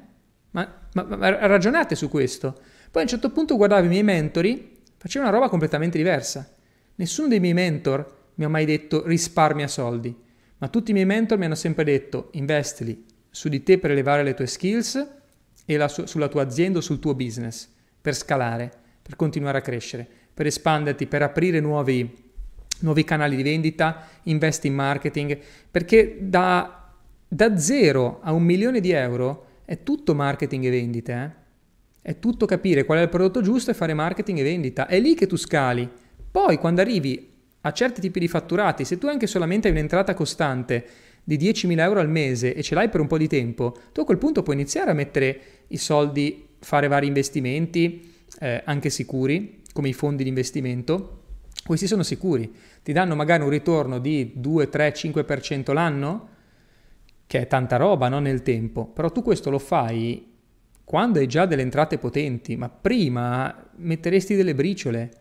Ma, 0.51 0.81
ma, 0.93 1.03
ma 1.03 1.47
ragionate 1.47 1.95
su 1.95 2.09
questo. 2.09 2.59
Poi 2.91 3.01
a 3.01 3.05
un 3.05 3.09
certo 3.09 3.31
punto 3.31 3.55
guardavo 3.55 3.85
i 3.85 3.89
miei 3.89 4.03
mentori, 4.03 4.81
facevano 4.97 5.29
una 5.29 5.39
roba 5.39 5.49
completamente 5.49 5.97
diversa. 5.97 6.55
Nessuno 6.95 7.29
dei 7.29 7.39
miei 7.39 7.53
mentor 7.53 8.31
mi 8.35 8.43
ha 8.43 8.49
mai 8.49 8.65
detto 8.65 9.07
risparmia 9.07 9.69
soldi, 9.69 10.13
ma 10.57 10.67
tutti 10.67 10.91
i 10.91 10.93
miei 10.93 11.05
mentor 11.05 11.37
mi 11.37 11.45
hanno 11.45 11.55
sempre 11.55 11.85
detto 11.85 12.31
investili 12.33 13.07
su 13.29 13.49
di 13.49 13.63
te 13.63 13.77
per 13.77 13.91
elevare 13.91 14.23
le 14.23 14.33
tue 14.33 14.47
skills 14.47 15.07
e 15.65 15.87
su- 15.87 16.05
sulla 16.05 16.27
tua 16.27 16.41
azienda 16.41 16.79
o 16.79 16.81
sul 16.81 16.99
tuo 16.99 17.13
business, 17.13 17.67
per 18.01 18.15
scalare, 18.15 18.71
per 19.01 19.15
continuare 19.15 19.59
a 19.59 19.61
crescere, 19.61 20.07
per 20.33 20.45
espanderti, 20.45 21.05
per 21.07 21.21
aprire 21.21 21.59
nuovi, 21.59 22.11
nuovi 22.79 23.03
canali 23.03 23.35
di 23.35 23.43
vendita, 23.43 24.07
investi 24.23 24.67
in 24.67 24.73
marketing, 24.73 25.37
perché 25.69 26.17
da, 26.21 26.91
da 27.27 27.57
zero 27.57 28.19
a 28.21 28.31
un 28.31 28.43
milione 28.43 28.79
di 28.79 28.91
euro 28.91 29.45
è 29.65 29.83
tutto 29.83 30.15
marketing 30.15 30.65
e 30.65 30.69
vendite. 30.69 31.13
Eh? 31.13 31.47
È 32.01 32.19
tutto 32.19 32.45
capire 32.45 32.85
qual 32.85 32.99
è 32.99 33.01
il 33.03 33.09
prodotto 33.09 33.41
giusto 33.41 33.69
e 33.69 33.75
fare 33.75 33.93
marketing 33.93 34.39
e 34.39 34.43
vendita. 34.43 34.87
È 34.87 34.99
lì 34.99 35.13
che 35.13 35.27
tu 35.27 35.35
scali. 35.35 35.87
Poi 36.31 36.57
quando 36.57 36.81
arrivi 36.81 37.29
a 37.61 37.71
certi 37.73 38.01
tipi 38.01 38.19
di 38.19 38.27
fatturati, 38.27 38.85
se 38.85 38.97
tu 38.97 39.07
anche 39.07 39.27
solamente 39.27 39.67
hai 39.67 39.73
un'entrata 39.73 40.13
costante 40.13 40.85
di 41.29 41.37
10.000 41.37 41.79
euro 41.79 41.99
al 41.99 42.09
mese 42.09 42.55
e 42.55 42.63
ce 42.63 42.73
l'hai 42.73 42.89
per 42.89 43.01
un 43.01 43.05
po' 43.05 43.19
di 43.19 43.27
tempo, 43.27 43.75
tu 43.93 44.01
a 44.01 44.05
quel 44.05 44.17
punto 44.17 44.41
puoi 44.41 44.55
iniziare 44.55 44.89
a 44.89 44.95
mettere 44.95 45.41
i 45.67 45.77
soldi, 45.77 46.47
fare 46.57 46.87
vari 46.87 47.05
investimenti, 47.05 48.11
eh, 48.39 48.63
anche 48.65 48.89
sicuri, 48.89 49.61
come 49.71 49.89
i 49.89 49.93
fondi 49.93 50.23
di 50.23 50.29
investimento. 50.29 51.17
Questi 51.63 51.85
sono 51.85 52.01
sicuri, 52.01 52.51
ti 52.81 52.93
danno 52.93 53.13
magari 53.13 53.43
un 53.43 53.49
ritorno 53.49 53.99
di 53.99 54.31
2, 54.37 54.69
3, 54.69 54.91
5% 54.91 55.71
l'anno, 55.71 56.29
che 57.27 57.41
è 57.41 57.45
tanta 57.45 57.75
roba 57.75 58.09
no? 58.09 58.17
nel 58.17 58.41
tempo, 58.41 58.87
però 58.87 59.11
tu 59.11 59.21
questo 59.21 59.51
lo 59.51 59.59
fai 59.59 60.25
quando 60.83 61.19
hai 61.19 61.27
già 61.27 61.45
delle 61.45 61.61
entrate 61.61 61.99
potenti, 61.99 62.55
ma 62.55 62.69
prima 62.69 63.69
metteresti 63.75 64.35
delle 64.35 64.55
briciole. 64.55 65.11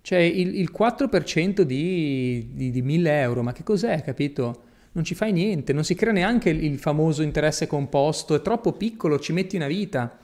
Cioè 0.00 0.18
il, 0.18 0.58
il 0.58 0.72
4% 0.76 1.60
di, 1.60 2.48
di, 2.52 2.72
di 2.72 2.82
1000 2.82 3.20
euro, 3.20 3.44
ma 3.44 3.52
che 3.52 3.62
cos'è, 3.62 4.02
capito? 4.02 4.70
Non 4.92 5.04
ci 5.04 5.14
fai 5.14 5.32
niente, 5.32 5.72
non 5.72 5.84
si 5.84 5.94
crea 5.94 6.12
neanche 6.12 6.50
il, 6.50 6.78
famoso 6.78 7.22
interesse 7.22 7.66
composto, 7.66 8.34
è 8.34 8.42
troppo 8.42 8.72
piccolo, 8.72 9.18
ci 9.18 9.32
metti 9.32 9.56
una 9.56 9.66
vita. 9.66 10.18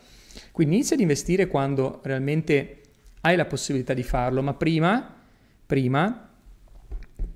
Quindi 0.53 0.75
inizia 0.75 0.95
ad 0.95 1.01
investire 1.01 1.47
quando 1.47 2.01
realmente 2.03 2.81
hai 3.23 3.37
la 3.37 3.47
possibilità 3.47 3.95
di 3.95 4.03
farlo, 4.03 4.43
ma 4.43 4.55
prima, 4.55 5.15
prima 5.65 6.31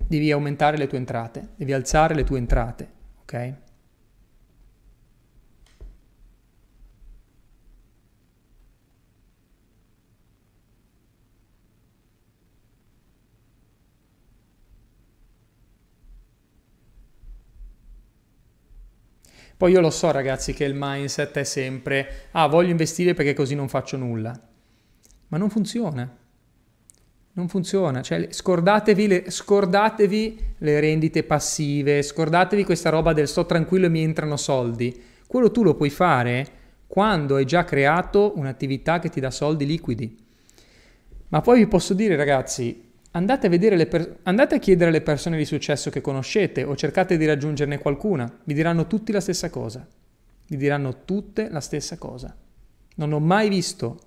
devi 0.06 0.30
aumentare 0.30 0.76
le 0.76 0.86
tue 0.86 0.98
entrate, 0.98 1.48
devi 1.56 1.72
alzare 1.72 2.14
le 2.14 2.24
tue 2.24 2.38
entrate, 2.38 2.88
ok? 3.22 3.54
Poi 19.62 19.70
io 19.70 19.80
lo 19.80 19.90
so 19.90 20.10
ragazzi 20.10 20.54
che 20.54 20.64
il 20.64 20.74
mindset 20.76 21.38
è 21.38 21.44
sempre, 21.44 22.26
ah 22.32 22.48
voglio 22.48 22.72
investire 22.72 23.14
perché 23.14 23.32
così 23.32 23.54
non 23.54 23.68
faccio 23.68 23.96
nulla. 23.96 24.36
Ma 25.28 25.38
non 25.38 25.50
funziona. 25.50 26.16
Non 27.34 27.46
funziona, 27.46 28.02
cioè 28.02 28.26
scordatevi 28.28 29.06
le, 29.06 29.30
scordatevi 29.30 30.54
le 30.58 30.80
rendite 30.80 31.22
passive, 31.22 32.02
scordatevi 32.02 32.64
questa 32.64 32.90
roba 32.90 33.12
del 33.12 33.28
sto 33.28 33.46
tranquillo 33.46 33.86
e 33.86 33.90
mi 33.90 34.02
entrano 34.02 34.36
soldi. 34.36 35.00
Quello 35.28 35.52
tu 35.52 35.62
lo 35.62 35.76
puoi 35.76 35.90
fare 35.90 36.46
quando 36.88 37.36
hai 37.36 37.44
già 37.44 37.62
creato 37.62 38.32
un'attività 38.34 38.98
che 38.98 39.10
ti 39.10 39.20
dà 39.20 39.30
soldi 39.30 39.64
liquidi. 39.64 40.24
Ma 41.28 41.40
poi 41.40 41.58
vi 41.60 41.68
posso 41.68 41.94
dire 41.94 42.16
ragazzi, 42.16 42.91
Andate 43.14 43.46
a, 43.46 43.86
per- 43.86 44.18
andate 44.22 44.54
a, 44.54 44.58
chiedere 44.58 44.88
alle 44.88 45.02
persone 45.02 45.36
di 45.36 45.44
successo 45.44 45.90
che 45.90 46.00
conoscete 46.00 46.64
o 46.64 46.74
cercate 46.74 47.18
di 47.18 47.26
raggiungerne 47.26 47.78
qualcuna, 47.78 48.40
vi 48.44 48.54
diranno 48.54 48.86
tutti 48.86 49.12
la 49.12 49.20
stessa 49.20 49.50
cosa. 49.50 49.86
Vi 50.46 50.56
diranno 50.56 51.04
tutte 51.04 51.50
la 51.50 51.60
stessa 51.60 51.98
cosa. 51.98 52.34
Non 52.96 53.12
ho 53.12 53.20
mai 53.20 53.50
visto 53.50 53.98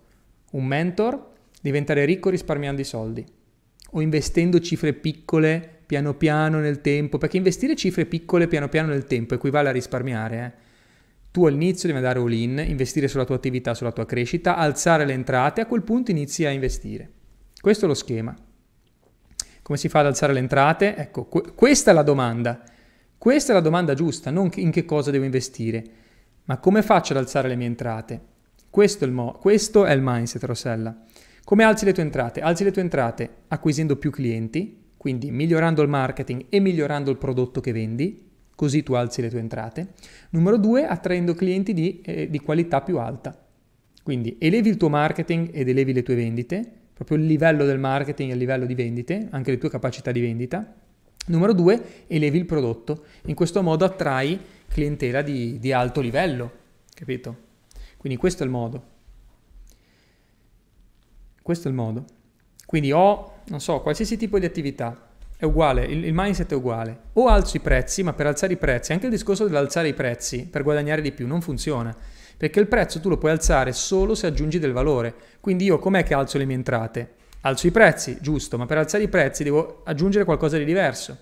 un 0.51 0.66
mentor 0.66 1.34
diventare 1.62 2.06
ricco 2.06 2.30
risparmiando 2.30 2.82
i 2.82 2.86
soldi 2.86 3.24
o 3.91 4.01
investendo 4.01 4.60
cifre 4.60 4.93
piccole 4.93 5.82
piano 5.86 6.16
piano 6.16 6.60
nel 6.60 6.82
tempo, 6.82 7.20
perché 7.20 7.38
investire 7.38 7.76
cifre 7.76 8.06
piccole 8.08 8.47
piano 8.47 8.70
piano 8.70 8.89
nel 8.89 9.06
tempo 9.06 9.36
equivale 9.36 9.70
a 9.70 9.72
risparmiare. 9.72 10.38
Eh? 10.38 10.64
Tu 11.30 11.45
all'inizio 11.45 11.88
devi 11.88 11.99
andare 11.99 12.20
all 12.20 12.32
in, 12.32 12.64
investire 12.68 13.08
sulla 13.08 13.26
tua 13.26 13.36
attività, 13.36 13.76
sulla 13.76 13.91
tua 13.91 14.06
crescita, 14.06 14.56
alzare 14.56 15.06
le 15.06 15.14
entrate, 15.14 15.62
a 15.62 15.68
quel 15.68 15.84
punto 15.84 16.10
inizi 16.10 16.43
a 16.45 16.49
investire. 16.49 17.10
Questo 17.62 17.86
è 17.86 17.88
lo 17.88 17.93
schema. 17.93 18.36
Come 19.66 19.80
si 19.80 19.89
fa 19.89 20.01
ad 20.01 20.05
alzare 20.05 20.32
le 20.32 20.38
entrate? 20.38 20.95
Ecco, 20.95 21.26
que- 21.26 21.53
questa 21.55 21.89
è 21.89 21.93
la 21.95 22.03
domanda. 22.03 22.61
Questa 23.18 23.51
è 23.51 23.55
la 23.55 23.61
domanda 23.61 23.95
giusta, 23.95 24.30
non 24.30 24.51
in 24.57 24.70
che 24.70 24.86
cosa 24.86 25.09
devo 25.09 25.26
investire, 25.26 25.84
ma 26.43 26.59
come 26.59 26.84
faccio 26.84 27.13
ad 27.13 27.18
alzare 27.18 27.47
le 27.47 27.55
mie 27.55 27.66
entrate? 27.66 28.22
Questo 28.70 29.05
è 29.05 29.07
il, 29.07 29.13
mo- 29.13 29.32
questo 29.32 29.86
è 29.86 29.91
il 29.91 30.01
mindset, 30.03 30.43
Rossella. 30.43 30.95
Come 31.43 31.63
alzi 31.63 31.84
le 31.84 31.93
tue 31.93 32.03
entrate? 32.03 32.41
Alzi 32.41 32.63
le 32.63 32.70
tue 32.70 32.84
entrate 32.84 33.28
acquisendo 33.47 33.95
più 33.95 34.11
clienti, 34.11 34.91
quindi 34.97 35.32
migliorando 35.32 35.82
il 35.82 35.89
marketing 35.89 36.45
e 36.49 36.59
migliorando 36.59 37.09
il 37.09 37.18
prodotto 37.18 37.59
che 37.59 37.72
vendi, 37.72 38.30
così 38.53 38.84
tu 38.84 38.93
alzi 38.93 39.24
le 39.24 39.30
tue 39.32 39.39
entrate. 39.39 39.93
Numero 40.30 40.57
due, 40.57 40.86
attraendo 40.86 41.34
clienti 41.34 41.74
di, 41.74 42.01
eh, 42.01 42.30
di 42.30 42.39
qualità 42.39 42.82
più 42.82 42.99
alta. 42.99 43.36
Quindi 44.03 44.38
elevi 44.39 44.70
il 44.70 44.78
tuo 44.78 44.89
marketing 44.89 45.49
ed 45.51 45.68
elevi 45.68 45.91
le 45.91 46.03
tue 46.03 46.13
vendite, 46.13 46.72
proprio 46.96 47.18
il 47.18 47.26
livello 47.26 47.66
del 47.66 47.78
marketing 47.78 48.32
il 48.32 48.38
livello 48.38 48.66
di 48.66 48.74
vendite, 48.74 49.28
anche 49.32 49.52
le 49.52 49.58
tue 49.58 49.70
capacità 49.70 50.12
di 50.12 50.22
vendita. 50.22 50.74
Numero 51.28 51.54
due, 51.54 52.06
elevi 52.08 52.38
il 52.38 52.46
prodotto. 52.46 53.04
In 53.26 53.36
questo 53.36 53.62
modo 53.62 53.84
attrai 53.84 54.39
clientela 54.70 55.22
di, 55.22 55.60
di 55.60 55.74
alto 55.74 56.00
livello, 56.00 56.52
capito? 56.93 57.43
Quindi 57.98 58.18
questo 58.18 58.43
è 58.43 58.46
il 58.46 58.52
modo. 58.52 58.84
Questo 61.41 61.68
è 61.68 61.72
il 61.72 61.76
modo. 61.76 62.06
Quindi 62.66 62.91
ho, 62.93 63.41
non 63.48 63.60
so, 63.60 63.82
qualsiasi 63.82 64.16
tipo 64.16 64.39
di 64.39 64.46
attività, 64.46 65.10
è 65.38 65.43
uguale, 65.43 65.84
il, 65.84 66.06
il, 66.06 66.14
mindset 66.14 66.52
è 66.54 66.56
uguale. 66.56 67.00
O 67.14 67.28
alzo 67.28 67.58
i 67.58 67.60
prezzi, 67.60 68.04
ma 68.04 68.14
per 68.14 68.28
alzare 68.28 68.54
i 68.54 68.58
prezzi, 68.58 68.93
anche 68.93 69.08
il 69.08 69.12
discorso 69.12 69.46
dell'alzare 69.46 69.89
i 69.89 69.93
prezzi 69.93 70.48
per 70.48 70.64
guadagnare 70.64 71.02
di 71.02 71.12
più 71.12 71.28
non 71.28 71.41
funziona 71.41 71.96
perché 72.38 72.60
il 72.60 72.68
prezzo 72.68 73.00
tu 73.00 73.10
lo 73.10 73.18
puoi 73.18 73.32
alzare 73.32 73.72
solo 73.72 74.16
se 74.16 74.28
aggiungi 74.28 74.60
del 74.60 74.72
valore. 74.74 75.14
Quindi 75.40 75.66
io 75.66 75.80
com'è 75.80 76.04
che 76.04 76.14
alzo 76.14 76.38
le 76.38 76.46
mie 76.46 76.56
entrate? 76.56 77.14
Alzo 77.42 77.68
i 77.68 77.72
prezzi, 77.72 78.18
giusto, 78.22 78.58
ma 78.58 78.66
per 78.66 78.78
alzare 78.78 79.04
i 79.04 79.08
prezzi 79.08 79.44
devo 79.44 79.82
aggiungere 79.86 80.26
qualcosa 80.26 80.58
di 80.58 80.66
diverso. 80.66 81.18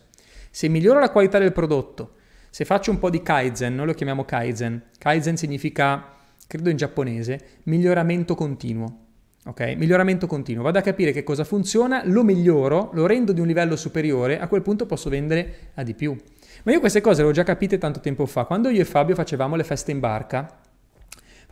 Se 0.50 0.68
miglioro 0.68 1.00
la 1.00 1.10
qualità 1.10 1.40
del 1.40 1.52
prodotto, 1.52 2.14
se 2.50 2.66
faccio 2.66 2.92
un 2.92 3.00
po' 3.00 3.10
di 3.10 3.22
Kaizen, 3.22 3.74
noi 3.76 3.88
lo 3.88 3.94
chiamiamo 3.94 4.24
Kaizen, 4.24 4.82
Kaizen 4.98 5.36
significa, 5.36 6.14
credo 6.48 6.70
in 6.70 6.78
giapponese, 6.78 7.40
miglioramento 7.64 8.36
continuo. 8.36 9.00
Ok? 9.46 9.74
Miglioramento 9.76 10.26
continuo. 10.28 10.64
Vado 10.64 10.78
a 10.78 10.82
capire 10.82 11.12
che 11.12 11.24
cosa 11.24 11.44
funziona, 11.44 12.04
lo 12.06 12.24
miglioro, 12.24 12.92
lo 12.94 13.06
rendo 13.06 13.34
di 13.34 13.42
un 13.42 13.48
livello 13.48 13.76
superiore, 13.76 14.40
a 14.40 14.48
quel 14.48 14.62
punto 14.62 14.86
posso 14.86 15.10
vendere 15.10 15.72
a 15.74 15.84
di 15.84 15.94
più. 15.94 16.16
Ma 16.64 16.72
io 16.72 16.80
queste 16.80 17.02
cose 17.02 17.24
le 17.24 17.28
ho 17.28 17.32
già 17.32 17.44
capite 17.44 17.78
tanto 17.78 18.00
tempo 18.00 18.26
fa. 18.26 18.46
Quando 18.46 18.70
io 18.70 18.80
e 18.80 18.86
Fabio 18.86 19.16
facevamo 19.16 19.58
le 19.58 19.66
feste 19.66 19.92
in 19.92 20.00
barca, 20.00 20.60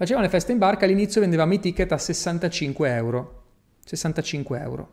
Facevano 0.02 0.26
le 0.26 0.32
feste 0.32 0.52
in 0.52 0.58
barca, 0.58 0.86
all'inizio 0.86 1.22
vendevamo 1.22 1.54
i 1.54 1.60
ticket 1.60 1.92
a 1.92 1.98
65 2.00 2.90
euro. 2.90 3.44
65 3.86 4.60
euro. 4.60 4.90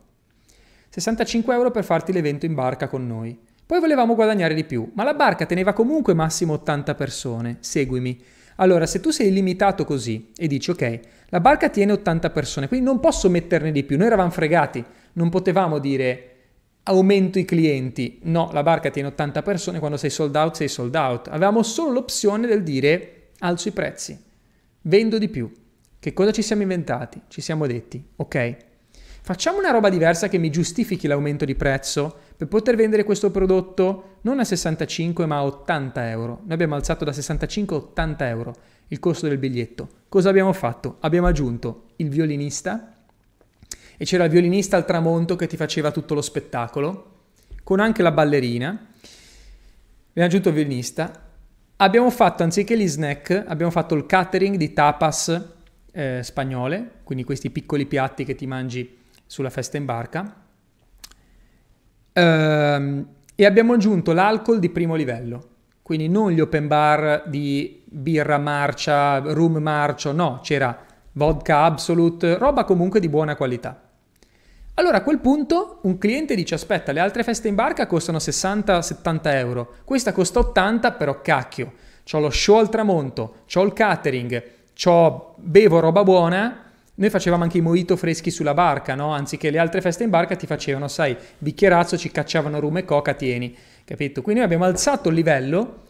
65 0.89 1.51
euro 1.51 1.71
per 1.71 1.83
farti 1.83 2.13
l'evento 2.13 2.45
in 2.45 2.53
barca 2.53 2.87
con 2.87 3.07
noi. 3.07 3.35
Poi 3.65 3.79
volevamo 3.79 4.13
guadagnare 4.13 4.53
di 4.53 4.65
più, 4.65 4.91
ma 4.93 5.03
la 5.03 5.15
barca 5.15 5.47
teneva 5.47 5.73
comunque 5.73 6.13
massimo 6.13 6.53
80 6.53 6.93
persone. 6.93 7.57
Seguimi. 7.61 8.21
Allora, 8.57 8.85
se 8.85 8.99
tu 8.99 9.09
sei 9.09 9.33
limitato 9.33 9.83
così 9.83 10.31
e 10.37 10.45
dici 10.45 10.69
ok, 10.69 10.99
la 11.29 11.39
barca 11.39 11.69
tiene 11.69 11.93
80 11.93 12.29
persone, 12.29 12.67
quindi 12.67 12.85
non 12.85 12.99
posso 12.99 13.31
metterne 13.31 13.71
di 13.71 13.83
più, 13.83 13.97
noi 13.97 14.05
eravamo 14.05 14.29
fregati, 14.29 14.85
non 15.13 15.29
potevamo 15.29 15.79
dire 15.79 16.35
aumento 16.83 17.39
i 17.39 17.45
clienti. 17.45 18.19
No, 18.25 18.51
la 18.53 18.61
barca 18.61 18.91
tiene 18.91 19.07
80 19.07 19.41
persone, 19.41 19.79
quando 19.79 19.97
sei 19.97 20.11
sold 20.11 20.35
out 20.35 20.55
sei 20.55 20.67
sold 20.67 20.93
out. 20.93 21.29
Avevamo 21.29 21.63
solo 21.63 21.93
l'opzione 21.93 22.45
del 22.45 22.61
dire 22.61 23.31
alzo 23.39 23.69
i 23.69 23.71
prezzi. 23.71 24.27
Vendo 24.81 25.17
di 25.17 25.27
più. 25.27 25.51
Che 25.99 26.13
cosa 26.13 26.31
ci 26.31 26.41
siamo 26.41 26.61
inventati? 26.61 27.21
Ci 27.27 27.41
siamo 27.41 27.67
detti, 27.67 28.01
ok, 28.15 28.55
facciamo 29.21 29.57
una 29.57 29.71
roba 29.71 29.89
diversa 29.89 30.29
che 30.29 30.37
mi 30.37 30.49
giustifichi 30.49 31.07
l'aumento 31.07 31.43
di 31.43 31.55
prezzo 31.55 32.17
per 32.37 32.47
poter 32.47 32.77
vendere 32.77 33.03
questo 33.03 33.31
prodotto 33.31 34.19
non 34.21 34.39
a 34.39 34.45
65 34.45 35.25
ma 35.25 35.37
a 35.39 35.43
80 35.43 36.09
euro. 36.09 36.39
Noi 36.43 36.53
abbiamo 36.53 36.75
alzato 36.75 37.03
da 37.03 37.11
65 37.11 37.75
a 37.75 37.79
80 37.79 38.27
euro 38.29 38.55
il 38.87 38.99
costo 38.99 39.27
del 39.27 39.37
biglietto. 39.37 39.89
Cosa 40.07 40.29
abbiamo 40.29 40.53
fatto? 40.53 40.95
Abbiamo 41.01 41.27
aggiunto 41.27 41.87
il 41.97 42.07
violinista 42.07 42.95
e 43.97 44.05
c'era 44.05 44.23
il 44.23 44.31
violinista 44.31 44.77
al 44.77 44.85
tramonto 44.85 45.35
che 45.35 45.47
ti 45.47 45.57
faceva 45.57 45.91
tutto 45.91 46.13
lo 46.13 46.21
spettacolo, 46.21 47.17
con 47.63 47.81
anche 47.81 48.01
la 48.01 48.11
ballerina. 48.11 48.69
Abbiamo 48.69 50.27
aggiunto 50.27 50.47
il 50.47 50.55
violinista 50.55 51.28
Abbiamo 51.81 52.09
fatto, 52.09 52.43
anziché 52.43 52.77
gli 52.77 52.85
snack, 52.85 53.45
abbiamo 53.47 53.71
fatto 53.71 53.95
il 53.95 54.05
catering 54.05 54.57
di 54.57 54.73
tapas 54.73 55.53
eh, 55.93 56.19
spagnole, 56.21 56.91
quindi 57.05 57.23
questi 57.23 57.51
piccoli 57.51 57.85
piatti 57.85 58.25
che 58.25 58.35
ti 58.35 58.45
mangi 58.45 58.97
sulla 59.25 59.49
festa 59.49 59.77
in 59.77 59.85
barca. 59.85 60.35
Ehm, 62.11 63.07
e 63.33 63.45
abbiamo 63.45 63.73
aggiunto 63.73 64.11
l'alcol 64.11 64.59
di 64.59 64.69
primo 64.69 64.95
livello. 64.95 65.47
Quindi 65.81 66.09
non 66.09 66.31
gli 66.31 66.41
open 66.41 66.67
bar 66.67 67.23
di 67.27 67.81
birra 67.85 68.37
marcia, 68.37 69.19
rum 69.19 69.55
marcio, 69.59 70.11
no, 70.11 70.41
c'era 70.43 70.77
vodka 71.13 71.63
absolute, 71.63 72.37
roba 72.37 72.65
comunque 72.65 72.99
di 72.99 73.07
buona 73.07 73.37
qualità. 73.37 73.88
Allora 74.79 74.99
a 74.99 75.03
quel 75.03 75.19
punto 75.19 75.79
un 75.81 75.97
cliente 75.97 76.35
dice 76.35 76.55
aspetta, 76.55 76.93
le 76.93 77.01
altre 77.01 77.23
feste 77.23 77.49
in 77.49 77.55
barca 77.55 77.85
costano 77.85 78.17
60-70 78.17 79.19
euro, 79.35 79.73
questa 79.83 80.13
costa 80.13 80.39
80 80.39 80.93
però 80.93 81.19
cacchio, 81.19 81.73
ho 82.09 82.19
lo 82.19 82.29
show 82.29 82.59
al 82.59 82.69
tramonto, 82.69 83.43
ho 83.53 83.63
il 83.65 83.73
catering, 83.73 84.41
ho 84.85 85.33
bevo 85.35 85.81
roba 85.81 86.03
buona, 86.03 86.71
noi 86.95 87.09
facevamo 87.09 87.43
anche 87.43 87.57
i 87.57 87.61
mojito 87.61 87.97
freschi 87.97 88.31
sulla 88.31 88.53
barca, 88.53 88.95
no? 88.95 89.11
Anziché 89.11 89.49
le 89.49 89.59
altre 89.59 89.81
feste 89.81 90.05
in 90.05 90.11
barca 90.11 90.37
ti 90.37 90.47
facevano, 90.47 90.87
sai, 90.87 91.13
bicchierazzo, 91.37 91.97
ci 91.97 92.09
cacciavano 92.09 92.61
rum 92.61 92.77
e 92.77 92.85
coca, 92.85 93.13
tieni 93.13 93.53
capito? 93.83 94.21
Quindi 94.21 94.43
abbiamo 94.43 94.63
alzato 94.63 95.09
il 95.09 95.15
livello, 95.15 95.87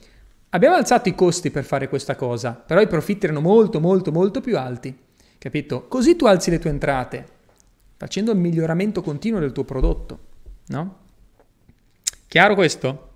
abbiamo 0.49 0.75
alzato 0.75 1.09
i 1.09 1.13
costi 1.13 1.51
per 1.51 1.63
fare 1.63 1.89
questa 1.89 2.15
cosa, 2.15 2.53
però 2.53 2.81
i 2.81 2.87
profitti 2.87 3.25
erano 3.25 3.41
molto 3.41 3.79
molto 3.79 4.11
molto 4.11 4.41
più 4.41 4.57
alti, 4.57 4.97
capito? 5.37 5.85
Così 5.87 6.15
tu 6.15 6.25
alzi 6.25 6.49
le 6.49 6.57
tue 6.57 6.71
entrate, 6.71 7.37
facendo 7.99 8.31
il 8.31 8.37
miglioramento 8.37 9.01
continuo 9.01 9.41
del 9.41 9.51
tuo 9.51 9.65
prodotto, 9.65 10.19
no? 10.67 10.95
Chiaro 12.27 12.55
questo? 12.55 13.07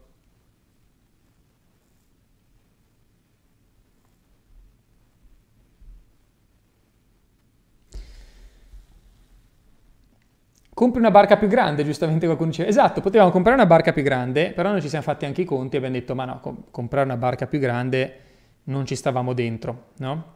compri 10.73 10.99
una 10.99 11.11
barca 11.11 11.37
più 11.37 11.47
grande, 11.47 11.85
giustamente 11.85 12.25
qualcuno 12.25 12.49
diceva, 12.49 12.67
esatto, 12.67 12.99
potevamo 12.99 13.31
comprare 13.31 13.55
una 13.55 13.67
barca 13.67 13.93
più 13.93 14.03
grande, 14.03 14.51
però 14.51 14.71
noi 14.71 14.81
ci 14.81 14.89
siamo 14.89 15.05
fatti 15.05 15.23
anche 15.23 15.43
i 15.43 15.45
conti 15.45 15.75
e 15.75 15.77
abbiamo 15.77 15.95
detto, 15.95 16.13
ma 16.13 16.25
no, 16.25 16.39
com- 16.41 16.63
comprare 16.71 17.05
una 17.05 17.15
barca 17.15 17.47
più 17.47 17.59
grande 17.59 18.19
non 18.63 18.85
ci 18.85 18.95
stavamo 18.95 19.31
dentro, 19.31 19.91
no? 19.99 20.31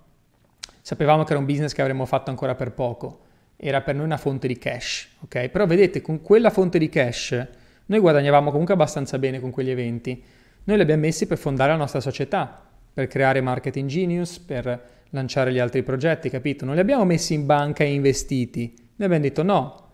Sapevamo 0.81 1.25
che 1.25 1.31
era 1.31 1.39
un 1.39 1.45
business 1.45 1.73
che 1.73 1.81
avremmo 1.81 2.05
fatto 2.05 2.29
ancora 2.29 2.55
per 2.55 2.71
poco, 2.71 3.25
era 3.57 3.81
per 3.81 3.95
noi 3.95 4.05
una 4.05 4.17
fonte 4.17 4.47
di 4.47 4.57
cash, 4.57 5.07
ok? 5.21 5.49
Però 5.49 5.65
vedete, 5.65 6.01
con 6.01 6.21
quella 6.21 6.51
fonte 6.51 6.77
di 6.77 6.89
cash 6.89 7.47
noi 7.87 7.99
guadagnavamo 7.99 8.51
comunque 8.51 8.75
abbastanza 8.75 9.17
bene 9.17 9.39
con 9.39 9.49
quegli 9.49 9.71
eventi, 9.71 10.23
noi 10.65 10.75
li 10.75 10.81
abbiamo 10.81 11.01
messi 11.01 11.25
per 11.25 11.37
fondare 11.37 11.71
la 11.71 11.77
nostra 11.77 11.99
società, 11.99 12.63
per 12.93 13.07
creare 13.07 13.41
Marketing 13.41 13.89
Genius, 13.89 14.37
per 14.39 14.95
lanciare 15.09 15.51
gli 15.51 15.59
altri 15.59 15.81
progetti, 15.83 16.29
capito? 16.29 16.65
Non 16.65 16.75
li 16.75 16.81
abbiamo 16.81 17.05
messi 17.05 17.33
in 17.33 17.45
banca 17.45 17.83
e 17.83 17.93
investiti, 17.93 18.73
noi 18.95 19.07
abbiamo 19.07 19.23
detto 19.23 19.43
no, 19.43 19.89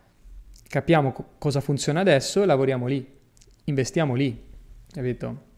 capiamo 0.68 1.12
co- 1.12 1.26
cosa 1.38 1.62
funziona 1.62 2.02
adesso 2.02 2.42
e 2.42 2.46
lavoriamo 2.46 2.88
lì, 2.88 3.06
investiamo 3.66 4.16
lì, 4.16 4.44
capito? 4.92 5.52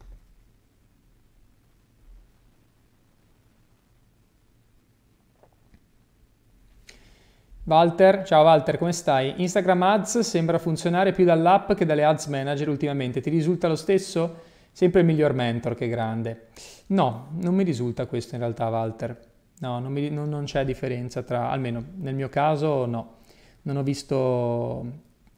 Walter, 7.67 8.21
ciao 8.23 8.43
Walter, 8.43 8.77
come 8.77 8.91
stai? 8.91 9.41
Instagram 9.41 9.81
Ads 9.81 10.19
sembra 10.19 10.59
funzionare 10.59 11.13
più 11.13 11.25
dall'app 11.25 11.73
che 11.73 11.83
dalle 11.83 12.03
Ads 12.03 12.27
Manager 12.27 12.69
ultimamente. 12.69 13.21
Ti 13.21 13.31
risulta 13.31 13.67
lo 13.67 13.75
stesso? 13.75 14.41
Sempre 14.71 14.99
il 14.99 15.07
miglior 15.07 15.33
mentor, 15.33 15.73
che 15.73 15.87
grande. 15.87 16.49
No, 16.87 17.29
non 17.39 17.55
mi 17.55 17.63
risulta 17.63 18.05
questo 18.05 18.35
in 18.35 18.41
realtà, 18.41 18.69
Walter. 18.69 19.19
No, 19.61 19.79
non, 19.79 19.91
mi, 19.91 20.11
non, 20.11 20.29
non 20.29 20.43
c'è 20.43 20.63
differenza 20.63 21.23
tra, 21.23 21.49
almeno 21.49 21.83
nel 21.95 22.13
mio 22.13 22.29
caso, 22.29 22.85
no. 22.85 23.15
Non 23.63 23.77
ho 23.77 23.83
visto 23.83 24.85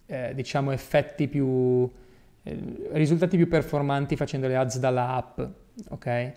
eh, 0.06 0.34
diciamo 0.36 0.72
effetti 0.72 1.30
più 1.30 1.90
eh, 2.44 2.60
risultati 2.92 3.38
più 3.38 3.48
performanti 3.48 4.18
facendo 4.18 4.48
le 4.48 4.58
ads 4.58 4.80
dalla 4.80 5.14
app, 5.16 5.40
ok? 5.92 6.06
Eh, 6.06 6.34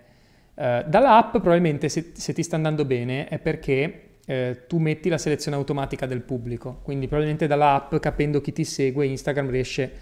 dalla 0.55 1.17
app 1.17 1.33
probabilmente 1.33 1.89
se, 1.89 2.13
se, 2.15 2.33
ti 2.33 2.45
sta 2.45 2.55
andando 2.55 2.85
bene 2.85 3.27
è 3.27 3.41
perché 3.41 4.10
eh, 4.31 4.67
tu 4.69 4.79
metti 4.79 5.09
la 5.09 5.19
selezione 5.19 5.57
automatica 5.57 6.07
del 6.07 6.21
pubblico, 6.23 6.79
quindi 6.85 7.09
probabilmente 7.09 7.49
dalla 7.49 7.75
app 7.75 7.97
capendo 7.97 8.41
chi 8.41 8.53
ti 8.53 8.63
segue 8.63 9.05
Instagram 9.05 9.51
riesce 9.51 9.93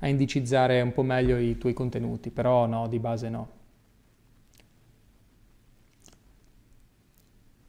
a 0.00 0.08
indicizzare 0.08 0.82
un 0.82 0.92
po' 0.92 1.02
meglio 1.02 1.38
i 1.38 1.56
tuoi 1.56 1.72
contenuti, 1.72 2.28
però 2.28 2.66
no, 2.66 2.86
di 2.86 2.98
base 2.98 3.30
no. 3.30 3.48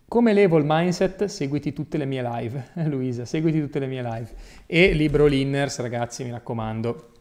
Come 0.10 0.34
levo 0.34 0.58
il 0.58 0.66
mindset? 0.68 1.24
Seguiti 1.26 1.72
tutte 1.72 1.98
le 1.98 2.04
mie 2.04 2.22
live, 2.22 2.72
Luisa, 2.90 3.24
seguiti 3.24 3.62
tutte 3.62 3.80
le 3.80 3.88
mie 3.88 4.04
live. 4.04 4.30
E 4.66 4.92
libro 4.92 5.26
Linners, 5.26 5.80
ragazzi, 5.80 6.26
mi 6.26 6.32
raccomando. 6.32 7.12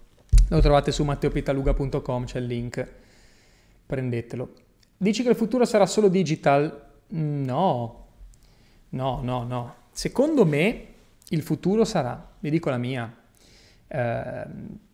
Lo 0.49 0.61
trovate 0.61 0.91
su 0.91 1.05
matteopitaluga.com, 1.05 2.25
c'è 2.25 2.41
il 2.41 2.47
link. 2.47 2.95
Prendetelo. 3.87 4.53
Dici 4.97 5.23
che 5.23 5.29
il 5.29 5.37
futuro 5.37 5.65
sarà 5.65 5.87
solo 5.87 6.09
digital? 6.09 6.87
No, 7.11 8.08
no, 8.91 9.21
no, 9.23 9.45
no. 9.45 9.75
Secondo 9.91 10.45
me 10.45 10.87
il 11.29 11.43
futuro 11.43 11.85
sarà, 11.85 12.31
vi 12.39 12.51
dico 12.51 12.71
la 12.71 12.79
mia. 12.79 13.15
Eh, 13.87 14.47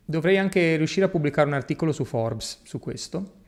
dovrei 0.05 0.39
anche 0.39 0.77
riuscire 0.77 1.07
a 1.07 1.09
pubblicare 1.09 1.49
un 1.49 1.55
articolo 1.55 1.93
su 1.93 2.05
Forbes 2.05 2.61
su 2.63 2.79
questo 2.79 3.43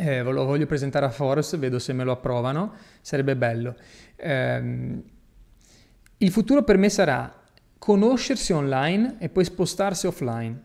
eh, 0.00 0.22
lo 0.22 0.44
voglio 0.44 0.66
presentare 0.66 1.06
a 1.06 1.10
Forbes, 1.10 1.56
vedo 1.58 1.78
se 1.78 1.92
me 1.92 2.04
lo 2.04 2.12
approvano, 2.12 2.74
sarebbe 3.00 3.36
bello. 3.36 3.74
Eh, 4.14 5.02
il 6.18 6.30
futuro 6.30 6.62
per 6.62 6.76
me 6.76 6.88
sarà 6.88 7.34
conoscersi 7.78 8.52
online 8.52 9.16
e 9.18 9.28
poi 9.28 9.44
spostarsi 9.44 10.06
offline. 10.06 10.62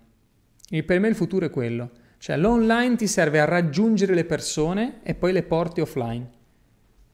E 0.70 0.84
per 0.84 1.00
me 1.00 1.08
il 1.08 1.16
futuro 1.16 1.46
è 1.46 1.50
quello. 1.50 1.92
Cioè 2.18 2.38
l'online 2.38 2.96
ti 2.96 3.08
serve 3.08 3.40
a 3.40 3.46
raggiungere 3.46 4.14
le 4.14 4.24
persone 4.24 5.00
e 5.04 5.16
poi 5.16 5.34
le 5.34 5.44
porti 5.44 5.82
offline. 5.82 6.30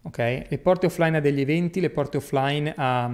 Ok? 0.04 0.18
Le 0.48 0.58
porti 0.62 0.86
offline 0.86 1.18
a 1.18 1.20
degli 1.20 1.42
eventi, 1.42 1.80
le 1.80 1.90
porti 1.90 2.18
offline 2.18 2.74
a, 2.76 3.12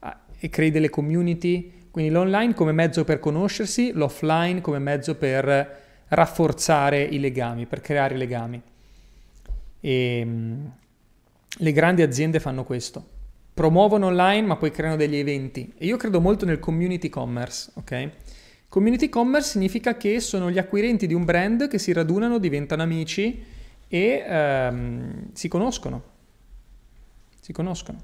a, 0.00 0.20
e 0.38 0.48
crei 0.48 0.70
delle 0.70 0.90
community. 0.90 1.72
Quindi 1.90 2.10
l'online 2.10 2.54
come 2.54 2.72
mezzo 2.72 3.04
per 3.04 3.18
conoscersi, 3.18 3.92
l'offline 3.92 4.60
come 4.60 4.78
mezzo 4.78 5.16
per 5.16 5.78
rafforzare 6.08 7.02
i 7.02 7.18
legami, 7.18 7.66
per 7.66 7.80
creare 7.80 8.16
legami. 8.16 8.60
E, 9.80 10.22
um, 10.24 10.72
le 11.58 11.72
grandi 11.72 12.02
aziende 12.02 12.38
fanno 12.38 12.64
questo. 12.64 13.18
Promuovono 13.52 14.06
online 14.06 14.46
ma 14.46 14.56
poi 14.56 14.70
creano 14.70 14.96
degli 14.96 15.16
eventi. 15.16 15.72
E 15.76 15.86
io 15.86 15.96
credo 15.96 16.20
molto 16.20 16.44
nel 16.44 16.58
community 16.58 17.08
commerce, 17.08 17.70
ok? 17.74 18.10
Community 18.68 19.08
commerce 19.08 19.50
significa 19.50 19.96
che 19.96 20.20
sono 20.20 20.48
gli 20.48 20.58
acquirenti 20.58 21.08
di 21.08 21.14
un 21.14 21.24
brand 21.24 21.66
che 21.66 21.78
si 21.78 21.92
radunano, 21.92 22.38
diventano 22.38 22.82
amici 22.82 23.42
e 23.92 24.24
um, 24.70 25.32
si 25.32 25.48
conoscono. 25.48 26.02
Si 27.40 27.52
conoscono. 27.52 27.98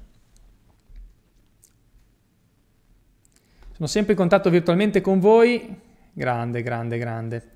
Sono 3.71 3.87
sempre 3.87 4.11
in 4.11 4.17
contatto 4.17 4.49
virtualmente 4.49 4.99
con 4.99 5.21
voi. 5.21 5.79
Grande, 6.11 6.61
grande, 6.61 6.97
grande. 6.97 7.51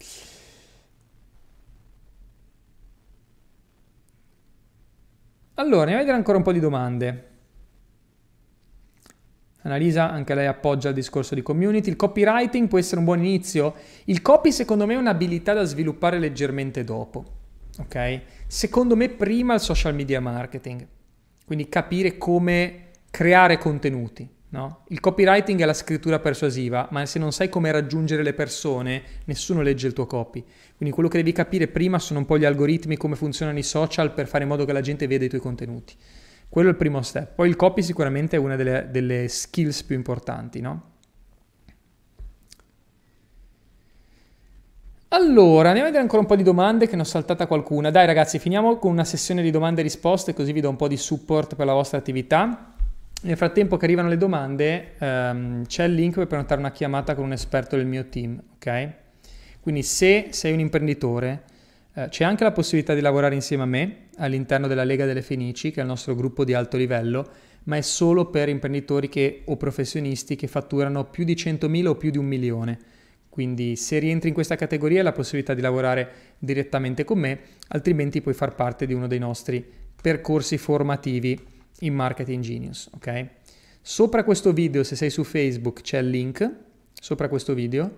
Allora, 5.55 5.81
andiamo 5.81 5.97
a 5.97 5.99
vedere 5.99 6.17
ancora 6.17 6.37
un 6.37 6.43
po' 6.43 6.53
di 6.53 6.59
domande. 6.61 7.29
Annalisa, 9.63 10.09
anche 10.09 10.33
lei 10.33 10.47
appoggia 10.47 10.87
il 10.87 10.95
discorso 10.95 11.35
di 11.35 11.41
community. 11.41 11.89
Il 11.89 11.97
copywriting 11.97 12.69
può 12.69 12.79
essere 12.79 12.99
un 12.99 13.05
buon 13.05 13.19
inizio. 13.19 13.75
Il 14.05 14.21
copy, 14.21 14.53
secondo 14.53 14.85
me, 14.85 14.93
è 14.93 14.97
un'abilità 14.97 15.53
da 15.53 15.65
sviluppare 15.65 16.17
leggermente 16.17 16.85
dopo. 16.85 17.39
Ok? 17.81 18.21
Secondo 18.47 18.95
me, 18.95 19.09
prima 19.09 19.55
il 19.55 19.59
social 19.59 19.93
media 19.93 20.19
marketing. 20.19 20.87
Quindi 21.45 21.69
capire 21.69 22.17
come 22.17 22.89
creare 23.11 23.57
contenuti. 23.57 24.27
No? 24.49 24.83
Il 24.89 24.99
copywriting 24.99 25.61
è 25.61 25.65
la 25.65 25.73
scrittura 25.73 26.19
persuasiva, 26.19 26.89
ma 26.91 27.05
se 27.05 27.19
non 27.19 27.31
sai 27.31 27.47
come 27.47 27.71
raggiungere 27.71 28.21
le 28.21 28.33
persone, 28.33 29.01
nessuno 29.25 29.61
legge 29.61 29.87
il 29.87 29.93
tuo 29.93 30.05
copy. 30.05 30.43
Quindi 30.75 30.93
quello 30.93 31.07
che 31.07 31.17
devi 31.17 31.31
capire 31.31 31.67
prima 31.67 31.99
sono 31.99 32.19
un 32.19 32.25
po' 32.25 32.37
gli 32.37 32.43
algoritmi, 32.43 32.97
come 32.97 33.15
funzionano 33.15 33.57
i 33.57 33.63
social 33.63 34.13
per 34.13 34.27
fare 34.27 34.43
in 34.43 34.49
modo 34.49 34.65
che 34.65 34.73
la 34.73 34.81
gente 34.81 35.07
veda 35.07 35.23
i 35.23 35.29
tuoi 35.29 35.39
contenuti. 35.39 35.95
Quello 36.49 36.67
è 36.67 36.71
il 36.71 36.77
primo 36.77 37.01
step. 37.01 37.33
Poi 37.35 37.47
il 37.47 37.55
copy 37.55 37.81
sicuramente 37.81 38.35
è 38.35 38.39
una 38.39 38.57
delle, 38.57 38.89
delle 38.91 39.29
skills 39.29 39.83
più 39.83 39.95
importanti, 39.95 40.59
no? 40.59 40.90
Allora, 45.13 45.67
andiamo 45.67 45.89
a 45.89 45.91
vedere 45.91 46.03
ancora 46.03 46.21
un 46.21 46.27
po' 46.27 46.37
di 46.37 46.43
domande 46.43 46.87
che 46.87 46.95
ne 46.95 47.01
ho 47.01 47.05
saltata 47.05 47.45
qualcuna. 47.45 47.91
Dai 47.91 48.05
ragazzi, 48.05 48.39
finiamo 48.39 48.77
con 48.77 48.91
una 48.91 49.03
sessione 49.03 49.41
di 49.41 49.51
domande 49.51 49.81
e 49.81 49.83
risposte 49.83 50.33
così 50.33 50.53
vi 50.53 50.61
do 50.61 50.69
un 50.69 50.77
po' 50.77 50.87
di 50.87 50.95
support 50.95 51.55
per 51.55 51.65
la 51.65 51.73
vostra 51.73 51.97
attività. 51.97 52.75
Nel 53.23 53.35
frattempo 53.35 53.75
che 53.75 53.83
arrivano 53.83 54.07
le 54.07 54.15
domande, 54.15 54.93
um, 54.99 55.65
c'è 55.65 55.83
il 55.83 55.95
link 55.95 56.15
per 56.15 56.27
prenotare 56.27 56.61
una 56.61 56.71
chiamata 56.71 57.13
con 57.13 57.25
un 57.25 57.33
esperto 57.33 57.75
del 57.75 57.87
mio 57.87 58.05
team, 58.05 58.41
ok? 58.55 58.89
Quindi 59.59 59.83
se 59.83 60.27
sei 60.29 60.53
un 60.53 60.61
imprenditore, 60.61 61.43
eh, 61.93 62.07
c'è 62.07 62.23
anche 62.23 62.45
la 62.45 62.53
possibilità 62.53 62.93
di 62.93 63.01
lavorare 63.01 63.35
insieme 63.35 63.63
a 63.63 63.65
me 63.67 63.95
all'interno 64.15 64.67
della 64.67 64.85
Lega 64.85 65.05
delle 65.05 65.21
Fenici, 65.21 65.71
che 65.71 65.81
è 65.81 65.83
il 65.83 65.89
nostro 65.89 66.15
gruppo 66.15 66.45
di 66.45 66.53
alto 66.53 66.77
livello, 66.77 67.27
ma 67.63 67.75
è 67.75 67.81
solo 67.81 68.27
per 68.27 68.47
imprenditori 68.47 69.09
che, 69.09 69.41
o 69.43 69.57
professionisti 69.57 70.37
che 70.37 70.47
fatturano 70.47 71.03
più 71.03 71.25
di 71.25 71.33
100.000 71.33 71.87
o 71.87 71.95
più 71.95 72.11
di 72.11 72.17
un 72.17 72.25
milione. 72.25 72.79
Quindi 73.31 73.77
se 73.77 73.97
rientri 73.97 74.27
in 74.27 74.33
questa 74.33 74.57
categoria 74.57 74.97
hai 74.97 75.05
la 75.05 75.13
possibilità 75.13 75.53
di 75.53 75.61
lavorare 75.61 76.11
direttamente 76.37 77.05
con 77.05 77.17
me, 77.17 77.39
altrimenti 77.69 78.19
puoi 78.19 78.33
far 78.33 78.55
parte 78.55 78.85
di 78.85 78.93
uno 78.93 79.07
dei 79.07 79.19
nostri 79.19 79.65
percorsi 80.01 80.57
formativi 80.57 81.39
in 81.79 81.93
Marketing 81.93 82.43
Genius, 82.43 82.89
ok? 82.93 83.27
Sopra 83.81 84.25
questo 84.25 84.51
video, 84.51 84.83
se 84.83 84.97
sei 84.97 85.09
su 85.09 85.23
Facebook, 85.23 85.79
c'è 85.79 85.99
il 85.99 86.09
link, 86.09 86.55
sopra 86.93 87.29
questo 87.29 87.53
video, 87.53 87.89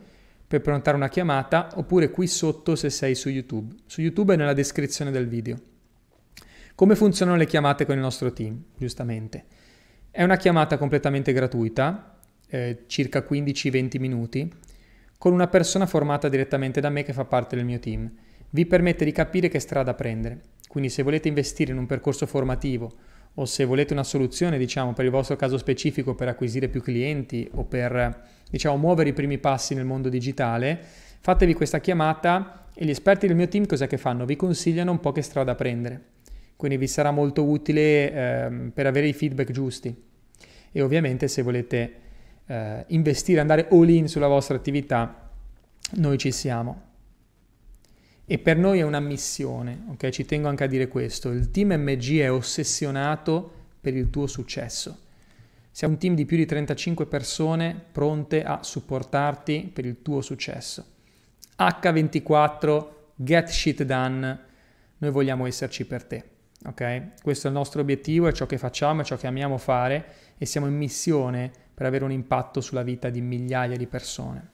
per 0.47 0.61
prenotare 0.61 0.95
una 0.95 1.09
chiamata, 1.09 1.69
oppure 1.77 2.11
qui 2.11 2.27
sotto 2.27 2.75
se 2.75 2.91
sei 2.91 3.15
su 3.15 3.29
YouTube. 3.29 3.73
Su 3.87 4.01
YouTube 4.01 4.35
è 4.35 4.37
nella 4.37 4.53
descrizione 4.53 5.09
del 5.09 5.27
video. 5.27 5.57
Come 6.75 6.95
funzionano 6.95 7.37
le 7.37 7.47
chiamate 7.47 7.87
con 7.87 7.95
il 7.95 8.01
nostro 8.01 8.31
team, 8.31 8.65
giustamente? 8.77 9.45
È 10.11 10.21
una 10.21 10.37
chiamata 10.37 10.77
completamente 10.77 11.33
gratuita, 11.33 12.19
eh, 12.49 12.83
circa 12.85 13.25
15-20 13.27 13.99
minuti, 13.99 14.53
con 15.23 15.31
una 15.31 15.47
persona 15.47 15.85
formata 15.85 16.27
direttamente 16.27 16.81
da 16.81 16.89
me 16.89 17.03
che 17.03 17.13
fa 17.13 17.23
parte 17.23 17.55
del 17.55 17.63
mio 17.63 17.79
team. 17.79 18.11
Vi 18.49 18.65
permette 18.65 19.05
di 19.05 19.13
capire 19.13 19.47
che 19.47 19.59
strada 19.59 19.93
prendere. 19.93 20.41
Quindi 20.67 20.89
se 20.89 21.01
volete 21.01 21.29
investire 21.29 21.71
in 21.71 21.77
un 21.77 21.85
percorso 21.85 22.25
formativo 22.25 22.91
o 23.35 23.45
se 23.45 23.63
volete 23.63 23.93
una 23.93 24.03
soluzione, 24.03 24.57
diciamo, 24.57 24.91
per 24.91 25.05
il 25.05 25.11
vostro 25.11 25.37
caso 25.37 25.57
specifico 25.57 26.13
per 26.13 26.27
acquisire 26.27 26.67
più 26.67 26.81
clienti 26.81 27.49
o 27.53 27.63
per, 27.63 28.21
diciamo, 28.49 28.75
muovere 28.75 29.11
i 29.11 29.13
primi 29.13 29.37
passi 29.37 29.73
nel 29.73 29.85
mondo 29.85 30.09
digitale, 30.09 30.77
fatevi 31.21 31.53
questa 31.53 31.79
chiamata 31.79 32.67
e 32.75 32.83
gli 32.83 32.89
esperti 32.89 33.25
del 33.25 33.37
mio 33.37 33.47
team 33.47 33.65
cosa 33.65 33.87
che 33.87 33.97
fanno? 33.97 34.25
Vi 34.25 34.35
consigliano 34.35 34.91
un 34.91 34.99
po' 34.99 35.13
che 35.13 35.21
strada 35.21 35.55
prendere 35.55 36.11
quindi 36.57 36.77
vi 36.77 36.87
sarà 36.87 37.11
molto 37.11 37.43
utile 37.43 38.11
eh, 38.11 38.49
per 38.73 38.87
avere 38.87 39.07
i 39.07 39.13
feedback 39.13 39.51
giusti. 39.51 39.93
E 40.71 40.81
ovviamente 40.81 41.27
se 41.27 41.41
volete 41.41 42.02
eh, 42.47 42.85
investire, 42.87 43.39
andare 43.39 43.67
all 43.71 43.89
in 43.89 44.07
sulla 44.07 44.27
vostra 44.27 44.55
attività, 44.55 45.29
noi 45.91 46.17
ci 46.17 46.31
siamo. 46.31 46.91
E 48.25 48.39
per 48.39 48.57
noi 48.57 48.79
è 48.79 48.83
una 48.83 48.99
missione, 48.99 49.83
ok? 49.89 50.09
Ci 50.09 50.25
tengo 50.25 50.47
anche 50.47 50.63
a 50.63 50.67
dire 50.67 50.87
questo. 50.87 51.29
Il 51.29 51.51
team 51.51 51.73
MG 51.73 52.19
è 52.19 52.31
ossessionato 52.31 53.51
per 53.81 53.95
il 53.95 54.09
tuo 54.09 54.27
successo. 54.27 54.99
Siamo 55.69 55.95
un 55.95 55.99
team 55.99 56.15
di 56.15 56.25
più 56.25 56.37
di 56.37 56.45
35 56.45 57.05
persone 57.05 57.79
pronte 57.91 58.43
a 58.43 58.59
supportarti 58.63 59.71
per 59.73 59.85
il 59.85 60.01
tuo 60.01 60.21
successo. 60.21 60.85
H24, 61.57 62.87
get 63.15 63.47
shit 63.47 63.83
done, 63.83 64.39
noi 64.97 65.11
vogliamo 65.11 65.45
esserci 65.45 65.85
per 65.85 66.03
te. 66.03 66.23
Ok? 66.65 67.21
Questo 67.21 67.47
è 67.47 67.49
il 67.49 67.55
nostro 67.55 67.81
obiettivo, 67.81 68.27
è 68.27 68.31
ciò 68.31 68.45
che 68.45 68.57
facciamo, 68.57 69.01
è 69.01 69.03
ciò 69.03 69.17
che 69.17 69.27
amiamo 69.27 69.57
fare 69.57 70.05
e 70.37 70.45
siamo 70.45 70.67
in 70.67 70.75
missione 70.75 71.51
per 71.73 71.85
avere 71.85 72.03
un 72.03 72.11
impatto 72.11 72.61
sulla 72.61 72.83
vita 72.83 73.09
di 73.09 73.21
migliaia 73.21 73.77
di 73.77 73.87
persone. 73.87 74.51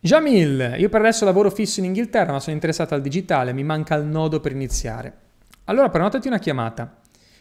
Jamil, 0.00 0.74
io 0.76 0.88
per 0.88 1.00
adesso 1.00 1.24
lavoro 1.24 1.50
fisso 1.50 1.80
in 1.80 1.86
Inghilterra 1.86 2.32
ma 2.32 2.40
sono 2.40 2.54
interessato 2.54 2.94
al 2.94 3.00
digitale, 3.00 3.52
mi 3.52 3.64
manca 3.64 3.94
il 3.94 4.04
nodo 4.04 4.40
per 4.40 4.52
iniziare. 4.52 5.12
Allora 5.64 5.88
prenotati 5.88 6.28
una 6.28 6.38
chiamata. 6.38 7.00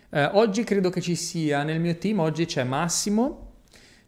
Eh, 0.10 0.30
oggi 0.34 0.64
credo 0.64 0.90
che 0.90 1.02
ci 1.02 1.16
sia 1.16 1.64
nel 1.64 1.82
mio 1.82 1.98
team, 1.98 2.20
oggi 2.20 2.46
c'è 2.46 2.64
Massimo, 2.64 3.54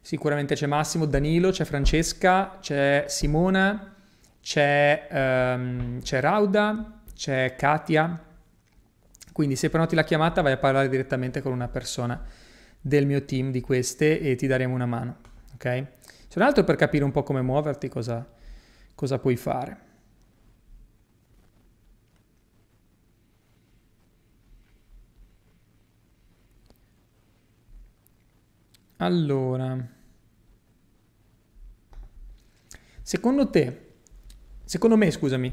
Sicuramente 0.06 0.54
c'è 0.54 0.66
Massimo, 0.68 1.04
Danilo, 1.04 1.50
c'è 1.50 1.64
Francesca, 1.64 2.58
c'è 2.60 3.06
Simona, 3.08 3.92
c'è, 4.40 5.08
um, 5.10 6.00
c'è 6.00 6.20
Rauda, 6.20 7.00
c'è 7.12 7.56
Katia. 7.56 8.25
Quindi 9.36 9.54
se 9.54 9.68
prenoti 9.68 9.94
la 9.94 10.02
chiamata 10.02 10.40
vai 10.40 10.52
a 10.52 10.56
parlare 10.56 10.88
direttamente 10.88 11.42
con 11.42 11.52
una 11.52 11.68
persona 11.68 12.24
del 12.80 13.04
mio 13.04 13.22
team 13.26 13.50
di 13.50 13.60
queste 13.60 14.18
e 14.18 14.34
ti 14.34 14.46
daremo 14.46 14.74
una 14.74 14.86
mano. 14.86 15.18
Ok? 15.52 15.86
Se 16.26 16.38
non 16.38 16.48
altro 16.48 16.64
per 16.64 16.76
capire 16.76 17.04
un 17.04 17.10
po' 17.10 17.22
come 17.22 17.42
muoverti, 17.42 17.90
cosa, 17.90 18.26
cosa 18.94 19.18
puoi 19.18 19.36
fare. 19.36 19.76
Allora, 28.96 29.86
Secondo 33.02 33.50
te, 33.50 33.80
secondo 34.64 34.96
me, 34.96 35.10
scusami, 35.10 35.52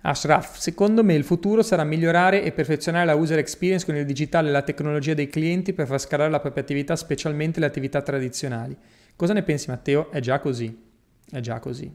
Ashraf, 0.00 0.58
secondo 0.58 1.02
me 1.02 1.14
il 1.14 1.24
futuro 1.24 1.62
sarà 1.62 1.82
migliorare 1.82 2.44
e 2.44 2.52
perfezionare 2.52 3.04
la 3.04 3.14
user 3.14 3.38
experience 3.38 3.84
con 3.84 3.96
il 3.96 4.06
digitale 4.06 4.48
e 4.48 4.52
la 4.52 4.62
tecnologia 4.62 5.12
dei 5.12 5.28
clienti 5.28 5.72
per 5.72 5.86
far 5.86 5.98
scalare 5.98 6.30
la 6.30 6.38
propria 6.38 6.62
attività, 6.62 6.94
specialmente 6.94 7.58
le 7.58 7.66
attività 7.66 8.00
tradizionali. 8.00 8.76
Cosa 9.16 9.32
ne 9.32 9.42
pensi 9.42 9.68
Matteo? 9.70 10.10
È 10.12 10.20
già 10.20 10.38
così, 10.38 10.84
è 11.30 11.40
già 11.40 11.58
così. 11.58 11.92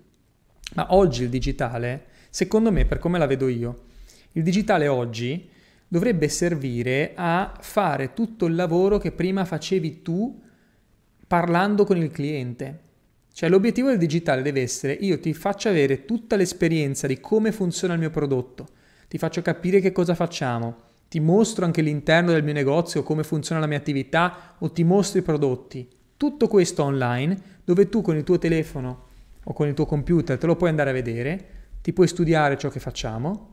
Ma 0.76 0.93
oggi 0.93 1.24
il 1.24 1.30
digitale, 1.30 2.06
secondo 2.30 2.72
me, 2.72 2.86
per 2.86 2.99
come 2.99 3.18
la 3.18 3.26
vedo 3.26 3.47
io, 3.47 3.84
il 4.34 4.43
digitale 4.43 4.88
oggi 4.89 5.49
dovrebbe 5.88 6.28
servire 6.28 7.14
a 7.16 7.54
fare 7.60 8.14
tutto 8.14 8.45
il 8.47 8.56
lavoro 8.56 8.97
che 8.97 9.12
prima 9.12 9.45
facevi 9.45 10.01
tu 10.01 10.41
parlando 11.26 11.86
con 11.86 11.97
il 11.97 12.12
cliente. 12.12 12.80
Cioè 13.36 13.49
l'obiettivo 13.49 13.89
del 13.89 13.97
digitale 13.97 14.43
deve 14.43 14.61
essere 14.61 14.93
io 14.93 15.19
ti 15.19 15.34
faccio 15.34 15.67
avere 15.67 16.05
tutta 16.05 16.36
l'esperienza 16.36 17.07
di 17.07 17.19
come 17.19 17.51
funziona 17.51 17.95
il 17.95 17.99
mio 17.99 18.11
prodotto, 18.11 18.67
ti 19.07 19.17
faccio 19.17 19.41
capire 19.41 19.79
che 19.79 19.91
cosa 19.91 20.13
facciamo, 20.13 20.75
ti 21.09 21.19
mostro 21.19 21.65
anche 21.65 21.81
l'interno 21.81 22.31
del 22.31 22.43
mio 22.43 22.53
negozio, 22.53 23.01
come 23.01 23.23
funziona 23.23 23.59
la 23.59 23.65
mia 23.65 23.79
attività 23.79 24.55
o 24.59 24.71
ti 24.71 24.84
mostro 24.84 25.17
i 25.17 25.23
prodotti. 25.23 25.89
Tutto 26.15 26.47
questo 26.47 26.84
online 26.84 27.61
dove 27.63 27.89
tu 27.89 28.01
con 28.03 28.15
il 28.15 28.23
tuo 28.23 28.38
telefono 28.38 29.05
o 29.43 29.53
con 29.53 29.67
il 29.67 29.73
tuo 29.73 29.88
computer 29.88 30.38
te 30.38 30.45
lo 30.45 30.55
puoi 30.55 30.69
andare 30.69 30.91
a 30.91 30.93
vedere, 30.93 31.47
ti 31.81 31.91
puoi 31.91 32.07
studiare 32.07 32.55
ciò 32.55 32.69
che 32.69 32.79
facciamo 32.79 33.49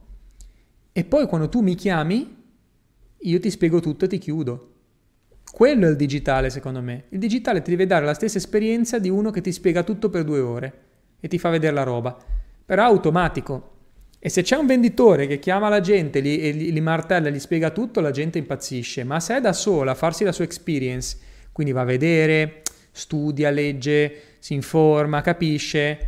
e 0.93 1.05
poi 1.05 1.27
quando 1.27 1.49
tu 1.49 1.61
mi 1.61 1.75
chiami 1.75 2.37
io 3.17 3.41
ti 3.41 3.51
spiego 3.51 3.81
tutto 3.81 4.05
e 4.05 4.09
ti 4.09 4.19
chiudo. 4.19 4.70
Quello 5.53 5.87
è 5.87 5.91
il 5.91 5.97
digitale, 5.97 6.51
secondo 6.51 6.81
me. 6.81 7.05
Il 7.11 7.19
digitale 7.19 7.63
ti 7.63 7.71
deve 7.71 7.87
dare 7.87 8.05
la 8.05 8.15
stessa 8.15 8.39
esperienza 8.39 8.99
di 8.99 9.09
uno 9.09 9.31
che 9.31 9.41
ti 9.41 9.53
spiega 9.53 9.83
tutto 9.83 10.09
per 10.09 10.25
due 10.25 10.41
ore 10.41 10.73
e 11.21 11.29
ti 11.29 11.39
fa 11.39 11.51
vedere 11.51 11.75
la 11.75 11.83
roba, 11.83 12.17
però 12.65 12.85
automatico. 12.85 13.77
E 14.19 14.29
se 14.29 14.43
c'è 14.43 14.57
un 14.57 14.67
venditore 14.67 15.27
che 15.27 15.39
chiama 15.39 15.69
la 15.69 15.81
gente 15.81 16.21
li, 16.21 16.53
li, 16.53 16.73
li 16.73 16.81
martella 16.81 17.31
gli 17.31 17.39
spiega 17.39 17.71
tutto, 17.71 18.01
la 18.01 18.11
gente 18.11 18.39
impazzisce. 18.39 19.03
Ma 19.05 19.19
se 19.19 19.37
è 19.37 19.41
da 19.41 19.53
sola 19.53 19.93
a 19.93 19.95
farsi 19.95 20.25
la 20.25 20.33
sua 20.33 20.45
experience, 20.45 21.19
quindi 21.53 21.73
va 21.73 21.81
a 21.81 21.85
vedere, 21.85 22.63
studia, 22.93 23.51
legge, 23.51 24.37
si 24.39 24.55
informa, 24.55 25.21
capisce, 25.21 25.99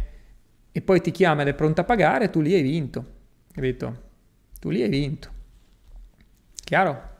e 0.71 0.81
poi 0.81 1.01
ti 1.01 1.11
chiama 1.11 1.43
ed 1.43 1.49
è 1.49 1.55
pronta 1.55 1.83
a 1.83 1.85
pagare, 1.85 2.31
tu 2.31 2.41
lì 2.41 2.55
hai 2.55 2.63
vinto. 2.63 3.05
Capito? 3.53 4.11
Tu 4.61 4.71
lì 4.71 4.83
hai 4.83 4.89
vinto. 4.89 5.29
Chiaro? 6.65 7.11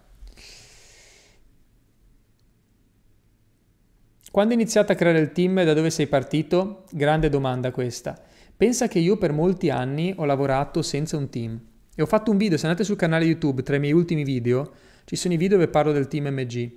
Quando 4.33 4.55
hai 4.55 4.61
iniziato 4.61 4.93
a 4.93 4.95
creare 4.95 5.19
il 5.19 5.31
team 5.33 5.63
da 5.63 5.75
dove 5.75 5.91
sei 5.91 6.07
partito? 6.07 6.85
Grande 6.91 7.29
domanda 7.29 7.71
questa. 7.71 8.19
Pensa 8.57 8.89
che 8.89 8.99
io 8.99 9.19
per 9.19 9.31
molti 9.31 9.69
anni 9.69 10.15
ho 10.17 10.25
lavorato 10.25 10.81
senza 10.81 11.19
un 11.19 11.29
team 11.29 11.61
e 11.95 12.01
ho 12.01 12.07
fatto 12.07 12.31
un 12.31 12.39
video, 12.39 12.57
se 12.57 12.65
andate 12.65 12.83
sul 12.83 12.97
canale 12.97 13.27
YouTube, 13.27 13.63
tra 13.63 13.77
i 13.77 13.79
miei 13.79 13.93
ultimi 13.93 14.25
video, 14.25 14.73
ci 15.05 15.17
sono 15.17 15.35
i 15.35 15.37
video 15.37 15.59
dove 15.59 15.69
parlo 15.69 15.93
del 15.93 16.09
team 16.09 16.29
MG. 16.29 16.73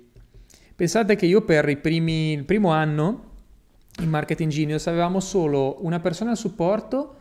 Pensate 0.76 1.16
che 1.16 1.24
io 1.24 1.46
per 1.46 1.80
primi, 1.80 2.32
il 2.32 2.44
primo 2.44 2.72
anno 2.72 3.30
in 4.02 4.10
Marketing 4.10 4.50
Genius 4.50 4.86
avevamo 4.88 5.18
solo 5.20 5.78
una 5.80 5.98
persona 5.98 6.32
al 6.32 6.36
supporto 6.36 7.14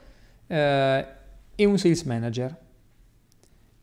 eh, 0.47 1.05
e 1.55 1.63
un 1.63 1.77
sales 1.77 2.03
manager. 2.03 2.57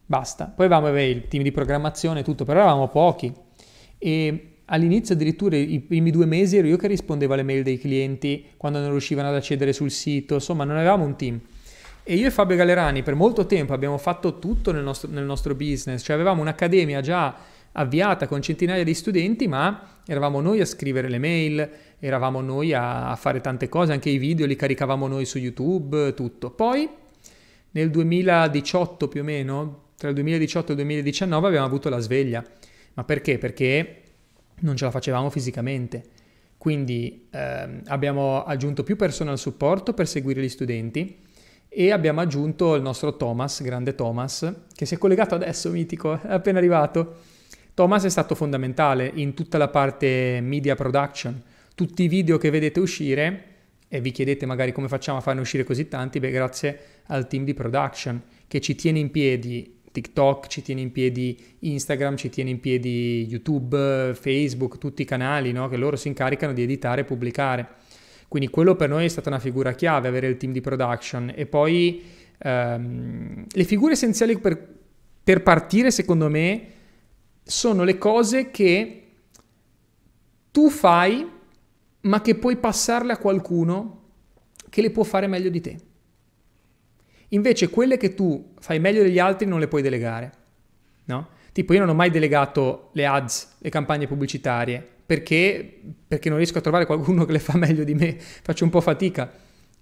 Basta. 0.04 0.52
Poi 0.54 0.66
avevamo 0.66 1.00
il 1.00 1.28
team 1.28 1.44
di 1.44 1.50
programmazione 1.50 2.20
e 2.20 2.22
tutto, 2.22 2.44
però 2.44 2.60
eravamo 2.60 2.88
pochi. 2.88 3.34
E 3.96 4.51
all'inizio 4.66 5.14
addirittura 5.14 5.56
i 5.56 5.80
primi 5.80 6.10
due 6.10 6.26
mesi 6.26 6.56
ero 6.56 6.66
io 6.66 6.76
che 6.76 6.86
rispondevo 6.86 7.32
alle 7.32 7.42
mail 7.42 7.62
dei 7.62 7.78
clienti 7.78 8.44
quando 8.56 8.78
non 8.78 8.90
riuscivano 8.90 9.28
ad 9.28 9.34
accedere 9.34 9.72
sul 9.72 9.90
sito, 9.90 10.34
insomma 10.34 10.64
non 10.64 10.76
avevamo 10.76 11.04
un 11.04 11.16
team. 11.16 11.40
E 12.04 12.14
io 12.16 12.26
e 12.26 12.30
Fabio 12.30 12.56
Galerani 12.56 13.02
per 13.02 13.14
molto 13.14 13.46
tempo 13.46 13.72
abbiamo 13.74 13.98
fatto 13.98 14.38
tutto 14.38 14.72
nel 14.72 14.82
nostro, 14.82 15.08
nel 15.10 15.24
nostro 15.24 15.54
business, 15.54 16.02
cioè 16.02 16.14
avevamo 16.14 16.40
un'accademia 16.40 17.00
già 17.00 17.34
avviata 17.72 18.26
con 18.26 18.42
centinaia 18.42 18.84
di 18.84 18.94
studenti, 18.94 19.46
ma 19.46 20.00
eravamo 20.06 20.40
noi 20.40 20.60
a 20.60 20.64
scrivere 20.64 21.08
le 21.08 21.18
mail, 21.18 21.70
eravamo 21.98 22.40
noi 22.40 22.72
a, 22.72 23.10
a 23.10 23.16
fare 23.16 23.40
tante 23.40 23.68
cose, 23.68 23.92
anche 23.92 24.10
i 24.10 24.18
video 24.18 24.46
li 24.46 24.56
caricavamo 24.56 25.06
noi 25.06 25.24
su 25.24 25.38
YouTube, 25.38 26.12
tutto. 26.14 26.50
Poi 26.50 26.88
nel 27.70 27.90
2018 27.90 29.08
più 29.08 29.20
o 29.20 29.24
meno, 29.24 29.84
tra 29.96 30.08
il 30.08 30.14
2018 30.14 30.68
e 30.68 30.70
il 30.72 30.80
2019 30.80 31.46
abbiamo 31.46 31.66
avuto 31.66 31.88
la 31.88 31.98
sveglia. 31.98 32.44
Ma 32.94 33.04
perché? 33.04 33.38
Perché 33.38 34.01
non 34.62 34.76
ce 34.76 34.84
la 34.84 34.90
facevamo 34.90 35.30
fisicamente. 35.30 36.02
Quindi 36.58 37.26
ehm, 37.30 37.82
abbiamo 37.86 38.44
aggiunto 38.44 38.82
più 38.82 38.96
persone 38.96 39.30
al 39.30 39.38
supporto 39.38 39.94
per 39.94 40.06
seguire 40.06 40.40
gli 40.40 40.48
studenti 40.48 41.18
e 41.68 41.90
abbiamo 41.90 42.20
aggiunto 42.20 42.74
il 42.74 42.82
nostro 42.82 43.16
Thomas, 43.16 43.62
grande 43.62 43.94
Thomas, 43.94 44.52
che 44.74 44.86
si 44.86 44.94
è 44.94 44.98
collegato 44.98 45.34
adesso, 45.34 45.70
mitico, 45.70 46.20
è 46.20 46.32
appena 46.32 46.58
arrivato. 46.58 47.16
Thomas 47.74 48.04
è 48.04 48.10
stato 48.10 48.34
fondamentale 48.34 49.10
in 49.14 49.34
tutta 49.34 49.58
la 49.58 49.68
parte 49.68 50.40
media 50.42 50.74
production. 50.74 51.42
Tutti 51.74 52.02
i 52.02 52.08
video 52.08 52.36
che 52.36 52.50
vedete 52.50 52.78
uscire, 52.78 53.44
e 53.88 54.00
vi 54.00 54.10
chiedete 54.10 54.46
magari 54.46 54.72
come 54.72 54.88
facciamo 54.88 55.18
a 55.18 55.20
farne 55.20 55.40
uscire 55.40 55.64
così 55.64 55.88
tanti, 55.88 56.20
beh 56.20 56.30
grazie 56.30 56.78
al 57.06 57.26
team 57.26 57.44
di 57.44 57.54
production 57.54 58.22
che 58.46 58.60
ci 58.60 58.74
tiene 58.74 58.98
in 58.98 59.10
piedi 59.10 59.80
TikTok, 59.92 60.46
ci 60.48 60.62
tiene 60.62 60.80
in 60.80 60.90
piedi 60.90 61.38
Instagram, 61.60 62.16
ci 62.16 62.30
tiene 62.30 62.50
in 62.50 62.60
piedi 62.60 63.26
YouTube, 63.28 64.12
Facebook, 64.14 64.78
tutti 64.78 65.02
i 65.02 65.04
canali 65.04 65.52
no? 65.52 65.68
che 65.68 65.76
loro 65.76 65.96
si 65.96 66.08
incaricano 66.08 66.52
di 66.52 66.62
editare 66.62 67.02
e 67.02 67.04
pubblicare. 67.04 67.68
Quindi 68.26 68.48
quello 68.48 68.74
per 68.74 68.88
noi 68.88 69.04
è 69.04 69.08
stata 69.08 69.28
una 69.28 69.38
figura 69.38 69.72
chiave, 69.74 70.08
avere 70.08 70.26
il 70.26 70.38
team 70.38 70.52
di 70.52 70.62
production. 70.62 71.32
E 71.36 71.44
poi 71.44 72.02
ehm, 72.38 73.44
le 73.48 73.64
figure 73.64 73.92
essenziali 73.92 74.38
per, 74.38 74.66
per 75.22 75.42
partire, 75.42 75.90
secondo 75.90 76.30
me, 76.30 76.66
sono 77.42 77.84
le 77.84 77.98
cose 77.98 78.50
che 78.50 79.02
tu 80.50 80.70
fai, 80.70 81.28
ma 82.00 82.20
che 82.22 82.34
puoi 82.34 82.56
passarle 82.56 83.12
a 83.12 83.18
qualcuno 83.18 84.00
che 84.70 84.80
le 84.80 84.90
può 84.90 85.02
fare 85.02 85.26
meglio 85.26 85.50
di 85.50 85.60
te. 85.60 85.76
Invece 87.32 87.70
quelle 87.70 87.96
che 87.96 88.14
tu 88.14 88.52
fai 88.60 88.78
meglio 88.78 89.02
degli 89.02 89.18
altri 89.18 89.46
non 89.46 89.58
le 89.58 89.68
puoi 89.68 89.80
delegare, 89.80 90.32
no? 91.06 91.28
Tipo 91.52 91.72
io 91.72 91.80
non 91.80 91.88
ho 91.88 91.94
mai 91.94 92.10
delegato 92.10 92.90
le 92.92 93.06
ads, 93.06 93.56
le 93.58 93.70
campagne 93.70 94.06
pubblicitarie, 94.06 94.86
perché, 95.04 95.80
perché 96.08 96.28
non 96.28 96.38
riesco 96.38 96.58
a 96.58 96.60
trovare 96.60 96.84
qualcuno 96.84 97.24
che 97.26 97.32
le 97.32 97.38
fa 97.38 97.56
meglio 97.56 97.84
di 97.84 97.94
me, 97.94 98.16
faccio 98.18 98.64
un 98.64 98.70
po' 98.70 98.82
fatica, 98.82 99.30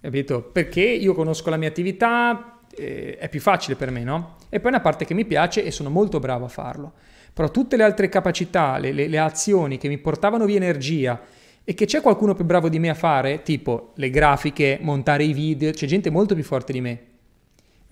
capito? 0.00 0.42
Perché 0.42 0.80
io 0.80 1.12
conosco 1.12 1.50
la 1.50 1.56
mia 1.56 1.68
attività, 1.68 2.60
eh, 2.72 3.16
è 3.18 3.28
più 3.28 3.40
facile 3.40 3.74
per 3.74 3.90
me, 3.90 4.04
no? 4.04 4.36
E 4.48 4.58
poi 4.60 4.70
è 4.70 4.74
una 4.74 4.82
parte 4.82 5.04
che 5.04 5.14
mi 5.14 5.24
piace 5.24 5.64
e 5.64 5.72
sono 5.72 5.90
molto 5.90 6.20
bravo 6.20 6.44
a 6.44 6.48
farlo. 6.48 6.92
Però 7.32 7.50
tutte 7.50 7.76
le 7.76 7.82
altre 7.82 8.08
capacità, 8.08 8.78
le, 8.78 8.92
le, 8.92 9.08
le 9.08 9.18
azioni 9.18 9.76
che 9.76 9.88
mi 9.88 9.98
portavano 9.98 10.44
via 10.44 10.56
energia 10.56 11.20
e 11.64 11.74
che 11.74 11.86
c'è 11.86 12.00
qualcuno 12.00 12.34
più 12.34 12.44
bravo 12.44 12.68
di 12.68 12.78
me 12.78 12.90
a 12.90 12.94
fare, 12.94 13.42
tipo 13.42 13.92
le 13.96 14.10
grafiche, 14.10 14.78
montare 14.80 15.24
i 15.24 15.32
video, 15.32 15.72
c'è 15.72 15.86
gente 15.86 16.10
molto 16.10 16.34
più 16.34 16.44
forte 16.44 16.72
di 16.72 16.80
me 16.80 17.08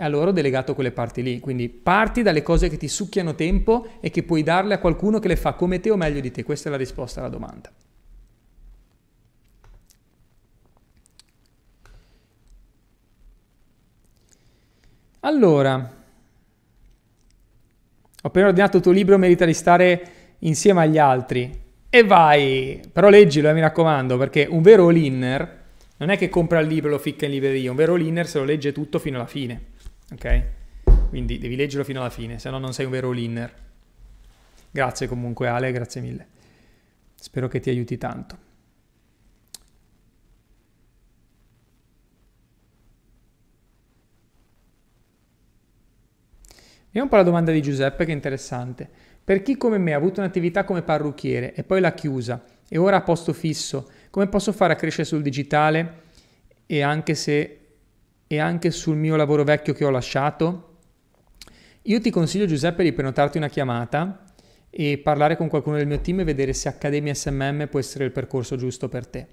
e 0.00 0.04
allora 0.04 0.28
ho 0.28 0.32
delegato 0.32 0.74
quelle 0.74 0.92
parti 0.92 1.24
lì. 1.24 1.40
Quindi 1.40 1.68
parti 1.68 2.22
dalle 2.22 2.42
cose 2.42 2.68
che 2.68 2.76
ti 2.76 2.86
succhiano 2.86 3.34
tempo 3.34 3.94
e 4.00 4.10
che 4.10 4.22
puoi 4.22 4.44
darle 4.44 4.74
a 4.74 4.78
qualcuno 4.78 5.18
che 5.18 5.26
le 5.26 5.34
fa 5.34 5.54
come 5.54 5.80
te 5.80 5.90
o 5.90 5.96
meglio 5.96 6.20
di 6.20 6.30
te. 6.30 6.44
Questa 6.44 6.68
è 6.68 6.70
la 6.70 6.78
risposta 6.78 7.18
alla 7.18 7.28
domanda. 7.28 7.68
Allora, 15.18 15.74
ho 18.22 18.28
appena 18.28 18.46
ordinato 18.46 18.76
il 18.76 18.82
tuo 18.84 18.92
libro, 18.92 19.18
merita 19.18 19.44
di 19.44 19.52
stare 19.52 20.10
insieme 20.38 20.82
agli 20.82 20.98
altri. 20.98 21.60
E 21.90 22.04
vai, 22.04 22.80
però 22.92 23.08
leggilo, 23.08 23.48
eh, 23.48 23.52
mi 23.52 23.60
raccomando, 23.60 24.16
perché 24.16 24.46
un 24.48 24.62
vero 24.62 24.86
all-inner 24.86 25.56
non 25.96 26.10
è 26.10 26.16
che 26.16 26.28
compra 26.28 26.60
il 26.60 26.68
libro 26.68 26.86
e 26.88 26.92
lo 26.92 26.98
ficca 27.00 27.24
in 27.24 27.32
libreria, 27.32 27.70
un 27.70 27.76
vero 27.76 27.94
all-inner 27.94 28.28
se 28.28 28.38
lo 28.38 28.44
legge 28.44 28.70
tutto 28.70 29.00
fino 29.00 29.16
alla 29.16 29.26
fine 29.26 29.76
ok? 30.12 30.44
Quindi 31.08 31.38
devi 31.38 31.56
leggerlo 31.56 31.84
fino 31.84 32.00
alla 32.00 32.10
fine, 32.10 32.38
se 32.38 32.50
no 32.50 32.58
non 32.58 32.72
sei 32.72 32.84
un 32.84 32.92
vero 32.92 33.10
linner. 33.10 33.54
Grazie 34.70 35.06
comunque 35.08 35.48
Ale, 35.48 35.72
grazie 35.72 36.00
mille. 36.00 36.26
Spero 37.14 37.48
che 37.48 37.60
ti 37.60 37.70
aiuti 37.70 37.96
tanto. 37.96 38.46
Vediamo 46.86 47.04
un 47.04 47.08
po' 47.08 47.16
la 47.16 47.22
domanda 47.22 47.52
di 47.52 47.62
Giuseppe 47.62 48.04
che 48.04 48.12
è 48.12 48.14
interessante. 48.14 48.88
Per 49.22 49.42
chi 49.42 49.56
come 49.56 49.78
me 49.78 49.92
ha 49.92 49.96
avuto 49.96 50.20
un'attività 50.20 50.64
come 50.64 50.82
parrucchiere 50.82 51.54
e 51.54 51.62
poi 51.62 51.80
l'ha 51.80 51.92
chiusa 51.92 52.44
e 52.68 52.78
ora 52.78 52.96
ha 52.96 53.02
posto 53.02 53.32
fisso, 53.32 53.90
come 54.10 54.26
posso 54.28 54.52
fare 54.52 54.72
a 54.72 54.76
crescere 54.76 55.04
sul 55.04 55.22
digitale 55.22 56.02
e 56.66 56.82
anche 56.82 57.14
se 57.14 57.67
e 58.28 58.38
anche 58.38 58.70
sul 58.70 58.96
mio 58.96 59.16
lavoro 59.16 59.42
vecchio 59.42 59.72
che 59.72 59.84
ho 59.84 59.90
lasciato? 59.90 60.76
Io 61.82 62.00
ti 62.00 62.10
consiglio 62.10 62.44
Giuseppe 62.44 62.82
di 62.82 62.92
prenotarti 62.92 63.38
una 63.38 63.48
chiamata 63.48 64.22
e 64.68 64.98
parlare 64.98 65.36
con 65.36 65.48
qualcuno 65.48 65.76
del 65.76 65.86
mio 65.86 66.00
team 66.00 66.20
e 66.20 66.24
vedere 66.24 66.52
se 66.52 66.68
Accademia 66.68 67.14
SMM 67.14 67.68
può 67.68 67.78
essere 67.78 68.04
il 68.04 68.12
percorso 68.12 68.56
giusto 68.56 68.90
per 68.90 69.06
te. 69.06 69.26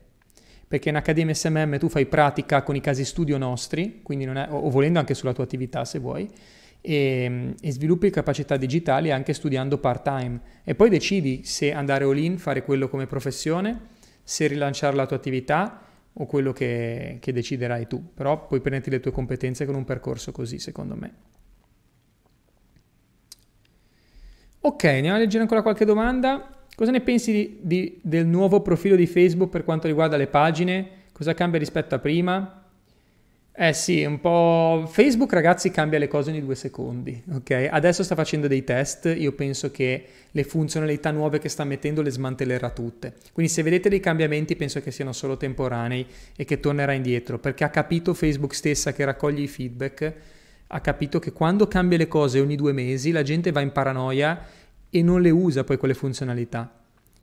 Perché 0.65 0.87
in 0.87 0.95
Accademia 0.95 1.33
SMM 1.33 1.77
tu 1.77 1.89
fai 1.89 2.05
pratica 2.05 2.63
con 2.63 2.75
i 2.77 2.81
casi 2.81 3.03
studio 3.03 3.37
nostri, 3.37 4.01
è, 4.01 4.47
o 4.49 4.69
volendo 4.69 4.99
anche 4.99 5.13
sulla 5.13 5.33
tua 5.33 5.43
attività 5.43 5.83
se 5.83 5.99
vuoi, 5.99 6.29
e, 6.79 7.53
e, 7.59 7.71
sviluppi 7.71 8.09
capacità 8.09 8.55
digitali 8.55 9.11
anche 9.11 9.33
studiando 9.33 9.77
part-time. 9.77 10.39
E 10.63 10.73
poi 10.73 10.89
decidi 10.89 11.43
se 11.43 11.73
andare 11.73 12.05
all 12.05 12.17
in, 12.17 12.37
fare 12.37 12.63
quello 12.63 12.87
come 12.87 13.05
professione, 13.05 13.93
se 14.23 14.47
rilanciare 14.47 14.95
la 14.95 15.05
tua 15.05 15.17
attività 15.17 15.84
o 16.17 16.25
quello 16.25 16.53
che, 16.53 17.17
che 17.19 17.33
deciderai 17.33 17.87
tu, 17.87 18.13
però 18.13 18.45
puoi 18.47 18.61
prenderti 18.61 18.89
le 18.89 18.99
tue 18.99 19.11
competenze 19.11 19.65
con 19.65 19.75
un 19.75 19.83
percorso 19.83 20.31
così, 20.31 20.59
secondo 20.59 20.95
me. 20.95 21.13
Ok, 24.61 24.83
andiamo 24.85 25.17
a 25.17 25.19
leggere 25.19 25.43
ancora 25.43 25.61
qualche 25.61 25.85
domanda. 25.85 26.49
Cosa 26.75 26.91
ne 26.91 27.01
pensi 27.01 27.31
di, 27.31 27.59
di, 27.61 27.99
del 28.01 28.25
nuovo 28.25 28.61
profilo 28.61 28.95
di 28.95 29.05
Facebook 29.05 29.49
per 29.49 29.63
quanto 29.63 29.87
riguarda 29.87 30.17
le 30.17 30.27
pagine? 30.27 30.89
Cosa 31.11 31.33
cambia 31.33 31.59
rispetto 31.59 31.95
a 31.95 31.99
prima? 31.99 32.64
Eh 33.57 33.71
sì, 33.71 34.03
un 34.03 34.19
po'... 34.19 34.85
Facebook 34.85 35.31
ragazzi 35.31 35.71
cambia 35.71 35.97
le 35.97 36.09
cose 36.09 36.29
ogni 36.29 36.41
due 36.41 36.55
secondi, 36.55 37.23
ok? 37.31 37.69
Adesso 37.71 38.03
sta 38.03 38.13
facendo 38.13 38.47
dei 38.47 38.65
test, 38.65 39.13
io 39.17 39.31
penso 39.31 39.71
che 39.71 40.05
le 40.29 40.43
funzionalità 40.43 41.09
nuove 41.11 41.39
che 41.39 41.47
sta 41.47 41.63
mettendo 41.63 42.01
le 42.01 42.09
smantellerà 42.09 42.69
tutte. 42.71 43.13
Quindi 43.31 43.49
se 43.49 43.63
vedete 43.63 43.87
dei 43.87 44.01
cambiamenti 44.01 44.57
penso 44.57 44.81
che 44.81 44.91
siano 44.91 45.13
solo 45.13 45.37
temporanei 45.37 46.05
e 46.35 46.43
che 46.43 46.59
tornerà 46.59 46.91
indietro, 46.91 47.39
perché 47.39 47.63
ha 47.63 47.69
capito 47.69 48.13
Facebook 48.13 48.53
stessa 48.53 48.91
che 48.91 49.05
raccoglie 49.05 49.43
i 49.43 49.47
feedback, 49.47 50.13
ha 50.67 50.81
capito 50.81 51.19
che 51.19 51.31
quando 51.31 51.65
cambia 51.69 51.97
le 51.97 52.09
cose 52.09 52.41
ogni 52.41 52.57
due 52.57 52.73
mesi 52.73 53.11
la 53.11 53.23
gente 53.23 53.53
va 53.53 53.61
in 53.61 53.71
paranoia 53.71 54.37
e 54.89 55.01
non 55.01 55.21
le 55.21 55.29
usa 55.29 55.63
poi 55.63 55.77
quelle 55.77 55.93
funzionalità. 55.93 56.69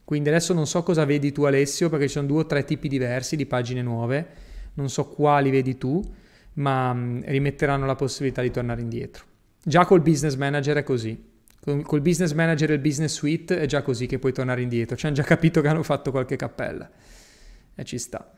Quindi 0.03 0.31
adesso 0.31 0.55
non 0.55 0.67
so 0.67 0.83
cosa 0.83 1.05
vedi 1.05 1.31
tu 1.31 1.43
Alessio, 1.43 1.91
perché 1.91 2.07
ci 2.07 2.15
sono 2.15 2.27
due 2.27 2.41
o 2.41 2.47
tre 2.47 2.65
tipi 2.65 2.89
diversi 2.89 3.37
di 3.37 3.45
pagine 3.45 3.83
nuove, 3.83 4.27
non 4.75 4.89
so 4.89 5.09
quali 5.09 5.51
vedi 5.51 5.77
tu 5.77 6.21
ma 6.55 6.93
mm, 6.93 7.23
rimetteranno 7.25 7.87
la 7.87 7.95
possibilità 7.95 8.43
di 8.43 8.51
tornare 8.51 8.81
indietro. 8.81 9.25
Già 9.63 9.85
col 9.85 10.01
business 10.01 10.35
manager 10.35 10.77
è 10.79 10.83
così. 10.83 11.31
Col 11.65 12.01
business 12.01 12.33
manager 12.33 12.71
e 12.71 12.75
il 12.75 12.81
business 12.81 13.15
suite 13.15 13.61
è 13.61 13.67
già 13.67 13.83
così 13.83 14.07
che 14.07 14.19
puoi 14.19 14.33
tornare 14.33 14.63
indietro. 14.63 14.97
Ci 14.97 15.07
hanno 15.07 15.15
già 15.15 15.23
capito 15.23 15.61
che 15.61 15.69
hanno 15.69 15.85
fatto 15.85 16.11
qualche 16.11 16.35
cappella. 16.35 16.91
E 17.75 17.85
ci 17.85 17.99
sta. 17.99 18.33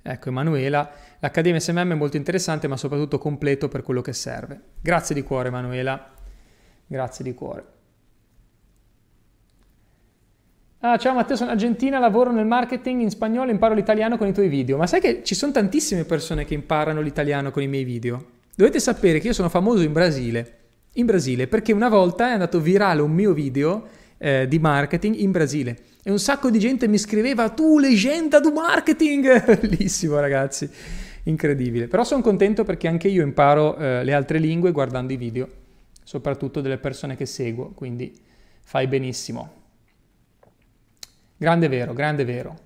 Ecco, 0.00 0.28
Emanuela, 0.28 0.90
l'Accademia 1.18 1.60
SMM 1.60 1.92
è 1.92 1.94
molto 1.94 2.16
interessante, 2.16 2.68
ma 2.68 2.76
soprattutto 2.76 3.18
completo 3.18 3.68
per 3.68 3.82
quello 3.82 4.00
che 4.00 4.12
serve. 4.12 4.60
Grazie 4.80 5.14
di 5.14 5.22
cuore, 5.22 5.48
Emanuela. 5.48 6.14
Grazie 6.86 7.24
di 7.24 7.34
cuore. 7.34 7.75
Ah, 10.80 10.98
ciao 10.98 11.14
Matteo, 11.14 11.36
sono 11.36 11.50
argentina, 11.52 11.98
lavoro 11.98 12.30
nel 12.30 12.44
marketing 12.44 13.00
in 13.00 13.08
spagnolo, 13.08 13.50
imparo 13.50 13.72
l'italiano 13.72 14.18
con 14.18 14.26
i 14.26 14.34
tuoi 14.34 14.48
video. 14.48 14.76
Ma 14.76 14.86
sai 14.86 15.00
che 15.00 15.22
ci 15.24 15.34
sono 15.34 15.50
tantissime 15.50 16.04
persone 16.04 16.44
che 16.44 16.52
imparano 16.52 17.00
l'italiano 17.00 17.50
con 17.50 17.62
i 17.62 17.66
miei 17.66 17.82
video? 17.82 18.22
Dovete 18.54 18.78
sapere 18.78 19.18
che 19.18 19.28
io 19.28 19.32
sono 19.32 19.48
famoso 19.48 19.82
in 19.82 19.92
Brasile. 19.92 20.58
In 20.92 21.06
Brasile, 21.06 21.46
perché 21.46 21.72
una 21.72 21.88
volta 21.88 22.28
è 22.28 22.32
andato 22.32 22.60
virale 22.60 23.00
un 23.00 23.10
mio 23.10 23.32
video 23.32 23.88
eh, 24.18 24.46
di 24.48 24.58
marketing 24.58 25.16
in 25.16 25.30
Brasile. 25.30 25.78
E 26.02 26.10
un 26.10 26.18
sacco 26.18 26.50
di 26.50 26.58
gente 26.58 26.86
mi 26.88 26.98
scriveva, 26.98 27.48
tu 27.48 27.78
leggenda 27.78 28.38
do 28.38 28.52
marketing! 28.52 29.56
Bellissimo 29.58 30.20
ragazzi, 30.20 30.68
incredibile. 31.24 31.88
Però 31.88 32.04
sono 32.04 32.20
contento 32.20 32.64
perché 32.64 32.86
anche 32.86 33.08
io 33.08 33.22
imparo 33.22 33.78
eh, 33.78 34.04
le 34.04 34.12
altre 34.12 34.38
lingue 34.38 34.72
guardando 34.72 35.14
i 35.14 35.16
video, 35.16 35.48
soprattutto 36.04 36.60
delle 36.60 36.76
persone 36.76 37.16
che 37.16 37.24
seguo, 37.24 37.72
quindi 37.74 38.14
fai 38.62 38.86
benissimo. 38.86 39.55
Grande 41.36 41.68
vero, 41.68 41.92
grande 41.92 42.24
vero. 42.24 42.56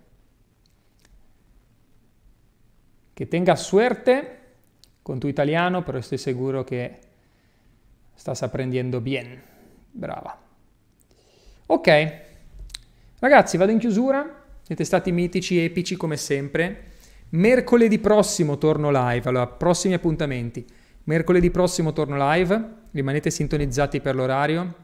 Che 3.13 3.29
tenga 3.29 3.57
suerte 3.57 4.39
con 5.03 5.19
tu 5.19 5.27
italiano, 5.27 5.83
però 5.83 5.99
estoy 5.99 6.19
sicuro 6.19 6.63
che 6.63 6.99
stas 8.15 8.43
aprendiendo 8.43 9.01
bien. 9.01 9.41
Brava. 9.91 10.39
Ok, 11.67 12.21
ragazzi, 13.19 13.57
vado 13.57 13.73
in 13.73 13.79
chiusura. 13.79 14.45
Siete 14.63 14.85
stati 14.85 15.11
mitici, 15.11 15.59
epici 15.59 15.97
come 15.97 16.17
sempre. 16.17 16.85
Mercoledì 17.31 17.99
prossimo 17.99 18.57
torno 18.57 18.91
live. 18.93 19.29
Allora, 19.29 19.47
prossimi 19.49 19.95
appuntamenti. 19.95 20.65
Mercoledì 21.05 21.51
prossimo 21.51 21.93
torno 21.93 22.17
live. 22.17 22.75
Rimanete 22.93 23.31
sintonizzati 23.31 24.01
per 24.01 24.15
l'orario. 24.15 24.75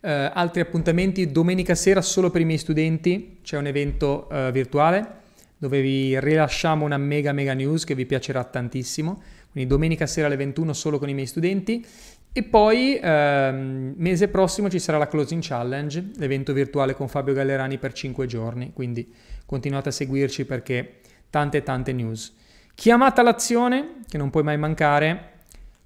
Uh, 0.00 0.30
altri 0.32 0.60
appuntamenti 0.62 1.30
domenica 1.30 1.74
sera 1.74 2.00
solo 2.00 2.30
per 2.30 2.40
i 2.40 2.44
miei 2.44 2.58
studenti, 2.58 3.38
c'è 3.42 3.58
un 3.58 3.66
evento 3.66 4.28
uh, 4.30 4.50
virtuale 4.50 5.18
dove 5.60 5.82
vi 5.82 6.18
rilasciamo 6.18 6.86
una 6.86 6.96
mega 6.96 7.32
mega 7.32 7.52
news 7.52 7.84
che 7.84 7.94
vi 7.94 8.06
piacerà 8.06 8.42
tantissimo, 8.44 9.20
quindi 9.52 9.68
domenica 9.68 10.06
sera 10.06 10.26
alle 10.26 10.36
21 10.36 10.72
solo 10.72 10.98
con 10.98 11.10
i 11.10 11.14
miei 11.14 11.26
studenti. 11.26 11.84
E 12.32 12.42
poi 12.44 12.98
ehm, 13.02 13.94
mese 13.96 14.28
prossimo 14.28 14.70
ci 14.70 14.78
sarà 14.78 14.96
la 14.96 15.06
Closing 15.06 15.42
Challenge, 15.44 16.12
l'evento 16.16 16.54
virtuale 16.54 16.94
con 16.94 17.08
Fabio 17.08 17.34
Gallerani 17.34 17.76
per 17.76 17.92
5 17.92 18.24
giorni, 18.26 18.72
quindi 18.72 19.12
continuate 19.44 19.90
a 19.90 19.92
seguirci 19.92 20.46
perché 20.46 21.00
tante 21.28 21.62
tante 21.62 21.92
news. 21.92 22.34
Chiamata 22.72 23.20
all'azione, 23.20 23.96
che 24.08 24.16
non 24.16 24.30
puoi 24.30 24.44
mai 24.44 24.56
mancare, 24.56 25.29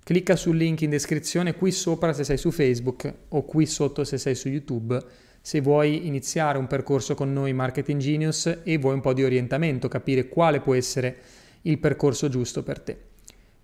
clicca 0.04 0.36
sul 0.36 0.56
link 0.56 0.82
in 0.82 0.90
descrizione 0.90 1.54
qui 1.54 1.72
sopra 1.72 2.12
se 2.12 2.22
sei 2.22 2.36
su 2.36 2.50
Facebook 2.50 3.12
o 3.28 3.44
qui 3.44 3.66
sotto 3.66 4.04
se 4.04 4.18
sei 4.18 4.34
su 4.34 4.48
YouTube 4.48 5.02
se 5.40 5.60
vuoi 5.60 6.06
iniziare 6.06 6.56
un 6.56 6.66
percorso 6.66 7.14
con 7.14 7.30
noi 7.30 7.52
Marketing 7.52 8.00
Genius 8.00 8.60
e 8.62 8.78
vuoi 8.78 8.94
un 8.94 9.02
po' 9.02 9.12
di 9.12 9.22
orientamento, 9.22 9.88
capire 9.88 10.26
quale 10.26 10.60
può 10.60 10.74
essere 10.74 11.18
il 11.62 11.78
percorso 11.78 12.30
giusto 12.30 12.62
per 12.62 12.80
te. 12.80 12.98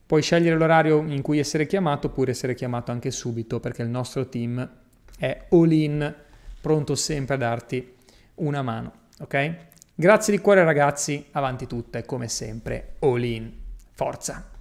Puoi 0.04 0.20
scegliere 0.20 0.58
l'orario 0.58 1.02
in 1.06 1.22
cui 1.22 1.38
essere 1.38 1.66
chiamato 1.66 2.08
oppure 2.08 2.32
essere 2.32 2.54
chiamato 2.54 2.90
anche 2.90 3.10
subito 3.10 3.60
perché 3.60 3.80
il 3.80 3.88
nostro 3.88 4.28
team 4.28 4.70
è 5.18 5.46
all 5.48 5.72
in, 5.72 6.14
pronto 6.60 6.94
sempre 6.94 7.36
a 7.36 7.38
darti 7.38 7.94
una 8.34 8.60
mano, 8.60 8.92
ok? 9.20 9.54
Grazie 9.94 10.36
di 10.36 10.42
cuore 10.42 10.62
ragazzi, 10.64 11.28
avanti 11.30 11.66
tutta 11.66 11.98
e 11.98 12.04
come 12.04 12.28
sempre 12.28 12.96
all 12.98 13.24
in. 13.24 13.52
Forza! 13.92 14.59